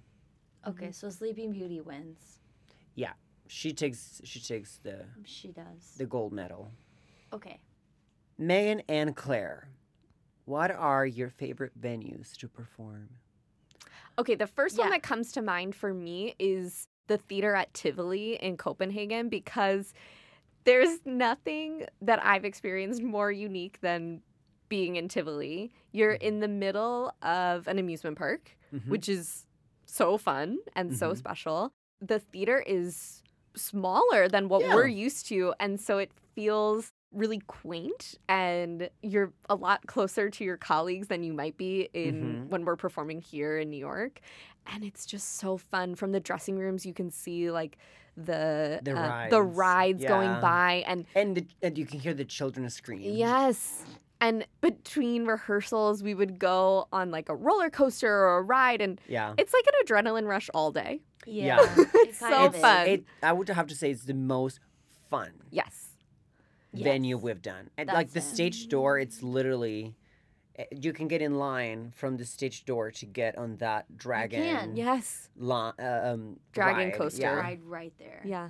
okay. 0.65 0.91
So 0.91 1.10
Sleeping 1.10 1.52
Beauty 1.54 1.80
wins. 1.82 2.39
Yeah, 2.95 3.13
she 3.47 3.71
takes 3.73 4.21
she 4.23 4.39
takes 4.39 4.78
the 4.80 5.06
She 5.23 5.50
does. 5.52 5.95
the 5.97 6.06
gold 6.06 6.34
medal 6.34 6.71
okay. 7.34 7.60
Meaghan 8.39 8.84
and 8.88 9.15
claire 9.15 9.69
what 10.45 10.71
are 10.71 11.06
your 11.06 11.30
favorite 11.30 11.80
venues 11.80 12.36
to 12.38 12.47
perform 12.47 13.10
Okay, 14.19 14.34
the 14.36 14.47
first 14.47 14.80
one 14.80 14.89
that 14.89 15.04
comes 15.04 15.32
to 15.34 15.41
mind 15.43 15.76
for 15.76 15.93
me 15.93 16.34
is 16.39 16.88
the 17.07 17.17
theater 17.17 17.55
at 17.55 17.73
Tivoli 17.73 18.35
in 18.35 18.57
Copenhagen 18.57 19.29
because 19.29 19.93
there's 20.65 20.99
nothing 21.05 21.85
that 22.01 22.23
I've 22.25 22.45
experienced 22.45 23.01
more 23.01 23.31
unique 23.31 23.79
than 23.81 24.21
being 24.69 24.97
in 24.97 25.07
Tivoli. 25.07 25.71
You're 25.93 26.15
Mhm. 26.17 26.21
in 26.21 26.39
the 26.41 26.47
middle 26.49 27.11
of 27.21 27.67
an 27.67 27.79
amusement 27.79 28.17
park, 28.17 28.57
Mhm. 28.73 28.89
which 28.89 29.07
is 29.07 29.45
so 29.85 30.17
fun 30.17 30.59
and 30.75 30.93
so 30.95 31.11
Mhm. 31.13 31.17
special. 31.17 31.71
The 32.01 32.19
theater 32.19 32.59
is 32.67 33.23
smaller 33.55 34.27
than 34.27 34.49
what 34.49 34.61
Yeah. 34.61 34.75
we're 34.75 34.87
used 34.87 35.25
to, 35.27 35.53
and 35.59 35.79
so 35.79 35.97
it 35.99 36.11
feels 36.35 36.91
really 37.13 37.39
quaint 37.47 38.15
and 38.27 38.89
you're 39.01 39.31
a 39.49 39.55
lot 39.55 39.87
closer 39.87 40.29
to 40.29 40.43
your 40.43 40.57
colleagues 40.57 41.07
than 41.07 41.23
you 41.23 41.31
might 41.31 41.55
be 41.55 41.87
in 41.93 42.43
Mhm. 42.45 42.49
when 42.49 42.65
we're 42.65 42.75
performing 42.75 43.21
here 43.21 43.57
in 43.57 43.69
New 43.69 43.77
York 43.77 44.19
and 44.73 44.84
it's 44.84 45.06
just 45.06 45.38
so 45.38 45.58
fun 45.58 45.95
from 45.95 46.12
the 46.12 46.19
dressing 46.19 46.58
rooms 46.58 46.86
you 46.86 46.93
can 46.93 47.10
see 47.12 47.51
like 47.51 47.77
the 48.15 48.80
The 48.84 48.97
uh, 48.97 49.30
the 49.30 49.41
rides. 49.43 49.58
rides 49.58 50.03
going 50.06 50.41
by 50.41 50.84
and 50.88 51.06
and 51.15 51.36
the, 51.38 51.45
and 51.62 51.77
you 51.77 51.86
can 51.86 51.99
hear 51.99 52.13
the 52.13 52.25
children 52.25 52.69
scream 52.69 53.01
Yes. 53.01 53.84
And 54.19 54.47
between 54.62 55.25
rehearsals, 55.27 56.01
we 56.01 56.15
would 56.15 56.39
go 56.39 56.88
on 56.91 57.12
like 57.12 57.30
a 57.30 57.36
roller 57.36 57.69
coaster 57.69 58.12
or 58.12 58.38
a 58.39 58.41
ride, 58.41 58.82
and 58.82 58.99
yeah 59.08 59.34
it's 59.38 59.53
like 59.53 59.65
an 59.67 59.73
adrenaline 59.86 60.25
rush 60.27 60.49
all 60.56 60.71
day. 60.71 61.01
Yeah. 61.27 61.62
it 61.62 61.88
It's 61.93 62.19
kind 62.23 62.34
so 62.34 62.45
of 62.47 62.56
is. 62.56 62.62
fun. 62.62 62.88
it 62.88 63.03
i 63.21 63.32
would 63.32 63.47
have 63.49 63.67
to 63.67 63.75
say 63.75 63.91
it's 63.91 64.06
the 64.06 64.15
most 64.15 64.60
fun 65.12 65.32
Yes. 65.51 65.89
venue 66.73 67.15
Yes. 67.17 67.23
we've 67.23 67.41
done. 67.41 67.69
And 67.77 67.88
like 67.89 68.10
the 68.12 68.19
it. 68.19 68.23
stage 68.23 68.67
door, 68.69 68.97
it's 68.97 69.21
literally 69.21 69.93
you 70.71 70.91
can 70.93 71.07
get 71.07 71.21
in 71.21 71.35
line 71.35 71.91
from 71.95 72.17
the 72.17 72.25
stage 72.25 72.65
door 72.65 72.89
to 72.91 73.05
get 73.05 73.37
on 73.37 73.57
that 73.57 73.95
dragon 73.97 74.41
can. 74.43 74.75
Yes. 74.75 75.29
li- 75.37 75.71
uh, 75.79 76.13
um, 76.13 76.39
Dragon 76.53 76.85
ride. 76.89 76.93
coaster. 76.95 77.21
Yeah. 77.21 77.33
Ride 77.35 77.63
right 77.63 77.93
there. 77.99 78.21
Yeah. 78.25 78.49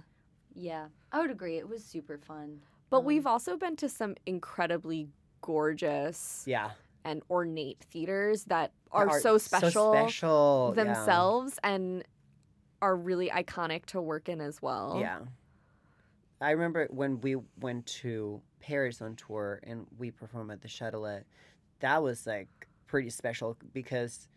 Yeah. 0.53 0.87
I 1.11 1.19
would 1.21 1.31
agree. 1.31 1.57
It 1.57 1.67
was 1.67 1.83
super 1.83 2.17
fun. 2.17 2.61
But 2.89 2.99
Um, 2.99 3.05
we've 3.05 3.27
also 3.27 3.57
been 3.57 3.75
to 3.77 3.89
some 3.89 4.15
incredibly 4.25 5.09
gorgeous 5.41 6.43
Yeah. 6.47 6.71
and 7.03 7.21
ornate 7.29 7.79
theaters 7.91 8.45
that 8.45 8.71
are, 8.91 9.09
Are 9.09 9.19
so 9.19 9.37
special, 9.37 9.69
So 9.69 9.93
special. 9.93 10.73
yeah. 10.75 10.83
themselves 10.83 11.59
and 11.63 12.03
are 12.81 12.95
really 12.95 13.29
iconic 13.29 13.85
to 13.87 14.01
work 14.01 14.29
in 14.29 14.39
as 14.39 14.61
well. 14.61 14.97
Yeah. 14.99 15.19
I 16.39 16.51
remember 16.51 16.87
when 16.91 17.19
we 17.21 17.35
went 17.59 17.85
to 17.87 18.41
Paris 18.59 19.01
on 19.01 19.15
tour 19.15 19.59
and 19.63 19.87
we 19.97 20.11
performed 20.11 20.51
at 20.51 20.61
the 20.61 20.67
Châtelet. 20.67 21.23
That 21.79 22.01
was 22.01 22.25
like 22.27 22.67
pretty 22.87 23.09
special 23.09 23.57
because 23.73 24.27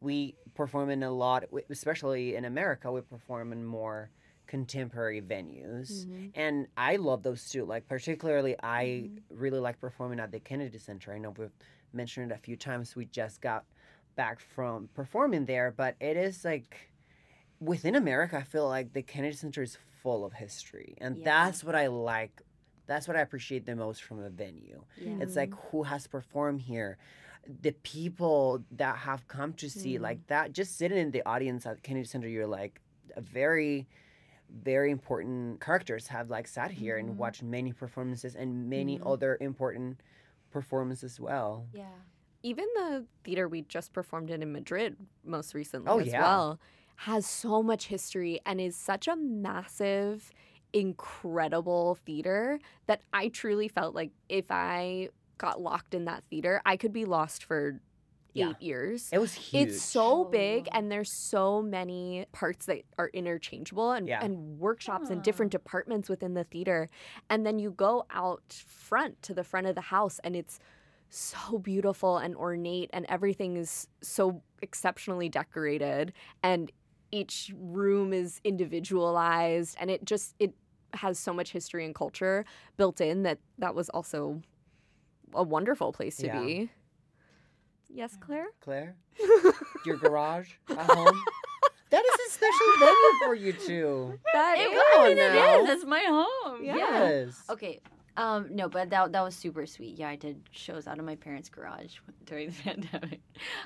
we 0.00 0.36
perform 0.54 0.90
in 0.90 1.02
a 1.02 1.10
lot, 1.10 1.44
especially 1.70 2.36
in 2.36 2.44
America. 2.44 2.90
We 2.92 3.00
perform 3.00 3.52
in 3.52 3.64
more 3.64 4.10
contemporary 4.46 5.20
venues, 5.20 6.06
Mhm. 6.06 6.30
and 6.36 6.68
I 6.76 6.96
love 6.96 7.24
those 7.24 7.48
too. 7.50 7.64
Like 7.64 7.88
particularly, 7.88 8.54
I 8.62 8.84
Mhm. 9.10 9.22
really 9.30 9.58
like 9.58 9.80
performing 9.80 10.20
at 10.20 10.30
the 10.30 10.38
Kennedy 10.38 10.78
Center. 10.78 11.12
I 11.12 11.18
know 11.18 11.30
we've 11.30 11.50
mentioned 11.92 12.30
it 12.30 12.34
a 12.34 12.38
few 12.38 12.56
times. 12.56 12.94
We 12.94 13.06
just 13.06 13.40
got 13.40 13.64
back 14.14 14.38
from 14.38 14.88
performing 14.94 15.46
there, 15.46 15.72
but 15.72 15.96
it 16.00 16.16
is 16.16 16.44
like 16.44 16.92
within 17.58 17.96
America, 17.96 18.36
I 18.38 18.42
feel 18.44 18.68
like 18.68 18.92
the 18.92 19.02
Kennedy 19.02 19.34
Center 19.34 19.62
is 19.62 19.76
full 20.02 20.24
of 20.24 20.34
history, 20.34 20.94
and 20.98 21.16
Yeah. 21.18 21.24
that's 21.24 21.64
what 21.64 21.74
I 21.74 21.88
like. 21.88 22.42
That's 22.86 23.06
what 23.08 23.16
I 23.16 23.20
appreciate 23.20 23.66
the 23.66 23.74
most 23.76 24.02
from 24.02 24.20
a 24.22 24.30
venue. 24.30 24.84
Yeah. 24.96 25.16
It's 25.20 25.36
like 25.36 25.52
who 25.70 25.82
has 25.84 26.06
performed 26.06 26.60
here, 26.62 26.98
the 27.62 27.72
people 27.82 28.62
that 28.72 28.96
have 28.98 29.26
come 29.28 29.52
to 29.54 29.68
see 29.70 29.96
Mm. 29.98 30.02
like 30.02 30.26
that. 30.28 30.52
Just 30.52 30.76
sitting 30.76 30.98
in 30.98 31.10
the 31.10 31.24
audience 31.26 31.66
at 31.66 31.82
Kennedy 31.82 32.06
Center, 32.06 32.28
you're 32.28 32.46
like 32.46 32.80
a 33.16 33.20
very 33.20 33.86
very 34.62 34.92
important 34.92 35.60
characters 35.60 36.06
have 36.06 36.30
like 36.30 36.46
sat 36.46 36.70
here 36.70 36.96
Mhm. 36.96 37.00
and 37.00 37.18
watched 37.18 37.42
many 37.42 37.72
performances 37.72 38.36
and 38.36 38.70
many 38.70 38.96
Mhm. 38.96 39.12
other 39.12 39.36
important 39.40 40.00
performances 40.52 41.12
as 41.14 41.20
well. 41.20 41.66
Yeah. 41.72 41.90
even 42.42 42.66
the 42.76 43.04
theater 43.24 43.48
we 43.48 43.62
just 43.62 43.92
performed 43.92 44.30
in 44.30 44.40
in 44.40 44.52
Madrid 44.52 44.96
most 45.24 45.52
recently 45.52 45.90
Oh, 45.90 45.98
as 45.98 46.06
yeah. 46.06 46.20
well 46.22 46.60
has 46.94 47.26
so 47.26 47.60
much 47.60 47.88
history 47.88 48.38
and 48.46 48.60
is 48.60 48.76
such 48.76 49.08
a 49.08 49.16
massive 49.16 50.30
incredible 50.72 51.96
theater 52.06 52.58
that 52.86 53.00
I 53.12 53.28
truly 53.28 53.68
felt 53.68 53.94
like 53.94 54.10
if 54.28 54.46
I 54.50 55.08
got 55.38 55.60
locked 55.60 55.94
in 55.94 56.06
that 56.06 56.24
theater 56.30 56.60
I 56.64 56.76
could 56.76 56.92
be 56.92 57.04
lost 57.04 57.44
for 57.44 57.80
Yeah. 58.32 58.50
8 58.50 58.60
years. 58.62 59.08
It 59.12 59.18
was 59.18 59.32
huge. 59.32 59.68
It's 59.68 59.82
so 59.82 60.24
big 60.24 60.68
and 60.72 60.92
there's 60.92 61.10
so 61.10 61.62
many 61.62 62.26
parts 62.32 62.66
that 62.66 62.82
are 62.98 63.08
interchangeable 63.14 63.92
and, 63.92 64.06
Yeah. 64.06 64.22
and 64.22 64.58
workshops 64.58 65.08
and 65.08 65.22
different 65.22 65.52
departments 65.52 66.10
within 66.10 66.34
the 66.34 66.44
theater. 66.44 66.88
And 67.30 67.46
then 67.46 67.58
you 67.58 67.70
go 67.70 68.04
out 68.10 68.52
front 68.66 69.22
to 69.22 69.32
the 69.32 69.44
front 69.44 69.66
of 69.68 69.74
the 69.74 69.80
house 69.80 70.18
and 70.22 70.36
it's 70.36 70.58
so 71.08 71.58
beautiful 71.58 72.18
and 72.18 72.36
ornate 72.36 72.90
and 72.92 73.06
everything 73.08 73.56
is 73.56 73.88
so 74.02 74.42
exceptionally 74.60 75.30
decorated 75.30 76.12
and 76.42 76.70
each 77.12 77.52
room 77.58 78.12
is 78.12 78.40
individualized 78.44 79.76
and 79.80 79.90
it 79.90 80.04
just 80.04 80.34
it 80.38 80.54
has 80.94 81.18
so 81.18 81.32
much 81.32 81.50
history 81.52 81.84
and 81.84 81.94
culture 81.94 82.44
built 82.76 83.00
in 83.00 83.22
that 83.22 83.38
that 83.58 83.74
was 83.74 83.88
also 83.90 84.40
a 85.34 85.42
wonderful 85.42 85.92
place 85.92 86.16
to 86.18 86.26
Yeah. 86.26 86.40
be. 86.40 86.70
Yes, 87.88 88.16
Claire? 88.20 88.46
Claire, 88.60 88.96
your 89.86 89.96
garage 89.96 90.50
at 90.70 90.78
home. 90.78 91.22
That 91.90 92.04
is 92.04 92.28
a 92.28 92.32
special 92.32 92.66
venue 92.80 93.24
for 93.24 93.34
you 93.34 93.52
two. 93.52 94.18
That 94.32 94.56
it, 94.58 94.72
is, 94.72 94.82
I 94.96 95.04
mean, 95.08 95.18
it 95.18 95.62
is. 95.62 95.70
It's 95.70 95.84
my 95.86 96.02
home. 96.06 96.64
Yeah. 96.64 96.76
Yes. 96.76 97.42
Okay. 97.48 97.80
Um, 98.16 98.48
no, 98.50 98.68
but 98.68 98.90
that 98.90 99.12
that 99.12 99.22
was 99.22 99.34
super 99.36 99.66
sweet. 99.66 99.98
Yeah, 99.98 100.08
I 100.08 100.16
did 100.16 100.40
shows 100.50 100.86
out 100.86 100.98
of 100.98 101.04
my 101.04 101.16
parents' 101.16 101.48
garage 101.48 101.96
during 102.24 102.48
the 102.50 102.54
pandemic. 102.62 103.20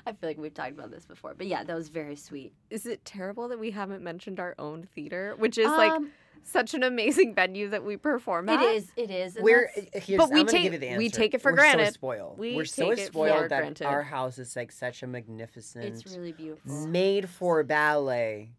I 0.05 0.11
feel 0.11 0.29
like 0.29 0.37
we've 0.37 0.53
talked 0.53 0.71
about 0.73 0.91
this 0.91 1.05
before, 1.05 1.33
but 1.35 1.47
yeah, 1.47 1.63
that 1.63 1.75
was 1.75 1.89
very 1.89 2.15
sweet. 2.15 2.53
Is 2.69 2.85
it 2.85 3.03
terrible 3.05 3.47
that 3.49 3.59
we 3.59 3.71
haven't 3.71 4.03
mentioned 4.03 4.39
our 4.39 4.55
own 4.59 4.87
theater, 4.93 5.35
which 5.37 5.57
is 5.57 5.67
like 5.67 5.91
Um, 5.91 6.11
such 6.43 6.73
an 6.73 6.81
amazing 6.83 7.35
venue 7.35 7.69
that 7.69 7.83
we 7.85 7.97
perform 7.97 8.49
at? 8.49 8.61
is, 8.63 8.91
it 8.97 9.11
is. 9.11 9.37
We're 9.39 9.69
here's, 9.93 10.17
But 10.17 10.31
we 10.31 10.39
I'm 10.41 10.45
gonna 10.47 10.51
take- 10.51 10.63
give 10.63 10.73
you 10.73 10.79
the 10.79 10.87
answer. 10.87 10.97
we 10.97 11.09
take 11.09 11.33
it 11.35 11.41
for 11.41 11.51
We're 11.51 11.57
So 11.57 11.61
granted. 11.63 11.93
spoiled. 11.93 12.37
We 12.39 12.55
We're 12.55 12.65
so 12.65 12.89
take 12.89 12.99
it 12.99 13.05
for 13.07 13.27
spoiled 13.27 13.49
that 13.51 13.59
granted. 13.59 13.85
our 13.85 14.01
house 14.03 14.37
is 14.39 14.55
like 14.55 14.71
such 14.71 15.03
a 15.03 15.07
magnificent, 15.07 15.85
it's 15.85 16.05
really 16.17 16.31
beautiful. 16.33 16.87
made 16.87 17.29
for 17.29 17.63
ballet 17.63 18.51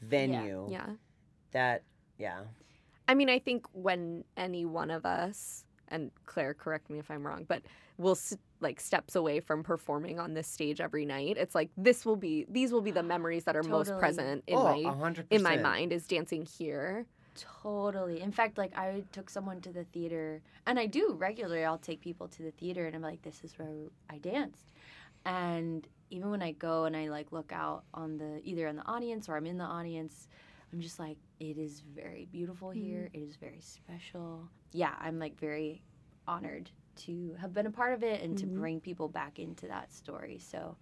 venue. 0.00 0.68
Yeah. 0.70 0.86
That 1.52 1.82
yeah. 2.18 2.42
I 3.08 3.14
mean, 3.14 3.28
I 3.28 3.38
think 3.38 3.66
when 3.72 4.24
any 4.36 4.64
one 4.64 4.90
of 4.90 5.04
us, 5.04 5.64
and 5.88 6.10
Claire, 6.26 6.54
correct 6.54 6.90
me 6.90 6.98
if 6.98 7.10
I'm 7.10 7.26
wrong, 7.26 7.44
but 7.46 7.62
will 7.98 8.16
like 8.60 8.80
steps 8.80 9.14
away 9.14 9.40
from 9.40 9.62
performing 9.62 10.18
on 10.18 10.34
this 10.34 10.46
stage 10.46 10.80
every 10.80 11.04
night, 11.04 11.36
it's 11.36 11.54
like 11.54 11.70
this 11.76 12.06
will 12.06 12.16
be 12.16 12.46
these 12.48 12.72
will 12.72 12.80
be 12.80 12.90
the 12.90 13.02
memories 13.14 13.44
that 13.44 13.56
are 13.56 13.62
most 13.62 13.96
present 13.98 14.44
in 14.46 14.56
oh, 14.56 14.64
my 14.64 14.90
a 14.90 14.94
hundred 14.94 15.26
in 15.30 15.42
my 15.42 15.56
mind 15.56 15.92
is 15.92 16.06
dancing 16.06 16.46
here. 16.46 17.06
Totally. 17.34 18.20
In 18.20 18.30
fact, 18.30 18.58
like 18.58 18.76
I 18.76 19.04
took 19.12 19.30
someone 19.30 19.60
to 19.62 19.72
the 19.72 19.84
theater, 19.84 20.42
and 20.66 20.78
I 20.78 20.86
do 20.86 21.14
regularly. 21.18 21.64
I'll 21.64 21.78
take 21.78 22.00
people 22.00 22.28
to 22.28 22.42
the 22.42 22.50
theater, 22.52 22.86
and 22.86 22.94
I'm 22.94 23.02
like, 23.02 23.22
"This 23.22 23.42
is 23.42 23.58
where 23.58 23.68
I 24.10 24.18
danced." 24.18 24.72
And 25.24 25.86
even 26.10 26.30
when 26.30 26.42
I 26.42 26.52
go 26.52 26.84
and 26.84 26.96
I 26.96 27.08
like 27.08 27.32
look 27.32 27.52
out 27.52 27.84
on 27.94 28.18
the 28.18 28.40
either 28.44 28.66
in 28.66 28.76
the 28.76 28.86
audience 28.86 29.28
or 29.28 29.36
I'm 29.36 29.46
in 29.46 29.56
the 29.56 29.64
audience, 29.64 30.28
I'm 30.72 30.80
just 30.80 30.98
like, 30.98 31.18
"It 31.38 31.58
is 31.58 31.80
very 31.80 32.26
beautiful 32.26 32.70
here. 32.70 33.10
It 33.12 33.18
is 33.22 33.36
very 33.36 33.60
special." 33.60 34.48
Yeah, 34.72 34.94
I'm 34.98 35.18
like 35.18 35.38
very 35.38 35.82
honored 36.26 36.70
to 36.94 37.34
have 37.40 37.52
been 37.52 37.66
a 37.66 37.70
part 37.70 37.92
of 37.94 38.02
it 38.02 38.22
and 38.22 38.36
to 38.38 38.46
Mhm. 38.46 38.54
bring 38.54 38.80
people 38.80 39.08
back 39.08 39.38
into 39.38 39.66
that 39.68 39.92
story. 39.92 40.38
So, 40.38 40.76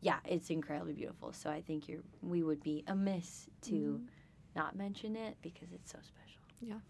yeah, 0.00 0.20
it's 0.24 0.50
incredibly 0.50 0.92
beautiful. 0.92 1.32
So 1.32 1.50
I 1.50 1.60
think 1.62 1.88
you're 1.88 2.02
we 2.22 2.42
would 2.42 2.62
be 2.62 2.84
amiss 2.86 3.48
to 3.62 4.00
not 4.54 4.76
mention 4.76 5.16
it 5.16 5.36
because 5.42 5.72
it's 5.72 5.90
so 5.90 5.98
special. 6.02 6.42
Yeah. 6.60 6.80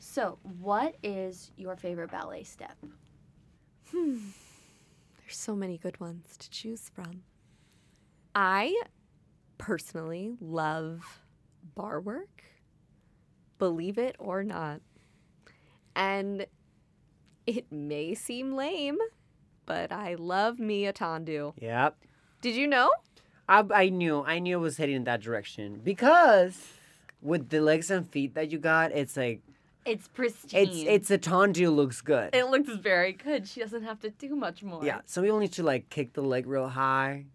So, 0.00 0.38
what 0.42 0.96
is 1.02 1.52
your 1.56 1.76
favorite 1.76 2.10
ballet 2.10 2.42
step? 2.42 2.76
Hmm. 3.90 4.18
There's 5.18 5.36
so 5.36 5.54
many 5.54 5.78
good 5.78 6.00
ones 6.00 6.36
to 6.38 6.50
choose 6.50 6.88
from. 6.88 7.22
I 8.34 8.74
personally 9.58 10.36
love 10.40 11.21
barre 11.74 12.00
work, 12.00 12.42
believe 13.58 13.98
it 13.98 14.16
or 14.18 14.42
not. 14.42 14.80
And 15.94 16.46
it 17.46 17.70
may 17.70 18.14
seem 18.14 18.54
lame, 18.54 18.98
but 19.66 19.92
I 19.92 20.14
love 20.14 20.58
me 20.58 20.86
a 20.86 20.92
tendu. 20.92 21.52
Yep. 21.60 21.96
Did 22.40 22.54
you 22.56 22.66
know? 22.66 22.90
I, 23.48 23.64
I 23.74 23.88
knew 23.88 24.22
I 24.26 24.38
knew 24.38 24.56
it 24.58 24.60
was 24.60 24.76
heading 24.76 24.96
in 24.96 25.04
that 25.04 25.20
direction 25.20 25.80
because 25.82 26.56
with 27.20 27.50
the 27.50 27.60
legs 27.60 27.90
and 27.90 28.08
feet 28.08 28.34
that 28.34 28.50
you 28.50 28.58
got, 28.58 28.92
it's 28.92 29.16
like 29.16 29.42
It's 29.84 30.08
pristine. 30.08 30.68
it's 30.68 30.82
it's 30.86 31.10
a 31.10 31.18
tendu 31.18 31.74
looks 31.74 32.00
good. 32.00 32.30
it 32.34 32.44
looks 32.48 32.70
very 32.76 33.12
good. 33.12 33.46
She 33.48 33.60
doesn't 33.60 33.82
have 33.82 34.00
to 34.00 34.10
do 34.10 34.34
much 34.36 34.62
more. 34.62 34.84
Yeah, 34.84 35.00
some 35.06 35.24
people 35.24 35.40
need 35.40 35.52
to 35.52 35.62
like 35.62 35.90
kick 35.90 36.14
the 36.14 36.22
leg 36.22 36.46
real 36.46 36.68
high 36.68 37.26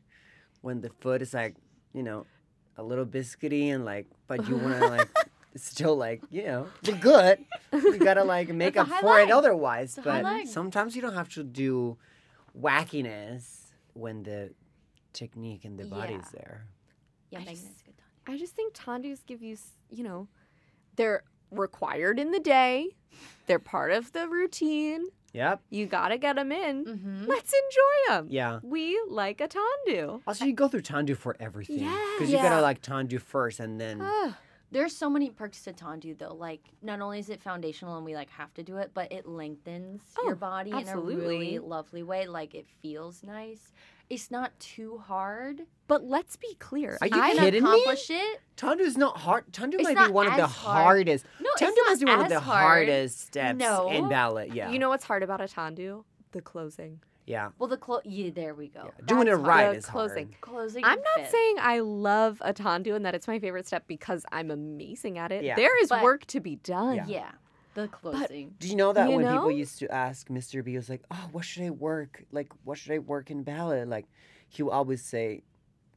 when 0.62 0.82
the 0.82 0.90
foot 1.02 1.22
is 1.22 1.34
like, 1.34 1.56
you 1.94 2.02
know, 2.04 2.26
a 2.78 2.84
little 2.84 3.06
biscuity 3.06 3.68
and 3.74 3.84
like, 3.86 4.08
but 4.28 4.48
you 4.48 4.56
want 4.56 4.80
to 4.80 4.88
like 4.98 5.10
still 5.56 5.96
like, 5.98 6.22
you 6.30 6.44
know, 6.44 6.68
look 6.86 7.00
good. 7.02 7.40
You 7.74 7.98
gotta 7.98 8.24
like 8.24 8.50
make 8.50 8.76
It's 8.76 8.82
up 8.82 8.88
high 8.90 9.02
for 9.02 9.20
it 9.20 9.32
otherwise. 9.32 9.98
It's 9.98 10.06
But 10.06 10.48
sometimes 10.48 10.96
you 10.96 11.02
don't 11.02 11.16
have 11.16 11.30
to 11.30 11.44
do 11.44 11.98
wackiness 12.60 13.72
when 13.94 14.24
the 14.24 14.52
technique 15.14 15.66
and 15.66 15.78
the 15.80 15.86
body's 15.86 16.22
Yeah. 16.34 16.40
there. 16.42 16.66
Yeah, 17.32 17.40
I 17.40 17.42
Meaghan 17.44 17.50
just- 17.50 17.86
good. 17.86 17.94
I 18.28 18.38
just 18.38 18.56
think 18.56 18.74
tendus 18.74 19.26
give 19.26 19.42
you, 19.42 19.58
you 19.90 20.04
know, 20.04 20.28
they're 20.96 21.24
required 21.52 22.20
in 22.20 22.32
the 22.32 22.40
day. 22.40 22.90
They're 23.48 23.58
part 23.60 23.92
of 23.92 24.12
the 24.12 24.28
routine. 24.28 25.06
Yep. 25.34 25.62
You 25.70 25.86
gotta 25.86 26.18
get 26.18 26.36
them 26.36 26.52
in. 26.52 26.86
Mm-hmm. 26.86 27.26
Let's 27.26 27.54
enjoy 27.54 28.14
them. 28.16 28.28
Yeah. 28.30 28.60
We 28.64 29.00
like 29.08 29.42
a 29.42 29.48
tendu. 29.48 30.22
Also, 30.26 30.46
you 30.46 30.54
go 30.54 30.68
through 30.68 30.82
tendu 30.82 31.16
for 31.18 31.36
everything. 31.40 31.80
Yeah. 31.80 32.08
Because 32.18 32.32
you 32.32 32.38
Yeah. 32.38 32.50
gotta 32.50 32.62
like 32.62 32.82
tendu 32.82 33.20
first 33.22 33.60
and 33.60 33.80
then. 33.80 34.02
There's 34.70 34.94
so 34.96 35.10
many 35.10 35.30
perks 35.30 35.62
to 35.64 35.72
tendu 35.74 36.18
though. 36.18 36.34
Like 36.34 36.62
not 36.82 37.00
only 37.02 37.20
is 37.20 37.30
it 37.30 37.42
foundational 37.42 37.96
and 37.98 38.06
we 38.06 38.16
like 38.16 38.30
have 38.32 38.54
to 38.56 38.64
do 38.64 38.78
it, 38.78 38.92
but 38.94 39.12
it 39.12 39.26
lengthens 39.26 40.02
Oh, 40.18 40.26
your 40.26 40.36
body 40.36 40.72
in 40.72 40.88
a 40.88 40.98
really 41.00 41.60
lovely 41.60 42.04
way. 42.04 42.28
Like 42.28 42.54
it 42.56 42.66
feels 42.82 43.24
nice. 43.24 43.72
It's 44.10 44.32
not 44.32 44.58
too 44.60 44.98
hard. 45.00 45.62
but 45.88 46.04
let's 46.04 46.36
be 46.36 46.54
clear. 46.60 46.98
Are 47.02 47.08
you 47.08 47.20
I 47.22 47.30
can 47.36 47.40
kidding 47.46 47.64
me? 47.64 47.70
accomplish 47.70 48.10
it. 48.10 48.40
Tendu 48.58 48.82
is 48.82 48.98
not 48.98 49.18
hard. 49.18 49.52
Tendu 49.54 49.76
It's 49.76 49.84
might 49.84 49.90
be 49.96 50.02
not 50.02 50.12
one 50.12 50.28
of 50.28 50.36
the 50.36 50.44
as 50.44 50.52
hard. 50.52 50.84
hardest. 50.84 51.26
No, 51.40 51.50
Tendu 51.58 51.72
it's 51.72 51.78
not 51.78 51.86
must 51.90 52.00
be 52.02 52.06
one 52.12 52.20
of 52.20 52.26
as 52.26 52.32
the 52.32 52.40
hard. 52.40 52.62
hardest 52.64 53.20
steps 53.28 53.58
No. 53.60 53.90
in 53.90 54.10
ballet. 54.10 54.50
Yeah. 54.54 54.70
You 54.72 54.80
know 54.80 54.90
what's 54.90 55.06
hard 55.06 55.24
about 55.24 55.40
a 55.42 55.46
tendu? 55.46 56.04
The 56.34 56.42
closing. 56.42 57.00
yeah. 57.26 57.50
Well, 57.60 57.68
the 57.70 57.78
clo- 57.78 58.02
yeah, 58.06 58.32
there 58.34 58.54
we 58.54 58.68
go. 58.70 58.84
yeah. 58.86 59.06
Doing 59.06 59.28
it 59.28 59.32
That's 59.32 59.40
right 59.42 59.64
hard. 59.64 59.76
The 59.76 59.80
is 59.80 59.86
closing. 59.86 60.26
hard. 60.28 60.42
Closing. 60.42 60.84
I'm 60.86 61.00
not 61.00 61.20
fit. 61.22 61.32
saying 61.32 61.56
I 61.60 61.80
love 61.80 62.42
a 62.44 62.54
tendu 62.54 62.94
and 62.96 63.06
that 63.06 63.16
it's 63.16 63.28
my 63.28 63.40
favorite 63.40 63.66
step 63.68 63.86
because 63.88 64.26
I'm 64.32 64.52
amazing 64.52 65.18
at 65.18 65.32
it. 65.32 65.44
Yeah. 65.44 65.56
There 65.56 65.82
is 65.82 65.90
But- 65.90 66.04
work 66.04 66.26
to 66.28 66.40
be 66.42 66.56
done. 66.58 66.96
Yeah. 66.96 67.06
Yeah, 67.08 67.32
the 67.82 67.88
closing. 67.88 68.56
Do 68.60 68.68
you 68.68 68.76
know 68.76 68.92
that 68.94 69.10
You 69.10 69.16
when 69.18 69.26
know? 69.26 69.34
people 69.34 69.52
used 69.52 69.78
to 69.80 69.92
ask 69.92 70.28
Mr. 70.30 70.64
B, 70.64 70.72
he 70.72 70.78
was 70.78 70.90
like, 70.90 71.04
"Oh, 71.12 71.30
what 71.32 71.46
should 71.46 71.64
I 71.64 71.70
work? 71.70 72.24
Like, 72.32 72.50
what 72.64 72.78
should 72.78 72.92
I 72.94 73.00
work 73.00 73.30
in 73.32 73.44
ballet?" 73.44 73.86
Like, 73.86 74.08
he 74.50 74.64
would 74.64 74.72
always 74.72 75.04
say, 75.04 75.44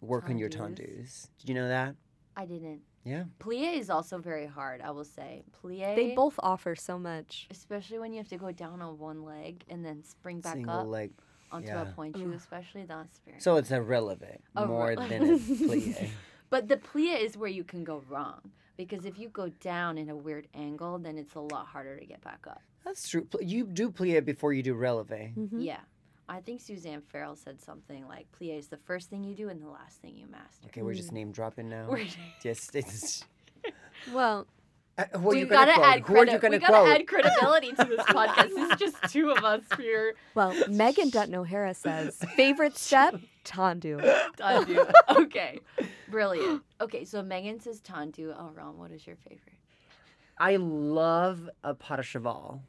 "Work 0.01 0.28
on 0.31 0.37
your 0.39 0.49
Tendus. 0.51 0.78
tendus." 0.78 1.28
Did 1.39 1.49
you 1.49 1.55
know 1.55 1.68
that? 1.68 1.95
I 2.37 2.45
didn't. 2.47 2.81
Yeah. 3.05 3.24
Plie 3.39 3.78
is 3.78 3.89
also 3.89 4.18
very 4.18 4.47
hard. 4.47 4.83
I 4.83 4.91
will 4.91 5.05
say 5.18 5.43
plie. 5.57 5.97
They 5.97 6.14
both 6.14 6.37
offer 6.43 6.74
so 6.74 6.99
much. 6.99 7.49
especially 7.51 7.99
when 7.99 8.12
you 8.12 8.18
have 8.18 8.28
to 8.28 8.37
go 8.37 8.53
down 8.53 8.83
on 8.83 8.99
one 8.99 9.24
leg 9.24 9.64
and 9.70 9.83
then 9.85 10.05
spring 10.05 10.41
back 10.41 10.55
Single 10.55 10.81
up 10.81 10.87
leg. 10.87 11.11
onto 11.51 11.68
yeah. 11.68 11.83
a 11.83 11.93
pointe 11.97 12.16
shoe, 12.18 12.33
especially 12.33 12.85
that's 12.85 13.18
very. 13.24 13.41
So 13.41 13.57
it's 13.57 13.70
irrelevant 13.70 14.43
relevant 14.55 14.57
A 14.57 14.66
more 14.66 14.89
rel- 14.89 15.09
than 15.09 15.22
a 15.22 15.39
plie. 15.39 16.11
But 16.51 16.68
the 16.68 16.76
plie 16.76 17.20
is 17.20 17.36
where 17.36 17.48
you 17.51 17.64
can 17.64 17.84
go 17.84 18.03
wrong 18.09 18.40
because 18.76 19.05
if 19.05 19.18
you 19.18 19.28
go 19.28 19.48
down 19.61 19.98
in 19.98 20.09
a 20.11 20.16
weird 20.16 20.48
angle, 20.55 20.98
then 20.98 21.16
it's 21.18 21.34
a 21.34 21.40
lot 21.40 21.66
harder 21.66 21.98
to 21.98 22.05
get 22.07 22.22
back 22.22 22.44
up. 22.48 22.61
That's 22.84 23.09
true. 23.09 23.26
You 23.40 23.64
do 23.66 23.90
plie 23.90 24.24
before 24.24 24.53
you 24.53 24.62
do 24.62 24.74
releve. 24.74 25.32
Mhm. 25.36 25.62
Yeah. 25.62 25.80
I 26.28 26.40
think 26.40 26.61
Suzanne 26.61 27.03
Farrell 27.03 27.34
said 27.36 27.61
something 27.61 28.07
like 28.07 28.26
plie 28.32 28.57
is 28.59 28.68
the 28.68 28.76
first 28.76 29.11
thing 29.11 29.24
you 29.24 29.34
do 29.34 29.48
and 29.48 29.61
the 29.62 29.68
last 29.68 30.01
thing 30.01 30.16
you 30.16 30.26
master. 30.28 30.66
Okay, 30.66 30.82
we're 30.82 30.94
just 30.94 31.12
name 31.12 31.32
dropping 31.32 31.68
now. 31.68 31.86
We're- 31.90 32.09
Just 32.42 32.74
it's. 32.80 33.24
Well, 34.12 34.46
Uh, 34.98 35.05
who 35.18 35.28
are 35.28 35.32
we 35.32 35.38
you 35.40 35.46
gonna 35.46 35.72
gotta 35.72 35.84
add 35.86 36.01
Who 36.01 36.16
are 36.16 36.24
you 36.26 36.38
credi- 36.38 36.38
gonna 36.40 36.57
we 36.57 36.59
gotta 36.61 36.90
add 37.01 37.07
credibility 37.07 37.72
to 37.72 37.84
this 37.84 38.01
podcast. 38.07 38.51
It's 38.53 38.80
just 38.80 38.96
two 39.12 39.30
of 39.30 39.44
us 39.44 39.62
here. 39.76 40.14
well, 40.34 40.53
Meaghan 40.68 41.11
Dutton-O'Hara 41.11 41.74
says 41.74 42.16
favorite 42.36 42.76
step 42.78 43.14
tendu. 43.51 44.01
Tandu. 44.36 44.86
okay. 45.22 45.59
Brilliant. 46.09 46.62
Okay, 46.80 47.05
so 47.05 47.22
Meaghan 47.22 47.61
says 47.61 47.80
tendu. 47.80 48.34
Oh, 48.36 48.51
Aarón, 48.55 48.74
what 48.76 48.90
is 48.90 49.07
your 49.07 49.16
favorite? 49.16 49.59
I 50.38 50.57
love 50.57 51.51
a 51.64 51.74
pas 51.74 51.96
de 51.96 52.03
cheval. 52.03 52.62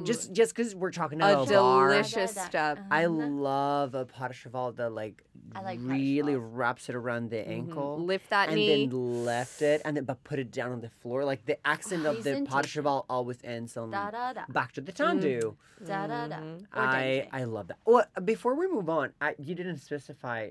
Mm. 0.00 0.06
Just 0.06 0.32
just 0.32 0.54
because 0.54 0.74
we're 0.74 0.90
talking 0.90 1.20
A 1.20 1.30
about 1.32 1.46
a 1.48 1.50
barre. 1.50 1.90
delicious 1.92 2.32
step. 2.32 2.78
I 2.90 3.04
Um, 3.04 3.40
love 3.40 3.94
a 3.94 4.04
pas 4.06 4.28
de 4.28 4.34
cheval 4.34 4.72
that 4.72 4.90
like, 4.92 5.24
like 5.54 5.78
really 5.82 6.36
wraps 6.36 6.88
it 6.88 6.94
around 6.94 7.30
the 7.30 7.36
Mhm. 7.36 7.48
ankle. 7.48 7.98
Lift 7.98 8.30
that 8.30 8.48
and 8.48 8.56
knee. 8.56 8.84
And 8.84 8.92
then 8.92 9.24
left 9.24 9.62
it 9.62 9.82
and 9.84 9.96
then 9.96 10.04
but 10.04 10.22
put 10.24 10.38
it 10.38 10.50
down 10.50 10.72
on 10.72 10.80
the 10.80 10.90
floor. 10.90 11.24
Like 11.24 11.44
the 11.46 11.58
accent 11.66 12.06
of 12.06 12.22
the 12.24 12.42
pas 12.48 12.62
de 12.62 12.68
cheval 12.68 13.04
always 13.08 13.38
ends 13.44 13.76
on 13.76 13.90
Da 13.90 14.10
da 14.10 14.32
da. 14.32 14.44
back 14.48 14.72
to 14.72 14.80
the 14.80 14.92
tendu. 14.92 15.56
Da 15.84 16.06
da 16.06 16.28
da. 16.28 16.36
Mhm. 16.36 16.66
I. 16.72 17.28
I 17.32 17.44
love 17.44 17.68
that. 17.68 17.78
Well, 17.84 18.04
before 18.24 18.54
we 18.54 18.66
move 18.68 18.88
on, 18.88 19.12
I, 19.20 19.34
you 19.38 19.54
didn't 19.54 19.78
specify 19.78 20.50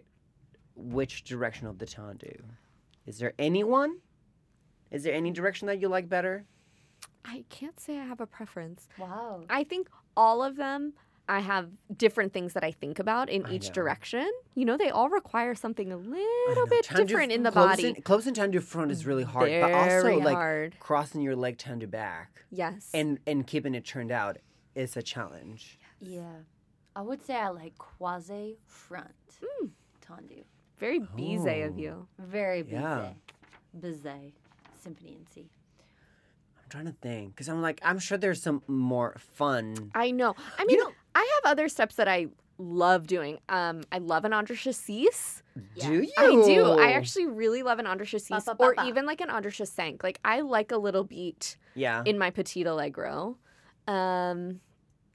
which 0.75 1.23
direction 1.23 1.67
of 1.67 1.77
the 1.79 1.85
tendu. 1.85 2.41
Is 3.05 3.19
there 3.19 3.33
anyone? 3.39 3.97
Is 4.91 5.03
there 5.03 5.13
any 5.13 5.31
direction 5.31 5.67
that 5.67 5.79
you 5.79 5.87
like 5.87 6.09
better? 6.09 6.45
I 7.31 7.43
can't 7.49 7.79
say 7.79 7.93
I 7.99 8.05
have 8.05 8.21
a 8.21 8.25
preference. 8.37 8.87
Wow. 8.97 9.43
I 9.49 9.63
think 9.63 9.89
all 10.17 10.39
of 10.43 10.55
them, 10.55 10.93
I 11.27 11.39
have 11.41 11.65
different 11.95 12.33
things 12.33 12.53
that 12.53 12.63
I 12.63 12.71
think 12.71 12.97
about 12.97 13.29
in 13.29 13.45
I 13.45 13.51
each 13.53 13.67
know. 13.67 13.73
direction. 13.79 14.27
You 14.55 14.65
know, 14.65 14.77
they 14.77 14.89
all 14.89 15.09
require 15.09 15.53
something 15.53 15.91
a 15.91 15.97
I 15.97 16.45
little 16.49 16.65
bit 16.75 16.85
tendu 16.85 17.07
different 17.07 17.31
in 17.31 17.43
the 17.43 17.51
close 17.51 17.67
body. 17.69 17.87
In, 17.89 17.95
close 18.01 18.25
and 18.25 18.35
tendu 18.35 18.61
front 18.61 18.89
is 18.91 19.05
really 19.05 19.23
hard, 19.35 19.49
but 19.63 19.67
Very 19.69 20.13
also 20.15 20.17
like 20.29 20.35
hard. 20.35 20.75
crossing 20.79 21.21
your 21.21 21.35
leg 21.35 21.57
tendu 21.59 21.87
back 21.89 22.45
Yes. 22.51 22.89
and 22.99 23.19
and 23.27 23.45
keeping 23.45 23.75
it 23.75 23.85
turned 23.85 24.11
out 24.11 24.37
is 24.73 24.97
a 24.97 25.03
challenge. 25.03 25.77
Yeah. 26.01 26.37
I 26.95 27.01
would 27.03 27.21
say 27.27 27.35
I 27.35 27.49
like 27.49 27.73
croisé 27.77 28.55
front. 28.65 29.13
Mm. 29.43 29.69
Tendu. 30.05 30.43
very 30.79 30.99
bizé 30.99 31.55
of 31.67 31.73
Oh. 31.75 31.79
you. 31.85 32.07
Very 32.17 32.63
busy. 32.63 32.75
Yeah. 32.75 33.13
Bizet. 33.79 34.33
Symphony 34.83 35.13
in 35.19 35.25
C. 35.31 35.45
I'm 36.69 36.83
trying 36.83 36.93
to 36.93 36.99
think 37.01 37.33
because 37.35 37.49
I'm 37.49 37.61
like 37.63 37.79
I'm 37.83 37.97
sure 37.97 38.17
there's 38.17 38.41
some 38.41 38.61
more 38.67 39.15
fun. 39.33 39.89
I 39.95 40.11
know. 40.11 40.35
I 40.59 40.65
mean, 40.65 40.79
I 41.15 41.39
have 41.43 41.51
other 41.51 41.67
steps 41.67 41.95
that 41.95 42.07
I 42.07 42.27
love 42.59 43.07
doing. 43.07 43.39
Um, 43.49 43.81
I 43.91 43.97
love 43.97 44.23
an 44.23 44.33
entrechat 44.33 44.75
six. 44.75 45.41
Do 45.79 46.01
you? 46.03 46.11
I 46.17 46.29
do. 46.45 46.65
I 46.79 46.91
actually 46.91 47.25
really 47.25 47.63
love 47.63 47.79
an 47.79 47.85
entrechat 47.87 48.21
six, 48.21 48.45
Ba, 48.45 48.53
ba, 48.53 48.55
ba, 48.55 48.63
or 48.81 48.85
even 48.85 49.07
like 49.07 49.19
an 49.19 49.31
Andre 49.31 49.51
chassant. 49.51 50.03
Like 50.03 50.19
I 50.23 50.41
like 50.41 50.71
a 50.71 50.77
little 50.77 51.03
beat 51.03 51.57
Yeah. 51.73 52.03
in 52.05 52.19
my 52.19 52.29
petit 52.29 52.63
allegro. 52.63 53.37
Um, 53.87 54.59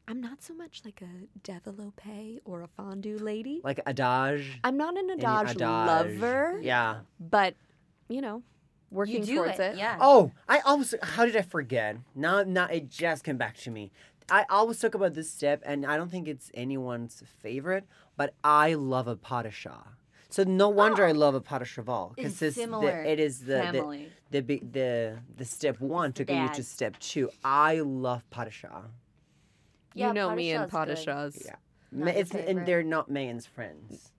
I'm 0.09 0.21
not 0.21 0.43
so 0.43 0.55
much 0.55 0.83
like 0.85 1.03
a 1.03 1.39
développé 1.49 2.41
or 2.45 2.63
a 2.63 2.67
fondue 2.69 3.19
lady. 3.19 3.61
like 3.63 3.79
adage. 3.87 4.59
I'm 4.65 4.77
not 4.77 4.99
an 4.99 5.09
any 5.09 5.25
adage, 5.25 5.57
lover, 5.61 6.59
Yeah. 6.61 7.01
but 7.21 7.55
you 8.09 8.21
know, 8.21 8.43
working 8.95 9.21
You 9.21 9.27
do 9.27 9.35
towards 9.37 9.59
it. 9.59 9.75
it. 9.75 9.77
Yeah. 9.77 9.99
Oh, 10.01 10.33
I 10.49 10.61
always. 10.61 10.95
How 11.03 11.27
did 11.27 11.37
I 11.37 11.43
forget? 11.43 11.97
Now, 12.15 12.43
now 12.43 12.67
it 12.67 12.89
just 12.89 13.25
came 13.25 13.37
back 13.37 13.57
to 13.59 13.71
me. 13.71 13.91
I 14.31 14.47
always 14.49 14.79
talk 14.79 14.95
about 14.95 15.15
this 15.15 15.31
step, 15.31 15.63
and 15.67 15.85
I 15.85 15.97
don't 15.99 16.11
think 16.11 16.29
it's 16.29 16.51
anyone's 16.55 17.23
favorite, 17.43 17.85
but 18.17 18.35
I 18.43 18.75
love 18.75 19.07
a 19.07 19.17
pas 19.17 19.43
de 19.43 19.51
chat. 19.51 19.87
So 20.31 20.43
no 20.43 20.69
wonder 20.69 21.05
I 21.05 21.11
oh. 21.11 21.15
love 21.15 21.35
a 21.35 21.41
pas 21.41 21.61
de 21.61 21.65
cheval 21.65 22.15
It's 22.17 22.43
it's 22.43 22.57
similar 22.57 23.05
the, 23.05 23.13
it 23.13 23.21
is 23.21 23.41
the, 23.41 23.47
the 23.47 23.63
Family. 23.63 24.09
the 24.31 24.41
big 24.41 24.73
the 24.73 25.19
the 25.37 25.45
step 25.45 25.81
one 25.81 26.13
to 26.15 26.25
get 26.25 26.43
you 26.43 26.55
to 26.55 26.63
step 26.65 26.99
two. 26.99 27.31
I 27.45 27.81
love 27.81 28.29
pas 28.31 28.47
de 28.47 28.51
chat. 28.51 28.73
Yeah, 29.95 30.09
you 30.09 30.15
know 30.15 30.29
pas 30.29 30.37
me 30.37 30.51
and 30.51 30.63
chat's 30.63 30.73
pas 30.73 31.05
de 31.05 31.31
good. 31.31 31.43
Yeah. 31.45 31.55
Not 31.93 32.17
it's 32.17 32.35
and 32.35 32.67
they're 32.67 32.83
not 32.83 33.11
Meaghan's 33.11 33.47
friends. 33.47 34.11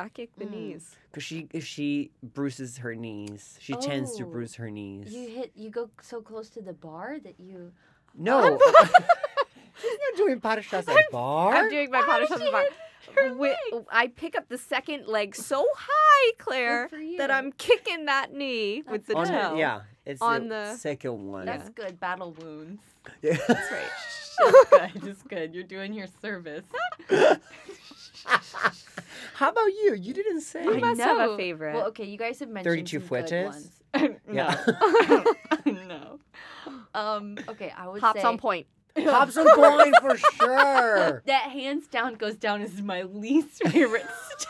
I 0.00 0.08
kick 0.08 0.30
the 0.36 0.44
Mm. 0.46 0.50
knees. 0.50 0.96
Cause 1.12 1.22
she 1.22 1.48
if 1.52 1.64
she 1.66 2.10
bruises 2.22 2.78
her 2.78 2.94
knees, 2.94 3.58
she 3.60 3.74
tends 3.74 4.16
to 4.16 4.24
Oh, 4.24 4.26
bruise 4.30 4.54
her 4.56 4.70
knees. 4.70 5.12
You 5.12 5.28
hit. 5.28 5.52
You 5.54 5.70
go 5.70 5.90
so 6.02 6.20
close 6.20 6.48
to 6.50 6.60
the 6.62 6.72
barre 6.72 7.18
that 7.20 7.38
you. 7.38 7.72
No, 8.16 8.58
she's 9.80 9.98
not 9.98 10.16
doing 10.16 10.40
pas 10.40 10.56
de 10.56 10.62
chats 10.62 10.88
at 10.88 10.96
barre. 11.12 11.54
I'm 11.54 11.70
doing 11.70 11.90
my 11.90 12.02
pas 12.02 12.20
de 12.20 12.26
chats. 12.28 12.50
barre. 12.50 12.64
Wi- 13.16 13.56
I 13.90 14.08
pick 14.08 14.36
up 14.36 14.48
the 14.48 14.58
second 14.58 15.06
leg 15.06 15.34
so 15.34 15.66
high, 15.76 16.32
Claire, 16.38 16.88
that. 17.18 17.30
I'm 17.30 17.50
kicking 17.52 18.04
that 18.04 18.32
knee 18.32 18.82
with 18.88 19.06
the 19.06 19.16
on 19.16 19.26
toe. 19.26 19.54
yeah, 19.56 19.80
it's 20.04 20.20
On 20.22 20.44
the, 20.48 20.54
the- 20.72 20.76
second 20.76 21.26
one. 21.26 21.46
That's 21.46 21.70
good. 21.70 21.98
Battle 21.98 22.32
wounds. 22.32 22.82
Yeah. 23.22 23.38
That's 23.48 23.70
right. 23.72 23.90
That's 24.38 24.64
good. 24.92 25.02
That's 25.02 25.22
good. 25.22 25.54
You're 25.54 25.64
doing 25.64 25.94
your 25.94 26.06
service. 26.20 26.64
How 29.40 29.48
about 29.48 29.68
you? 29.68 29.94
You 29.98 30.12
didn't 30.12 30.42
say. 30.42 30.62
You 30.62 30.74
I 30.74 30.80
must 30.80 31.00
have 31.00 31.30
a 31.30 31.34
favorite. 31.34 31.74
Well, 31.74 31.86
okay. 31.86 32.04
You 32.04 32.18
guys 32.18 32.40
have 32.40 32.50
mentioned 32.50 32.72
32 32.88 33.00
some 33.00 33.08
good 33.08 33.24
fouettés? 33.24 33.44
ones. 33.46 34.16
Yeah. 34.30 34.54
no. 35.08 35.24
no. 35.88 36.18
Um. 36.94 37.38
Okay. 37.48 37.72
I 37.74 37.88
would 37.88 38.02
Hops 38.02 38.20
say 38.20 38.26
on 38.26 38.36
pointe. 38.36 38.66
Hops 38.98 39.38
on 39.38 39.46
pointe 39.54 39.96
for 40.02 40.18
sure. 40.18 41.22
that 41.24 41.42
hands 41.50 41.86
down 41.86 42.16
goes 42.16 42.36
down 42.36 42.60
as 42.60 42.82
my 42.82 43.02
least 43.04 43.62
favorite 43.68 44.06
step. 44.28 44.49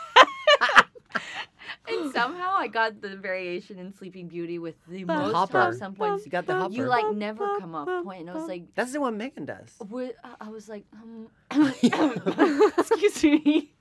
somehow 2.19 2.53
I 2.55 2.67
got 2.67 3.01
the 3.01 3.15
variation 3.15 3.79
in 3.79 3.93
Sleeping 3.93 4.27
Beauty 4.27 4.59
with 4.59 4.75
the 4.87 5.03
most 5.05 5.33
hopper. 5.33 5.59
hops 5.59 5.81
on 5.81 5.93
points. 5.95 6.25
You 6.25 6.31
got 6.31 6.45
the 6.45 6.55
hopper. 6.55 6.73
You 6.73 6.85
like 6.85 7.13
never 7.15 7.47
come 7.59 7.75
off 7.75 7.87
pointe, 8.03 8.21
and 8.21 8.29
I 8.29 8.33
was 8.33 8.47
like, 8.47 8.63
That's 8.75 8.91
the 8.93 9.01
one 9.01 9.17
Meaghan 9.19 9.45
does. 9.45 9.75
what? 9.89 10.15
I 10.39 10.49
was 10.49 10.67
like, 10.69 10.85
um, 10.93 11.27
excuse 12.77 13.23
me. 13.23 13.71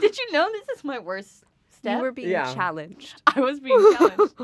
Did 0.00 0.18
you 0.18 0.32
know 0.32 0.48
this 0.52 0.76
is 0.78 0.84
my 0.84 0.98
worst 0.98 1.44
step? 1.70 1.96
You 1.98 2.02
were 2.02 2.12
being 2.12 2.30
Yeah. 2.30 2.54
challenged. 2.54 3.20
I 3.26 3.40
was 3.40 3.60
being 3.60 3.78
challenged, 3.96 4.34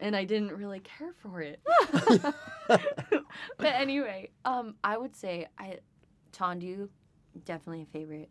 and 0.00 0.14
I 0.16 0.24
didn't 0.24 0.52
really 0.52 0.80
care 0.80 1.12
for 1.22 1.40
it. 1.42 1.60
but 2.68 2.84
anyway, 3.60 4.30
um, 4.44 4.74
I 4.84 4.96
would 4.98 5.14
say 5.16 5.46
I 5.58 5.78
tendu, 6.32 6.88
definitely 7.44 7.82
a 7.82 7.86
favorite. 7.86 8.30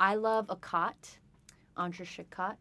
I 0.00 0.14
love 0.14 0.46
a 0.48 0.56
cot, 0.56 1.18
entrechat. 1.76 2.56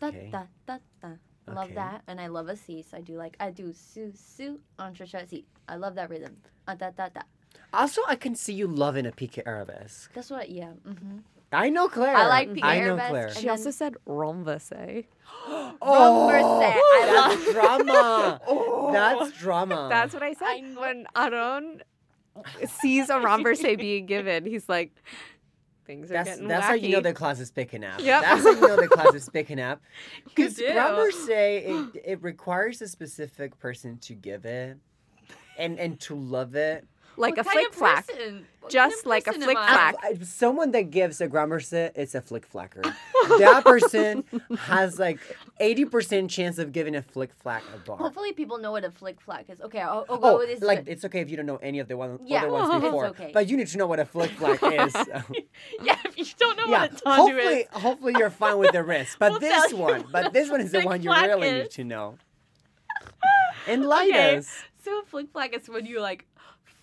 Da, 0.00 0.06
Okay. 0.08 0.28
da, 0.32 0.42
da, 0.66 0.78
da. 1.02 1.08
Love 1.46 1.64
Okay. 1.66 1.74
that, 1.74 2.02
and 2.06 2.20
I 2.20 2.26
love 2.26 2.48
a 2.48 2.56
cease. 2.56 2.92
I 2.92 3.00
do 3.00 3.14
like 3.16 3.36
I 3.40 3.50
do 3.50 3.72
su 3.72 4.12
su 4.14 4.60
entrechat 4.78 5.28
six. 5.30 5.44
I 5.68 5.76
love 5.76 5.94
that 5.94 6.10
rhythm. 6.10 6.36
Ah, 6.66 6.74
da 6.74 6.90
da 6.90 7.08
da. 7.08 7.22
Also, 7.72 8.02
I 8.06 8.16
can 8.16 8.34
see 8.34 8.52
you 8.52 8.66
loving 8.66 9.06
a 9.06 9.12
pique 9.12 9.42
arabesque. 9.46 10.12
That's 10.12 10.30
what. 10.30 10.50
Yeah. 10.50 10.72
hmm 10.84 11.18
I 11.50 11.70
know 11.70 11.88
Claire. 11.88 12.14
I 12.14 12.26
like 12.26 12.52
pique 12.52 12.62
I 12.64 12.80
know. 12.80 12.96
Claire. 12.96 13.28
And 13.28 13.36
She 13.36 13.48
also 13.48 13.64
then- 13.64 13.72
said 13.72 13.96
renversé. 14.06 15.06
Renversé. 15.48 16.74
I 16.74 17.08
that's 17.10 17.46
love- 17.46 17.54
drama. 17.54 18.40
Oh. 18.46 18.92
That's 18.92 19.32
drama. 19.38 19.88
That's 19.90 20.12
what 20.12 20.22
I 20.22 20.34
said 20.34 20.44
I 20.46 20.60
when 20.78 21.06
Aarón 21.16 21.80
sees 22.80 23.08
a 23.10 23.14
renversé 23.14 23.78
being 23.78 24.04
given. 24.06 24.44
He's 24.44 24.68
like, 24.68 24.92
things 25.88 26.10
are 26.10 26.14
That's, 26.14 26.28
getting 26.28 26.48
that's 26.48 26.66
wacky. 26.66 26.68
how 26.68 26.74
you 26.74 26.88
know 26.90 27.00
the 27.00 27.14
class 27.14 27.40
is 27.40 27.50
picking 27.50 27.82
up. 27.82 28.00
Yep. 28.00 28.22
That's 28.22 28.42
how 28.42 28.50
you 28.50 28.60
know 28.60 28.76
the 28.76 28.88
class 28.88 29.14
is 29.14 29.28
picking 29.32 29.58
up. 29.58 29.80
Because 30.24 30.56
grammar 30.58 31.10
say 31.10 31.64
it, 31.64 32.02
it 32.04 32.22
requires 32.22 32.80
a 32.82 32.86
specific 32.86 33.58
person 33.58 33.98
to 34.02 34.14
give 34.14 34.44
it 34.44 34.76
and 35.56 35.80
and 35.80 35.98
to 36.00 36.14
love 36.14 36.54
it. 36.54 36.86
Like 37.18 37.36
What 37.36 37.46
a 37.46 37.50
flick 37.50 37.74
flack. 37.74 38.06
Just 38.70 39.06
like 39.06 39.26
a 39.26 39.32
flick 39.32 39.56
flack. 39.58 39.96
Someone 40.22 40.70
that 40.72 40.90
gives 40.90 41.20
a 41.20 41.26
grammar 41.26 41.58
set, 41.58 41.94
it's 41.96 42.14
a 42.14 42.20
flick 42.20 42.50
flacker. 42.50 42.82
that 43.38 43.64
person 43.64 44.22
has 44.58 44.98
like 45.00 45.18
80% 45.60 46.28
chance 46.30 46.58
of 46.58 46.70
giving 46.72 46.94
a 46.94 47.02
flick 47.02 47.32
flack 47.34 47.62
a 47.74 47.78
barre. 47.78 47.96
Hopefully, 47.96 48.32
people 48.34 48.58
know 48.58 48.70
what 48.72 48.84
a 48.84 48.90
flick 48.90 49.20
flack 49.20 49.46
is. 49.48 49.60
Okay, 49.60 49.80
I'll, 49.80 50.04
I'll 50.08 50.18
go 50.18 50.34
Oh, 50.34 50.38
with 50.38 50.48
this. 50.48 50.60
like 50.62 50.84
it's 50.86 51.04
okay 51.06 51.20
if 51.20 51.28
you 51.30 51.36
don't 51.36 51.46
know 51.46 51.56
any 51.56 51.80
of 51.80 51.88
the 51.88 51.96
one, 51.96 52.20
Yeah, 52.24 52.42
other 52.42 52.50
ones 52.52 52.70
it's 52.74 52.84
before, 52.84 53.06
okay. 53.06 53.30
but 53.34 53.48
you 53.48 53.56
need 53.56 53.66
to 53.68 53.78
know 53.78 53.86
what 53.88 53.98
a 53.98 54.04
flick 54.04 54.30
flack 54.32 54.62
is. 54.62 54.92
so. 54.92 55.22
yeah, 55.82 55.96
if 56.04 56.16
you 56.18 56.24
don't 56.38 56.56
know 56.56 56.66
yeah, 56.66 56.82
what 56.82 56.92
a 56.92 56.94
tendu 56.94 57.16
hopefully, 57.16 57.54
is, 57.56 57.66
hopefully 57.72 58.14
you're 58.18 58.30
fine 58.30 58.58
with 58.58 58.72
the 58.72 58.84
rest. 58.84 59.16
But 59.18 59.32
We'll 59.32 59.40
this 59.40 59.72
one, 59.72 60.04
but 60.12 60.32
this 60.32 60.50
one 60.50 60.60
is 60.60 60.70
the 60.72 60.82
one 60.82 61.02
you 61.02 61.10
really 61.10 61.48
is. 61.48 61.62
need 61.64 61.70
to 61.72 61.84
know. 61.84 62.14
Enlighten 63.66 64.14
Okay. 64.14 64.36
us, 64.36 64.48
so 64.84 65.00
a 65.00 65.04
flick 65.04 65.30
flack 65.32 65.54
is 65.54 65.68
when 65.68 65.84
you 65.84 66.00
like 66.00 66.24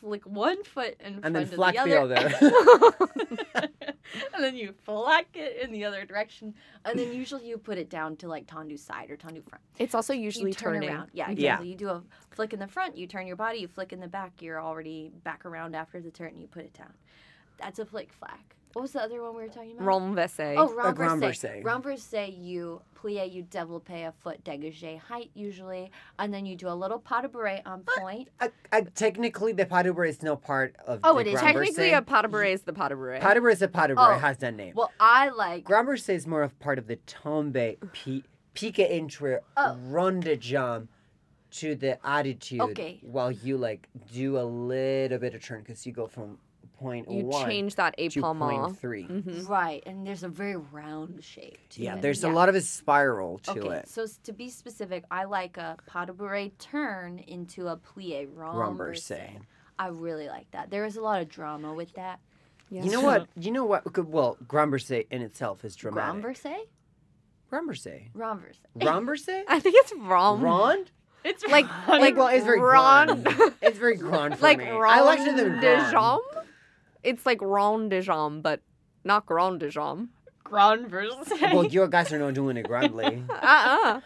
flick 0.05 0.23
one 0.27 0.63
foot 0.63 0.95
in 0.99 1.19
and 1.23 1.35
then 1.35 1.47
front 1.47 1.55
flack 1.55 1.75
of 1.77 1.85
the 1.85 1.89
the 1.89 1.99
other. 1.99 3.69
and 4.35 4.43
then 4.43 4.55
you 4.55 4.71
flack 4.83 5.25
it 5.33 5.63
in 5.63 5.71
the 5.71 5.83
other 5.83 6.05
direction, 6.05 6.53
and 6.85 6.99
then 6.99 7.11
usually 7.11 7.47
you 7.47 7.57
put 7.57 7.79
it 7.79 7.89
down 7.89 8.15
to 8.17 8.27
like 8.27 8.45
tendu 8.45 8.77
side 8.77 9.09
or 9.09 9.17
tendu 9.17 9.43
front. 9.49 9.63
It's 9.79 9.95
also 9.95 10.13
usually 10.13 10.51
you 10.51 10.53
turn 10.53 10.73
turning. 10.75 10.89
around. 10.89 11.09
Yeah, 11.13 11.29
Yeah. 11.29 11.31
exactly. 11.31 11.69
You 11.69 11.75
do 11.75 11.89
a 11.89 12.03
flick 12.29 12.53
in 12.53 12.59
the 12.59 12.67
front, 12.67 12.95
you 12.95 13.07
turn 13.07 13.25
your 13.25 13.35
body, 13.35 13.57
you 13.57 13.67
flick 13.67 13.91
in 13.93 13.99
the 13.99 14.07
back, 14.07 14.43
you're 14.43 14.61
already 14.61 15.11
back 15.23 15.43
around 15.43 15.75
after 15.75 15.99
the 15.99 16.11
turn, 16.11 16.29
and 16.29 16.41
you 16.41 16.47
put 16.47 16.63
it 16.65 16.73
down. 16.73 16.93
That's 17.57 17.79
a 17.79 17.85
flick 17.85 18.13
flack. 18.13 18.55
What 18.75 18.81
was 18.81 18.91
the 18.91 19.01
other 19.01 19.21
one 19.23 19.37
we 19.37 19.43
were 19.43 19.47
talking 19.47 19.71
about? 19.79 19.87
Renversé. 19.87 20.55
Oh, 20.57 20.67
A 20.77 20.93
renversé. 20.93 21.63
renversé. 21.63 21.63
Renversé, 21.63 22.35
you 22.37 22.81
plie, 22.93 23.23
you 23.23 23.43
développé 23.43 24.05
a 24.05 24.11
foot 24.21 24.43
dégagé 24.43 24.99
height 24.99 25.31
usually, 25.33 25.89
and 26.19 26.33
then 26.33 26.45
you 26.45 26.57
do 26.57 26.67
a 26.67 26.75
little 26.75 26.99
pas 26.99 27.21
de 27.21 27.29
bourrée 27.29 27.61
on 27.65 27.83
pointe. 27.97 28.27
Uh, 28.41 28.49
uh, 28.73 28.81
technically, 28.93 29.53
the 29.53 29.65
pas 29.65 29.81
de 29.83 29.93
bourrée 29.93 30.09
is 30.09 30.21
no 30.21 30.35
part 30.35 30.75
of 30.87 30.99
Oh, 31.05 31.13
the 31.13 31.21
it 31.21 31.27
is. 31.27 31.39
Technically, 31.39 31.93
a 31.93 32.01
pas 32.01 32.23
de 32.23 32.27
bourrée 32.27 32.51
is 32.53 32.63
the 32.63 32.73
pas 32.73 32.89
de 32.89 32.95
bourrée. 32.97 33.21
Pas 33.21 33.33
de 33.33 33.39
bourrée 33.39 33.53
is 33.53 33.61
a 33.61 33.69
pas 33.69 33.87
de 33.87 33.95
bourrée, 33.95 34.15
Oh, 34.17 34.19
has 34.19 34.39
that 34.39 34.53
name. 34.53 34.73
Well, 34.75 34.91
I 34.99 35.29
like 35.29 35.63
Grand 35.63 35.87
versé 35.87 36.13
is 36.13 36.27
more 36.27 36.43
of 36.43 36.59
part 36.59 36.77
of 36.77 36.87
the 36.87 36.97
tombe, 37.07 37.53
pi- 37.93 38.23
pique 38.53 38.79
entre 38.81 39.39
Oh. 39.55 39.77
ronde 39.87 40.37
jam 40.41 40.89
to 41.51 41.75
the 41.75 41.97
attitude 42.05 42.59
Okay. 42.59 42.99
while 43.03 43.31
you 43.31 43.55
like 43.55 43.87
do 44.13 44.37
a 44.37 44.43
little 44.43 45.17
bit 45.17 45.33
of 45.33 45.41
turn 45.41 45.61
because 45.61 45.85
you 45.85 45.93
go 45.93 46.07
from 46.07 46.37
point 46.77 47.09
You 47.09 47.25
one 47.25 47.45
change 47.47 47.75
that 47.75 47.95
to 47.97 48.09
point 48.21 48.37
épaulement. 48.39 48.77
three. 48.77 49.07
Mhm. 49.07 49.47
Right, 49.49 49.81
and 49.85 50.05
there's 50.05 50.23
a 50.23 50.29
very 50.29 50.55
round 50.55 51.23
shape 51.23 51.57
to 51.69 51.81
Yeah, 51.81 51.95
it. 51.95 52.01
there's 52.01 52.23
a 52.23 52.29
lot 52.29 52.49
of 52.49 52.55
a 52.55 52.61
spiral 52.61 53.39
to 53.39 53.51
Okay, 53.51 53.77
it. 53.77 53.87
so 53.89 54.05
to 54.23 54.33
be 54.33 54.49
specific, 54.49 55.03
I 55.11 55.23
like 55.25 55.57
a 55.57 55.77
pas 55.85 56.05
de 56.07 56.13
bourrée 56.13 56.51
turn 56.59 57.19
into 57.19 57.67
a 57.67 57.77
plie 57.77 58.27
renversé. 58.27 58.57
Renversé. 58.77 59.29
I 59.77 59.87
really 59.87 60.27
like 60.27 60.49
that. 60.51 60.69
There 60.69 60.85
is 60.85 60.95
a 60.97 61.01
lot 61.01 61.21
of 61.21 61.29
drama 61.29 61.73
with 61.73 61.93
that. 61.93 62.19
Yes. 62.69 62.85
You 62.85 62.91
know 62.91 63.01
what? 63.01 63.27
You 63.35 63.51
know 63.51 63.65
what? 63.65 63.95
Well, 64.07 64.37
Grambersé 64.47 65.05
in 65.11 65.21
itself 65.21 65.63
is 65.63 65.75
dramatic. 65.75 66.23
Renversé? 66.23 66.55
Grambersé. 67.51 68.11
Renversé. 68.13 68.57
Rambersé? 68.79 69.43
I 69.47 69.59
think 69.59 69.75
it's 69.77 69.93
wrong. 69.97 70.41
Rond? 70.41 70.91
It's 71.23 71.43
Like, 71.47 71.65
Ron- 71.87 72.01
like 72.01 72.15
well, 72.15 72.27
it's 72.27 72.45
very 72.45 72.59
Ron- 72.59 73.21
grand. 73.23 73.53
It's 73.61 73.77
very 73.77 73.95
grand 73.95 74.37
for 74.37 74.43
like 74.43 74.59
me. 74.59 74.65
I 74.69 75.01
like 75.01 75.19
to 75.19 75.25
rond 75.25 75.39
them 75.39 75.53
de 75.55 75.59
grand. 75.59 75.93
jambe. 75.95 76.43
It's 77.05 77.25
like 77.25 77.41
rond 77.41 77.91
de 77.91 78.01
jambe, 78.01 78.41
but 78.41 78.61
not 79.03 79.25
grand 79.25 79.59
de 79.59 79.69
jambe. 79.69 80.09
Renversé. 80.49 81.39
Well, 81.53 81.65
you 81.73 81.87
guys 81.87 82.11
are 82.13 82.19
not 82.19 82.33
doing 82.33 82.57
it 82.57 82.67
grandly. 82.67 83.23
Uh-uh. 83.29 84.01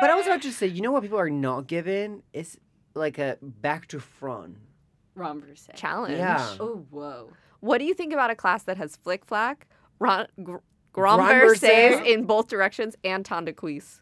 But 0.00 0.10
I 0.10 0.14
was 0.14 0.26
about 0.26 0.42
to 0.42 0.52
say, 0.52 0.66
you 0.66 0.80
know 0.82 0.92
what 0.92 1.02
people 1.02 1.18
are 1.18 1.30
not 1.30 1.66
given? 1.66 2.22
It's 2.32 2.56
like 2.94 3.18
a 3.18 3.38
back 3.42 3.86
to 3.88 4.00
front. 4.00 4.56
Renversé. 5.16 5.74
Challenge. 5.74 6.16
Yeah. 6.18 6.56
Oh, 6.60 6.84
whoa. 6.90 7.30
What 7.60 7.78
do 7.78 7.84
you 7.84 7.94
think 7.94 8.12
about 8.12 8.30
a 8.30 8.34
class 8.34 8.64
that 8.64 8.76
has 8.76 8.96
flick 8.96 9.24
flack, 9.24 9.66
ron, 9.98 10.26
gr- 10.42 10.56
Grand 10.92 11.20
renversés 11.22 11.92
versé? 11.92 12.06
in 12.06 12.24
both 12.24 12.48
directions, 12.48 12.96
and 13.04 13.24
temps 13.24 13.44
de 13.46 13.52
cuisse? 13.52 14.00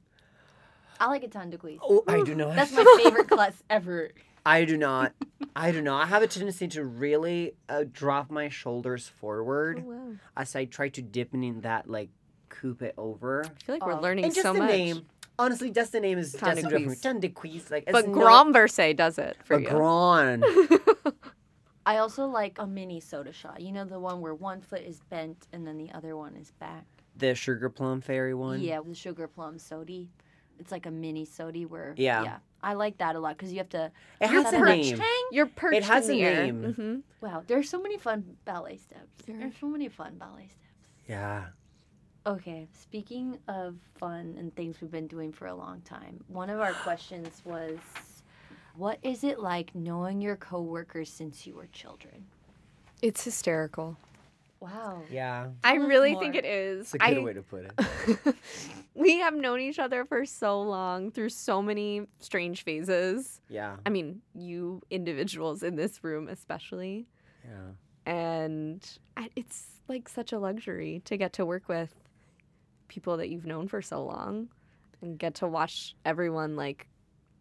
I 1.00 1.06
like 1.08 1.24
a 1.24 1.28
temps 1.28 1.50
de 1.50 1.58
cuisse. 1.58 1.80
Oh, 1.82 2.02
I 2.08 2.22
do 2.22 2.34
not. 2.34 2.54
That's 2.54 2.72
my 2.72 2.84
favorite 3.02 3.28
class 3.28 3.62
ever. 3.70 4.10
I 4.46 4.64
do 4.64 4.76
not. 4.76 5.12
I 5.56 5.72
do 5.72 5.80
not. 5.80 6.02
I 6.02 6.06
have 6.06 6.22
a 6.22 6.26
tendency 6.26 6.68
to 6.68 6.84
really 6.84 7.54
uh, 7.68 7.84
drop 7.90 8.30
my 8.30 8.48
shoulders 8.48 9.08
forward 9.08 9.84
wow. 9.84 10.12
as 10.36 10.54
I 10.54 10.64
try 10.66 10.88
to 10.90 11.02
dip 11.02 11.32
in 11.34 11.60
that 11.62 11.88
like 11.88 12.10
coupe 12.50 12.82
it 12.82 12.94
over. 12.98 13.44
I 13.46 13.48
feel 13.64 13.74
like 13.76 13.86
we're 13.86 13.94
Oh. 13.94 14.00
learning 14.00 14.24
And 14.26 14.34
just 14.34 14.44
so 14.46 14.52
the 14.52 14.58
much. 14.60 14.70
name. 14.70 15.06
Honestly, 15.38 15.70
just 15.70 15.92
the 15.92 16.00
name 16.00 16.18
is 16.18 16.32
Temps 16.32 16.56
de 16.56 16.62
just 16.62 16.62
different. 16.68 16.86
cuisse. 16.86 17.00
Temps 17.00 17.20
de 17.20 17.28
cuisse, 17.28 17.70
like 17.70 17.86
But 17.90 18.04
it's 18.04 18.12
grand 18.14 18.54
versé 18.54 18.94
does 18.96 19.18
it 19.18 19.36
for 19.44 19.58
not 19.58 19.60
a 19.60 19.62
you. 19.62 19.68
grand. 19.70 20.44
I 21.86 21.98
also 21.98 22.26
like 22.26 22.58
a 22.58 22.66
mini 22.66 23.00
saut 23.00 23.24
de 23.26 23.32
chat. 23.32 23.60
You 23.60 23.72
know 23.72 23.84
the 23.84 23.98
one 24.00 24.20
where 24.20 24.34
one 24.34 24.60
foot 24.60 24.82
is 24.82 25.00
bent 25.10 25.46
and 25.52 25.66
then 25.66 25.76
the 25.76 25.90
other 25.92 26.16
one 26.16 26.34
is 26.36 26.50
back. 26.52 26.86
the 27.16 27.34
sugar 27.34 27.68
plum 27.68 28.00
fairy 28.00 28.34
one. 28.34 28.60
Yeah, 28.60 28.80
the 28.86 28.94
sugar 28.94 29.26
plum 29.28 29.58
sody. 29.58 30.08
It's 30.58 30.72
like 30.72 30.86
a 30.86 30.90
mini 30.90 31.24
sody 31.24 31.66
where 31.66 31.94
Yeah. 31.96 32.22
yeah. 32.22 32.38
I 32.62 32.72
like 32.74 32.96
that 32.98 33.14
a 33.14 33.20
lot 33.20 33.36
because 33.36 33.52
you 33.52 33.58
have 33.58 33.68
to. 33.70 33.90
It 34.20 34.30
you 34.30 34.42
has 34.42 34.52
a 34.54 34.58
name. 34.60 34.96
Tang. 34.96 35.28
You're 35.32 35.46
perched 35.46 35.86
has 35.86 36.08
a 36.08 36.14
air. 36.14 36.44
name. 36.46 36.74
Mhm. 36.78 37.02
Wow, 37.20 37.42
there's 37.46 37.68
so 37.68 37.80
many 37.82 37.98
fun 37.98 38.36
ballet 38.46 38.78
steps. 38.78 39.24
There 39.26 39.36
are. 39.36 39.38
There's 39.40 39.56
so 39.58 39.68
many 39.68 39.88
fun 39.88 40.16
ballet 40.16 40.48
steps. 40.48 40.88
Yeah. 41.06 41.48
Okay, 42.26 42.66
speaking 42.72 43.38
of 43.48 43.76
fun 43.96 44.36
and 44.38 44.54
things 44.56 44.80
we've 44.80 44.90
been 44.90 45.06
doing 45.08 45.30
for 45.30 45.46
a 45.46 45.54
long 45.54 45.82
time, 45.82 46.24
one 46.28 46.48
of 46.48 46.58
our 46.58 46.72
questions 46.84 47.42
was, 47.44 47.78
"What 48.76 48.98
is 49.02 49.24
it 49.24 49.38
like 49.40 49.74
knowing 49.74 50.22
your 50.22 50.36
coworkers 50.36 51.10
since 51.12 51.46
you 51.46 51.54
were 51.54 51.66
children?" 51.66 52.24
It's 53.02 53.24
hysterical. 53.24 53.98
Wow. 54.64 55.02
Yeah. 55.10 55.48
I 55.62 55.76
Tell 55.76 55.86
really 55.86 56.12
more. 56.12 56.22
think 56.22 56.34
it 56.36 56.44
is. 56.44 56.80
It's 56.86 56.94
a 56.94 56.98
good 56.98 57.18
I- 57.18 57.22
way 57.22 57.32
to 57.34 57.42
put 57.42 57.64
it. 57.66 58.34
we 58.94 59.18
have 59.18 59.34
known 59.34 59.60
each 59.60 59.78
other 59.78 60.04
for 60.04 60.24
so 60.24 60.60
long 60.62 61.10
through 61.10 61.28
so 61.28 61.60
many 61.60 62.06
strange 62.18 62.62
phases. 62.64 63.40
Yeah. 63.48 63.76
I 63.84 63.90
mean, 63.90 64.22
you 64.34 64.80
individuals 64.90 65.62
in 65.62 65.76
this 65.76 66.02
room, 66.02 66.28
especially. 66.28 67.06
Yeah. 67.44 68.10
And 68.12 68.98
I- 69.16 69.30
it's 69.36 69.66
like 69.88 70.08
such 70.08 70.32
a 70.32 70.38
luxury 70.38 71.02
to 71.04 71.16
get 71.16 71.32
to 71.34 71.44
work 71.44 71.68
with 71.68 71.94
people 72.88 73.16
that 73.18 73.28
you've 73.28 73.46
known 73.46 73.68
for 73.68 73.82
so 73.82 74.02
long 74.04 74.48
and 75.02 75.18
get 75.18 75.34
to 75.36 75.46
watch 75.46 75.94
everyone 76.04 76.56
like 76.56 76.86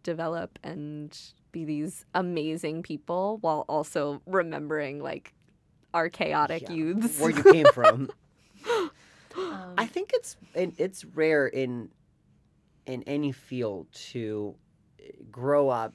develop 0.02 0.58
and 0.62 1.18
be 1.52 1.64
these 1.64 2.04
amazing 2.14 2.82
people 2.82 3.38
while 3.40 3.64
also 3.68 4.20
remembering 4.26 5.02
like 5.02 5.32
our 5.94 6.10
chaotic 6.10 6.62
Yeah. 6.64 6.72
youths. 6.72 7.18
Where 7.18 7.30
you 7.30 7.42
came 7.42 7.66
from. 7.72 8.10
Um, 9.36 9.74
I 9.76 9.86
think 9.86 10.12
it's 10.14 10.36
it, 10.54 10.74
it's 10.78 11.04
rare 11.04 11.48
in 11.48 11.90
in 12.86 13.02
any 13.02 13.32
field 13.32 13.88
to 14.12 14.54
eh, 15.00 15.10
grow 15.32 15.68
up 15.68 15.92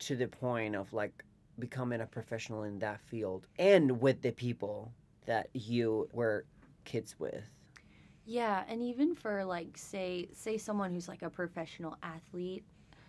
to 0.00 0.16
the 0.16 0.28
point 0.28 0.76
of 0.76 0.92
like 0.92 1.24
becoming 1.58 2.02
a 2.02 2.06
professional 2.06 2.64
in 2.64 2.78
that 2.80 3.00
field 3.00 3.46
and 3.58 4.02
with 4.02 4.20
the 4.20 4.32
people 4.32 4.92
that 5.24 5.48
you 5.54 6.08
were 6.12 6.44
kids 6.84 7.14
with. 7.18 7.42
yeah, 8.26 8.64
and 8.68 8.82
even 8.82 9.14
for 9.14 9.44
like 9.46 9.78
say 9.78 10.28
say 10.34 10.58
someone 10.58 10.92
who's 10.92 11.08
like 11.08 11.22
a 11.22 11.30
professional 11.30 11.96
athlete, 12.02 12.64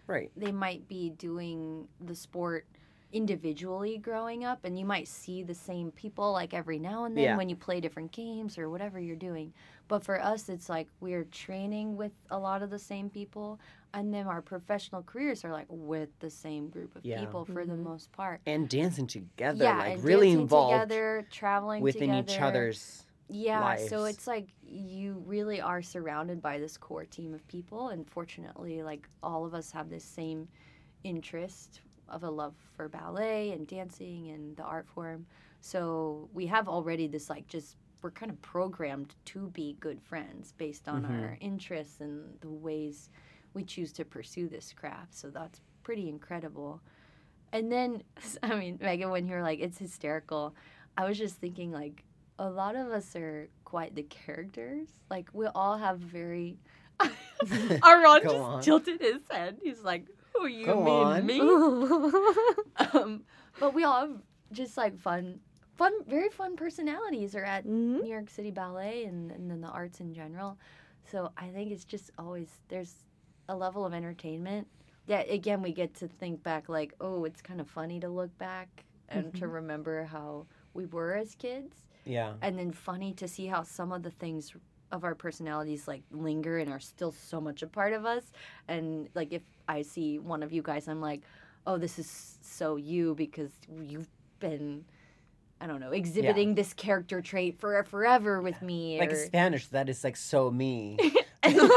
Right. 0.07 0.31
they 0.37 0.53
might 0.53 0.87
be 0.87 1.09
doing 1.09 1.87
the 1.99 2.15
sport 2.15 2.65
individually 3.13 3.97
growing 3.99 4.43
up 4.43 4.65
and 4.65 4.77
you 4.77 4.85
might 4.85 5.07
see 5.07 5.43
the 5.43 5.53
same 5.53 5.91
people 5.91 6.31
like 6.33 6.53
every 6.53 6.79
now 6.79 7.05
and 7.05 7.15
then 7.15 7.23
Yeah. 7.23 7.37
when 7.37 7.47
you 7.47 7.55
play 7.55 7.79
different 7.79 8.11
games 8.11 8.57
or 8.57 8.69
whatever 8.69 8.99
you're 8.99 9.15
doing 9.15 9.53
but 9.87 10.03
for 10.03 10.19
us 10.21 10.49
it's 10.49 10.67
like 10.67 10.87
we're 10.99 11.23
training 11.25 11.95
with 11.95 12.11
a 12.31 12.37
lot 12.39 12.63
of 12.63 12.71
the 12.71 12.79
same 12.79 13.09
people 13.09 13.59
and 13.93 14.11
then 14.11 14.25
our 14.25 14.41
professional 14.41 15.03
careers 15.03 15.45
are 15.45 15.51
like 15.51 15.67
with 15.69 16.09
the 16.19 16.29
same 16.29 16.69
group 16.69 16.95
of 16.95 17.03
Yeah. 17.03 17.19
people 17.19 17.45
for 17.45 17.65
the 17.65 17.73
Mhm. 17.73 17.83
most 17.83 18.11
part 18.11 18.41
And 18.47 18.67
dancing 18.67 19.07
together, 19.07 19.63
yeah 19.63 19.77
like 19.77 19.93
and 19.93 20.03
really 20.03 20.29
dancing 20.29 20.41
involved 20.41 20.89
together 20.89 21.27
traveling 21.29 21.83
within 21.83 22.13
each 22.15 22.39
other's 22.41 23.05
Yeah, 23.29 23.77
so 23.77 24.05
it's 24.05 24.27
like 24.27 24.49
you 24.61 25.23
really 25.25 25.61
are 25.61 25.81
surrounded 25.81 26.41
by 26.41 26.59
this 26.59 26.77
core 26.77 27.05
team 27.05 27.33
of 27.33 27.47
people, 27.47 27.89
and 27.89 28.07
fortunately, 28.09 28.83
like 28.83 29.07
all 29.23 29.45
of 29.45 29.53
us 29.53 29.71
have 29.71 29.89
this 29.89 30.03
same 30.03 30.47
interest 31.03 31.81
of 32.09 32.23
a 32.23 32.29
love 32.29 32.53
for 32.75 32.87
ballet 32.89 33.51
and 33.51 33.67
dancing 33.67 34.29
and 34.31 34.55
the 34.57 34.63
art 34.63 34.87
form. 34.87 35.25
So 35.61 36.29
we 36.33 36.45
have 36.47 36.67
already 36.67 37.07
this 37.07 37.29
like 37.29 37.47
just 37.47 37.77
we're 38.01 38.11
kind 38.11 38.29
of 38.31 38.41
programmed 38.41 39.15
to 39.25 39.47
be 39.51 39.77
good 39.79 40.01
friends 40.01 40.51
based 40.57 40.89
on 40.89 41.03
Mhm. 41.03 41.21
our 41.23 41.37
interests 41.39 42.01
and 42.01 42.37
the 42.41 42.49
ways 42.49 43.09
we 43.53 43.63
choose 43.63 43.93
to 43.93 44.03
pursue 44.03 44.49
this 44.49 44.73
craft. 44.73 45.13
So 45.15 45.29
that's 45.29 45.61
pretty 45.83 46.09
incredible. 46.09 46.81
And 47.53 47.71
then, 47.71 48.03
I 48.43 48.55
mean, 48.55 48.77
Meaghan, 48.79 49.09
when 49.09 49.25
you're 49.27 49.41
like, 49.41 49.59
it's 49.59 49.77
hysterical, 49.77 50.53
I 50.97 51.05
was 51.07 51.17
just 51.17 51.35
thinking, 51.37 51.71
like, 51.71 52.03
a 52.39 52.49
lot 52.49 52.75
of 52.75 52.87
us 52.91 53.15
are 53.15 53.47
quite 53.63 53.95
the 53.95 54.03
characters. 54.03 54.89
Like, 55.09 55.29
we 55.33 55.45
all 55.55 55.77
have 55.77 55.99
very. 55.99 56.57
Aarón 56.99 58.23
Go 58.23 58.29
just 58.33 58.35
on. 58.43 58.61
tilted 58.61 59.01
his 59.01 59.21
head. 59.29 59.59
He's 59.63 59.81
like, 59.81 60.07
who 60.43 60.49
you 60.49 60.65
Go 60.65 60.83
mean 60.83 61.25
me? 61.25 61.39
um, 62.93 63.23
but 63.59 63.73
we 63.73 63.83
all 63.83 64.01
have 64.01 64.21
just 64.51 64.77
like 64.77 64.97
fun, 64.99 65.39
fun, 65.75 65.93
very 66.07 66.29
fun 66.29 66.55
personalities 66.55 67.35
are 67.35 67.43
at 67.45 67.65
Mhm. 67.65 68.03
New 68.03 68.09
York 68.09 68.29
City 68.29 68.51
Ballet 68.51 69.05
and, 69.05 69.31
and 69.31 69.49
then 69.49 69.61
the 69.61 69.67
arts 69.67 69.99
in 69.99 70.13
general. 70.13 70.57
So 71.09 71.31
I 71.37 71.47
think 71.49 71.71
it's 71.71 71.85
just 71.85 72.11
always 72.17 72.49
there's 72.67 72.95
a 73.49 73.55
level 73.55 73.85
of 73.85 73.93
entertainment 73.93 74.67
that 75.07 75.29
again 75.29 75.61
we 75.61 75.73
get 75.73 75.93
to 75.95 76.07
think 76.07 76.41
back 76.43 76.69
like 76.69 76.93
oh 77.01 77.25
it's 77.25 77.41
kind 77.41 77.59
of 77.59 77.67
funny 77.67 77.99
to 77.99 78.07
look 78.07 78.35
back 78.37 78.85
and 79.09 79.35
to 79.35 79.47
remember 79.49 80.05
how 80.05 80.45
we 80.73 80.85
were 80.85 81.13
as 81.13 81.35
kids 81.35 81.75
yeah. 82.05 82.33
and 82.41 82.57
then 82.57 82.71
funny 82.71 83.13
to 83.13 83.27
see 83.27 83.45
how 83.45 83.61
some 83.63 83.91
of 83.91 84.01
the 84.01 84.09
things 84.11 84.53
of 84.93 85.03
our 85.03 85.15
personalities 85.15 85.87
like 85.87 86.03
linger 86.11 86.57
and 86.59 86.71
are 86.71 86.79
still 86.79 87.11
so 87.11 87.41
much 87.41 87.61
a 87.63 87.67
part 87.67 87.91
of 87.93 88.05
us 88.05 88.23
and 88.67 89.09
like 89.15 89.33
if 89.33 89.41
i 89.67 89.81
see 89.81 90.19
one 90.19 90.41
of 90.43 90.53
you 90.53 90.61
guys 90.61 90.87
i'm 90.87 91.01
like 91.01 91.21
oh 91.67 91.77
this 91.77 91.97
is 91.99 92.37
so 92.41 92.75
you 92.77 93.15
because 93.15 93.49
you've 93.81 94.07
been 94.39 94.85
i 95.59 95.65
don't 95.67 95.79
know 95.81 95.91
exhibiting 95.91 96.53
this 96.55 96.73
character 96.73 97.21
trait 97.21 97.59
for 97.59 97.83
forever 97.83 98.41
with 98.41 98.61
me 98.61 98.99
Like 98.99 99.09
or... 99.11 99.15
in 99.15 99.25
Spanish, 99.25 99.67
that 99.67 99.89
is 99.89 100.03
like 100.03 100.15
so 100.15 100.49
me. 100.51 100.97
And. 101.43 101.59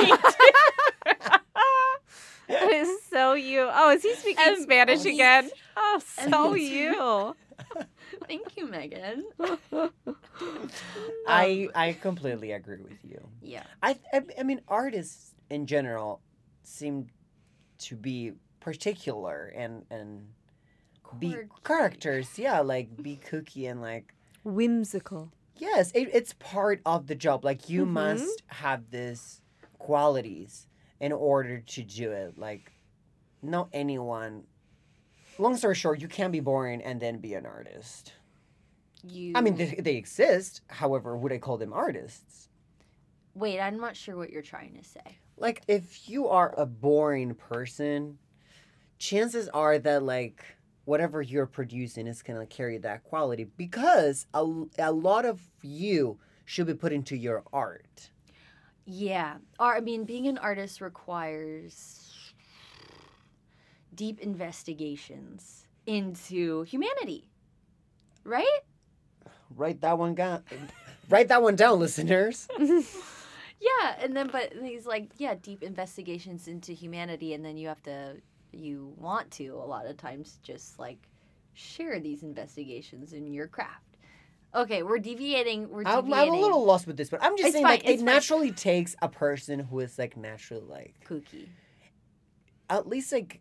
That 2.48 2.70
is 2.72 3.02
so 3.10 3.34
you. 3.34 3.68
Oh, 3.72 3.90
is 3.90 4.02
he 4.04 4.14
speaking 4.14 4.44
And- 4.46 4.62
Spanish 4.62 5.04
again? 5.04 5.50
Oh, 5.76 6.00
so 6.30 6.54
you. 6.54 7.34
Thank 8.28 8.56
you 8.56 8.66
Meaghan 8.68 9.22
I 11.26 11.68
I 11.74 11.92
completely 12.00 12.52
agree 12.52 12.80
with 12.82 12.98
you. 13.04 13.28
yeah 13.40 13.64
I, 13.82 13.98
I 14.12 14.22
I 14.38 14.42
mean 14.42 14.60
artists 14.68 15.34
in 15.50 15.66
general 15.66 16.20
seem 16.62 17.08
to 17.78 17.96
be 17.96 18.32
particular 18.60 19.52
and 19.56 19.84
and 19.90 20.28
be 21.20 21.36
characters. 21.64 22.38
Yeah, 22.38 22.60
like 22.60 23.00
be 23.00 23.16
kooky 23.30 23.70
and 23.70 23.80
like 23.80 24.12
Whimsical. 24.44 25.30
yes, 25.56 25.90
it, 25.92 26.10
it's 26.12 26.34
part 26.34 26.80
of 26.84 27.06
the 27.06 27.14
job. 27.14 27.44
Like 27.44 27.68
you 27.68 27.86
Mhm. 27.86 27.92
must 27.92 28.42
have 28.48 28.90
this 28.90 29.40
qualities 29.78 30.66
in 31.00 31.12
order 31.12 31.60
to 31.60 31.82
do 31.82 32.10
it. 32.12 32.36
Like 32.38 32.72
not 33.42 33.68
anyone. 33.72 34.44
Long 35.38 35.56
story 35.56 35.74
short, 35.74 36.00
you 36.00 36.08
can't 36.08 36.32
be 36.32 36.40
boring 36.40 36.82
and 36.82 36.98
then 37.00 37.18
be 37.18 37.34
an 37.34 37.46
artist. 37.46 38.14
You. 39.02 39.32
I 39.34 39.40
mean, 39.40 39.56
they, 39.56 39.76
they 39.78 39.96
exist. 39.96 40.62
However, 40.68 41.16
would 41.16 41.32
I 41.32 41.38
call 41.38 41.58
them 41.58 41.72
artists? 41.72 42.46
wait, 43.36 43.60
I'm 43.60 43.78
not 43.78 43.96
sure 43.96 44.16
what 44.16 44.30
you're 44.30 44.42
trying 44.42 44.74
to 44.74 44.82
say. 44.82 45.18
Like, 45.36 45.62
if 45.68 46.08
you 46.08 46.28
are 46.28 46.54
a 46.56 46.64
boring 46.66 47.34
person, 47.34 48.18
chances 48.98 49.48
are 49.50 49.78
that 49.78 50.02
like 50.02 50.44
whatever 50.86 51.20
you're 51.20 51.46
producing 51.46 52.06
is 52.06 52.22
gonna 52.22 52.46
carry 52.46 52.78
that 52.78 53.04
quality 53.04 53.44
because 53.56 54.26
a, 54.32 54.44
a 54.78 54.90
lot 54.90 55.26
of 55.26 55.40
you 55.62 56.18
should 56.46 56.66
be 56.66 56.74
put 56.74 56.92
into 56.92 57.16
your 57.16 57.44
art. 57.52 58.10
Yeah. 58.86 59.34
Or, 59.60 59.76
I 59.76 59.80
mean, 59.80 60.04
being 60.04 60.26
an 60.28 60.38
artist 60.38 60.80
requires 60.80 62.32
deep 63.94 64.20
investigations 64.20 65.66
into 65.86 66.62
humanity, 66.62 67.28
right? 68.24 68.60
Write 69.54 69.80
that 69.82 69.98
one 69.98 70.14
down. 70.14 70.42
Write 71.08 71.28
that 71.28 71.42
one 71.42 71.56
down, 71.56 71.78
listeners. 71.78 72.48
Yeah, 73.58 73.96
and 74.00 74.14
then 74.14 74.28
but 74.30 74.52
these 74.60 74.84
like 74.86 75.08
yeah, 75.16 75.34
deep 75.34 75.62
investigations 75.62 76.46
into 76.46 76.72
humanity 76.72 77.32
and 77.32 77.42
then 77.42 77.56
you 77.56 77.68
have 77.68 77.82
to 77.84 78.16
you 78.52 78.92
want 78.98 79.30
to 79.32 79.46
a 79.48 79.64
lot 79.64 79.86
of 79.86 79.96
times 79.96 80.38
just 80.42 80.78
like 80.78 80.98
share 81.54 81.98
these 81.98 82.22
investigations 82.22 83.14
in 83.14 83.32
your 83.32 83.46
craft. 83.48 83.96
Okay, 84.54 84.82
we're 84.82 84.98
deviating. 84.98 85.70
We're 85.70 85.84
I'm, 85.86 86.04
deviating. 86.04 86.34
I'm 86.34 86.38
a 86.38 86.40
little 86.42 86.64
lost 86.66 86.86
with 86.86 86.98
this, 86.98 87.08
but 87.08 87.22
I'm 87.22 87.34
just 87.36 87.46
It's 87.48 87.52
saying, 87.54 87.64
fine, 87.64 87.72
like, 87.78 87.88
it 87.88 87.96
fine. 87.96 88.04
naturally 88.04 88.52
takes 88.52 88.94
a 89.00 89.08
person 89.08 89.58
who 89.60 89.80
is 89.80 89.98
like 89.98 90.18
naturally 90.18 90.62
like 90.68 90.94
kooky. 91.08 91.48
at 92.68 92.86
least 92.86 93.10
like 93.10 93.40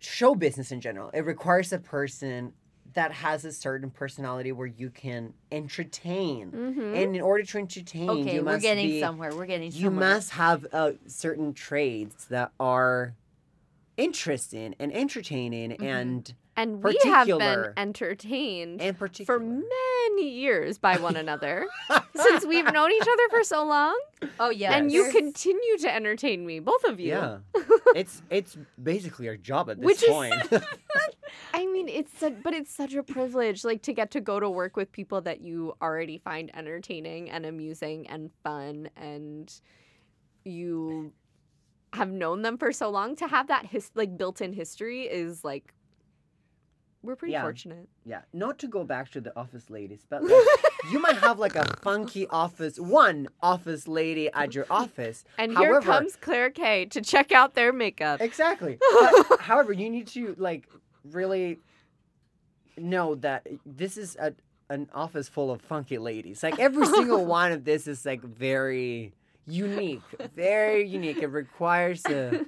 show 0.00 0.36
business 0.36 0.70
in 0.70 0.80
general. 0.80 1.10
It 1.12 1.22
requires 1.26 1.72
a 1.72 1.78
person 1.78 2.52
that 2.96 3.12
has 3.12 3.44
a 3.44 3.52
certain 3.52 3.90
personality 3.90 4.50
where 4.52 4.66
you 4.66 4.90
can 4.90 5.32
entertain, 5.52 6.50
Mm-hmm. 6.50 6.94
and 6.94 7.14
in 7.16 7.22
order 7.22 7.44
to 7.44 7.58
entertain, 7.58 8.10
Okay, 8.10 8.34
you 8.36 8.44
we're 8.44 8.58
getting 8.58 8.88
be, 8.88 9.00
somewhere. 9.00 9.34
We're 9.34 9.46
getting 9.46 9.70
somewhere. 9.70 9.92
You 9.92 9.98
must 10.14 10.30
have 10.32 10.66
uh, 10.72 10.92
certain 11.06 11.54
traits 11.54 12.24
that 12.26 12.50
are 12.58 13.14
interesting 13.96 14.74
and 14.78 14.92
entertaining 14.92 15.70
Mm-hmm. 15.70 15.84
and 15.84 16.34
And 16.56 16.82
we 16.82 16.98
have 17.04 17.26
been 17.28 17.72
entertained 17.76 18.80
and 18.80 18.98
particular. 18.98 19.38
for 19.38 19.44
many 19.44 19.70
years 20.18 20.78
by 20.78 20.96
one 20.98 21.16
another 21.16 21.66
since 22.16 22.44
we've 22.46 22.70
known 22.72 22.92
each 22.92 23.02
other 23.02 23.28
for 23.30 23.44
so 23.44 23.64
long. 23.64 23.98
Oh 24.40 24.50
yeah, 24.50 24.74
and 24.76 24.90
you 24.90 25.10
continue 25.10 25.78
to 25.78 25.94
entertain 25.94 26.44
me, 26.46 26.58
both 26.60 26.84
of 26.84 26.98
you. 27.00 27.08
yeah, 27.08 27.38
it's 27.94 28.22
it's 28.30 28.56
basically 28.82 29.28
our 29.28 29.36
job 29.36 29.68
at 29.70 29.78
this 29.78 29.84
Which 29.86 30.02
is- 30.02 30.08
point. 30.10 30.34
I 31.54 31.66
mean, 31.66 31.88
it's 31.88 32.18
such, 32.18 32.34
but 32.42 32.52
it's 32.54 32.74
such 32.74 32.94
a 32.94 33.02
privilege, 33.02 33.64
like 33.64 33.82
to 33.82 33.92
get 33.92 34.10
to 34.12 34.20
go 34.20 34.38
to 34.40 34.48
work 34.48 34.76
with 34.76 34.92
people 34.92 35.20
that 35.22 35.40
you 35.40 35.74
already 35.80 36.18
find 36.18 36.50
entertaining 36.56 37.30
and 37.30 37.46
amusing 37.46 38.08
and 38.08 38.30
fun, 38.44 38.88
and 38.96 39.52
you 40.44 41.12
have 41.92 42.08
known 42.10 42.42
them 42.42 42.58
for 42.58 42.72
so 42.72 42.90
long. 42.90 43.16
To 43.16 43.26
have 43.26 43.48
that 43.48 43.66
his 43.66 43.90
like 43.94 44.16
built-in 44.18 44.52
history 44.52 45.02
is 45.02 45.44
like 45.44 45.72
we're 47.06 47.16
pretty 47.16 47.32
Yeah. 47.32 47.42
fortunate. 47.42 47.88
Yeah, 48.04 48.22
not 48.32 48.58
to 48.58 48.68
go 48.68 48.84
back 48.84 49.10
to 49.12 49.20
the 49.20 49.32
office 49.38 49.70
ladies, 49.70 50.04
but 50.08 50.22
like, 50.24 50.32
you 50.92 50.98
might 51.00 51.16
have 51.16 51.38
like 51.38 51.56
a 51.56 51.64
funky 51.82 52.26
office, 52.28 52.78
one 52.78 53.28
office 53.40 53.86
lady 53.88 54.30
at 54.32 54.54
your 54.54 54.66
office. 54.70 55.24
And 55.38 55.54
However- 55.54 55.72
here 55.72 55.80
comes 55.82 56.16
Claire 56.16 56.50
Kay 56.50 56.84
to 56.86 57.00
check 57.00 57.32
out 57.32 57.54
their 57.54 57.72
makeup. 57.72 58.20
Exactly. 58.20 58.78
But, 59.28 59.40
however, 59.40 59.72
you 59.72 59.88
need 59.88 60.08
to 60.08 60.34
like 60.38 60.68
really 61.04 61.60
know 62.76 63.14
that 63.16 63.46
this 63.64 63.96
is 63.96 64.16
a 64.20 64.34
an 64.68 64.88
office 64.92 65.28
full 65.28 65.52
of 65.52 65.62
funky 65.62 65.96
ladies. 65.96 66.42
Like 66.42 66.58
every 66.58 66.86
single 66.86 67.24
one 67.24 67.52
of 67.52 67.64
this 67.64 67.86
is 67.86 68.04
like 68.04 68.20
very 68.22 69.14
unique, 69.46 70.02
very 70.34 70.84
unique. 70.88 71.18
It 71.18 71.28
requires 71.28 72.04
a 72.06 72.44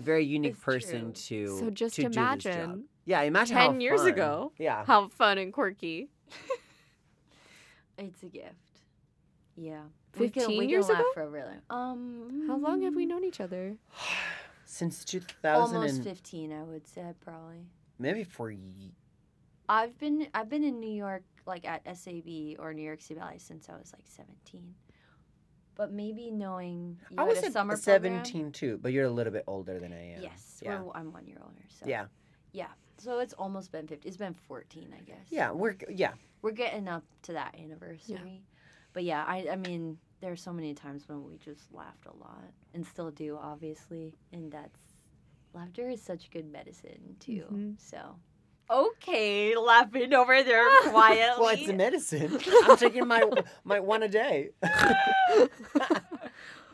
very 0.00 0.24
unique 0.24 0.52
It's 0.54 0.62
true. 0.64 0.72
person 0.74 1.12
to 1.12 1.58
So 1.58 1.70
just 1.70 1.94
to 1.96 2.02
do 2.04 2.08
this 2.08 2.14
job. 2.16 2.46
imagine 2.46 2.84
Yeah, 3.06 3.22
imagine 3.22 3.56
how 3.56 3.68
10 3.68 3.80
years 3.80 4.00
fun. 4.00 4.10
ago. 4.10 4.52
Yeah. 4.58 4.84
How 4.84 5.08
fun 5.08 5.38
and 5.38 5.52
quirky. 5.52 6.08
It's 7.98 8.22
a 8.22 8.26
gift. 8.26 8.80
Yeah. 9.56 9.84
15 10.12 10.48
we 10.48 10.56
can 10.58 10.68
years 10.68 10.88
ago? 10.90 11.02
For 11.14 11.22
a 11.22 11.28
really, 11.28 11.54
um. 11.70 12.44
How 12.46 12.56
long 12.56 12.82
have 12.82 12.94
we 12.94 13.06
known 13.06 13.24
each 13.24 13.40
other? 13.40 13.76
Since 14.66 15.04
2000 15.06 15.76
Almost 15.76 16.02
fifteen, 16.02 16.52
I 16.52 16.62
would 16.62 16.86
say 16.86 17.02
probably. 17.24 17.64
maybe 17.98 18.22
for 18.24 18.50
ye- 18.50 18.92
I've 19.68 19.96
been 19.98 20.26
I've 20.34 20.50
been 20.50 20.62
in 20.64 20.78
New 20.80 20.90
York 20.92 21.22
like 21.46 21.64
at 21.66 21.82
SAB 21.96 22.56
or 22.58 22.74
New 22.74 22.82
York 22.82 23.00
City 23.00 23.18
Ballet 23.18 23.38
since 23.38 23.68
I 23.70 23.76
was 23.78 23.92
like 23.94 24.04
seventeen. 24.06 24.74
But 25.76 25.92
maybe 25.92 26.30
knowing 26.30 26.98
you 27.10 27.16
I 27.18 27.24
was 27.24 27.38
a 27.42 27.46
at 27.46 27.52
summer 27.52 27.74
program. 27.78 28.24
17 28.24 28.52
too, 28.52 28.78
but 28.82 28.92
you're 28.92 29.04
a 29.06 29.10
little 29.10 29.32
bit 29.32 29.44
older 29.46 29.78
than 29.78 29.92
I 29.92 30.16
am. 30.16 30.22
Yes, 30.22 30.60
Yeah. 30.62 30.82
I'm 30.94 31.12
one 31.12 31.26
year 31.26 31.38
older. 31.40 31.62
So 31.68 31.86
Yeah. 31.86 32.06
yeah. 32.52 32.68
So 32.98 33.18
it's 33.18 33.34
almost 33.34 33.72
been 33.72 33.86
fifty. 33.86 34.08
It's 34.08 34.16
been 34.16 34.34
fourteen, 34.34 34.94
I 34.96 35.02
guess. 35.02 35.26
Yeah, 35.30 35.50
we're 35.50 35.76
yeah. 35.88 36.12
we're 36.42 36.52
getting 36.52 36.88
up 36.88 37.04
to 37.22 37.32
that 37.34 37.54
anniversary. 37.58 38.42
But 38.92 39.04
yeah, 39.04 39.24
I 39.26 39.48
I 39.52 39.56
mean, 39.56 39.98
there 40.20 40.32
are 40.32 40.36
so 40.36 40.52
many 40.52 40.74
times 40.74 41.08
when 41.08 41.24
we 41.24 41.36
just 41.36 41.72
laughed 41.72 42.06
a 42.06 42.16
lot 42.16 42.50
and 42.74 42.86
still 42.86 43.10
do, 43.10 43.38
obviously, 43.40 44.14
and 44.32 44.50
that's 44.50 44.80
laughter 45.52 45.88
is 45.88 46.02
such 46.02 46.30
good 46.30 46.50
medicine 46.50 47.16
too. 47.20 47.44
Mhm. 47.52 47.80
So. 47.80 48.16
Okay, 48.68 49.54
laughing 49.56 50.12
over 50.12 50.42
there 50.42 50.68
quietly. 50.90 51.36
Well, 51.40 51.50
it's 51.50 51.68
a 51.68 51.72
medicine. 51.72 52.40
I'm 52.64 52.76
taking 52.76 53.06
my 53.06 53.22
my 53.62 53.78
one 53.78 54.02
a 54.02 54.08
day. 54.08 54.50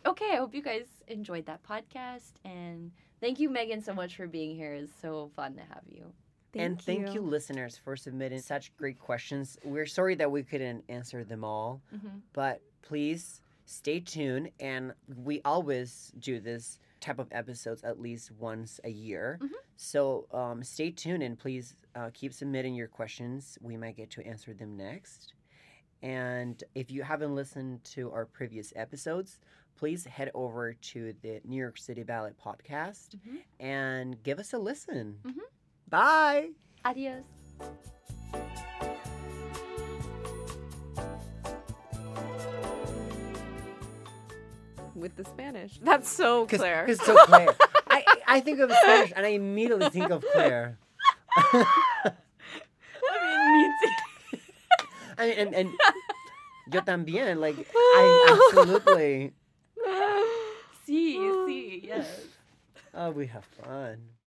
okay, 0.06 0.30
I 0.32 0.36
hope 0.36 0.54
you 0.54 0.62
guys 0.62 0.86
enjoyed 1.08 1.44
that 1.46 1.62
podcast 1.62 2.32
and 2.44 2.92
thank 3.22 3.40
you, 3.40 3.48
Meaghan, 3.48 3.82
so 3.82 3.94
much 3.94 4.16
for 4.16 4.26
being 4.26 4.54
here. 4.54 4.74
It's 4.74 4.92
so 5.00 5.30
fun 5.34 5.54
to 5.54 5.62
have 5.62 5.84
you. 5.88 6.12
and 6.54 6.78
thank 6.82 7.14
you. 7.14 7.22
listeners, 7.22 7.78
for 7.82 7.96
submitting 7.96 8.40
such 8.40 8.76
great 8.76 8.98
questions. 8.98 9.56
We're 9.64 9.86
sorry 9.86 10.14
that 10.16 10.30
we 10.30 10.42
couldn't 10.42 10.84
answer 10.90 11.24
them 11.24 11.44
all, 11.44 11.80
Mm-hmm. 11.94 12.18
but 12.34 12.60
please 12.82 13.40
stay 13.64 14.00
tuned. 14.00 14.50
And 14.60 14.92
we 15.24 15.40
always 15.46 16.12
do 16.18 16.40
this 16.40 16.78
type 17.00 17.18
of 17.18 17.28
episodes 17.32 17.82
at 17.84 17.98
least 18.00 18.30
once 18.38 18.80
a 18.84 18.90
year. 18.90 19.38
Mhm. 19.42 19.48
So 19.76 20.26
um, 20.32 20.62
stay 20.62 20.90
tuned 20.90 21.22
and 21.22 21.38
please 21.38 21.74
uh, 21.96 22.10
keep 22.12 22.32
submitting 22.34 22.74
your 22.74 22.86
questions. 22.88 23.56
We 23.62 23.76
might 23.78 23.96
get 23.96 24.10
to 24.10 24.26
answer 24.26 24.52
them 24.52 24.76
next. 24.76 25.32
And 26.02 26.62
if 26.74 26.90
you 26.90 27.02
haven't 27.02 27.34
listened 27.34 27.82
to 27.94 28.10
our 28.12 28.26
previous 28.26 28.72
episodes, 28.76 29.38
please 29.76 30.04
head 30.06 30.30
over 30.34 30.74
to 30.74 31.14
the 31.22 31.40
New 31.44 31.56
York 31.56 31.78
City 31.78 32.02
Ballet 32.02 32.32
podcast 32.44 33.16
Mhm. 33.16 33.38
and 33.60 34.22
give 34.22 34.38
us 34.38 34.52
a 34.52 34.58
listen. 34.58 35.18
Mhm. 35.24 35.40
Bye. 35.88 36.50
Adios. 36.84 37.24
With 44.94 45.16
the 45.16 45.24
Spanish. 45.24 45.78
That's 45.82 46.08
so 46.08 46.46
Cause, 46.46 46.58
Claire. 46.60 46.86
'cause 46.86 47.00
so 47.04 47.16
Claire. 47.24 47.54
I, 47.88 48.04
I 48.26 48.40
think 48.40 48.60
of 48.60 48.70
Spanish 48.70 49.12
and 49.16 49.24
I 49.24 49.30
immediately 49.30 49.88
think 49.90 50.10
of 50.10 50.24
Claire. 50.32 50.78
I 51.36 51.64
mean, 53.22 53.62
me 53.62 53.72
too. 53.82 54.38
I 55.18 55.26
mean, 55.26 55.38
and, 55.38 55.54
and 55.54 55.70
yo 56.72 56.80
también. 56.82 57.38
Like, 57.40 57.56
I 57.74 58.50
absolutely. 58.52 59.32
See, 60.92 61.14
see, 61.46 61.80
yes. 61.86 62.06
Oh, 62.94 63.12
we 63.12 63.26
have 63.28 63.46
fun. 63.46 63.96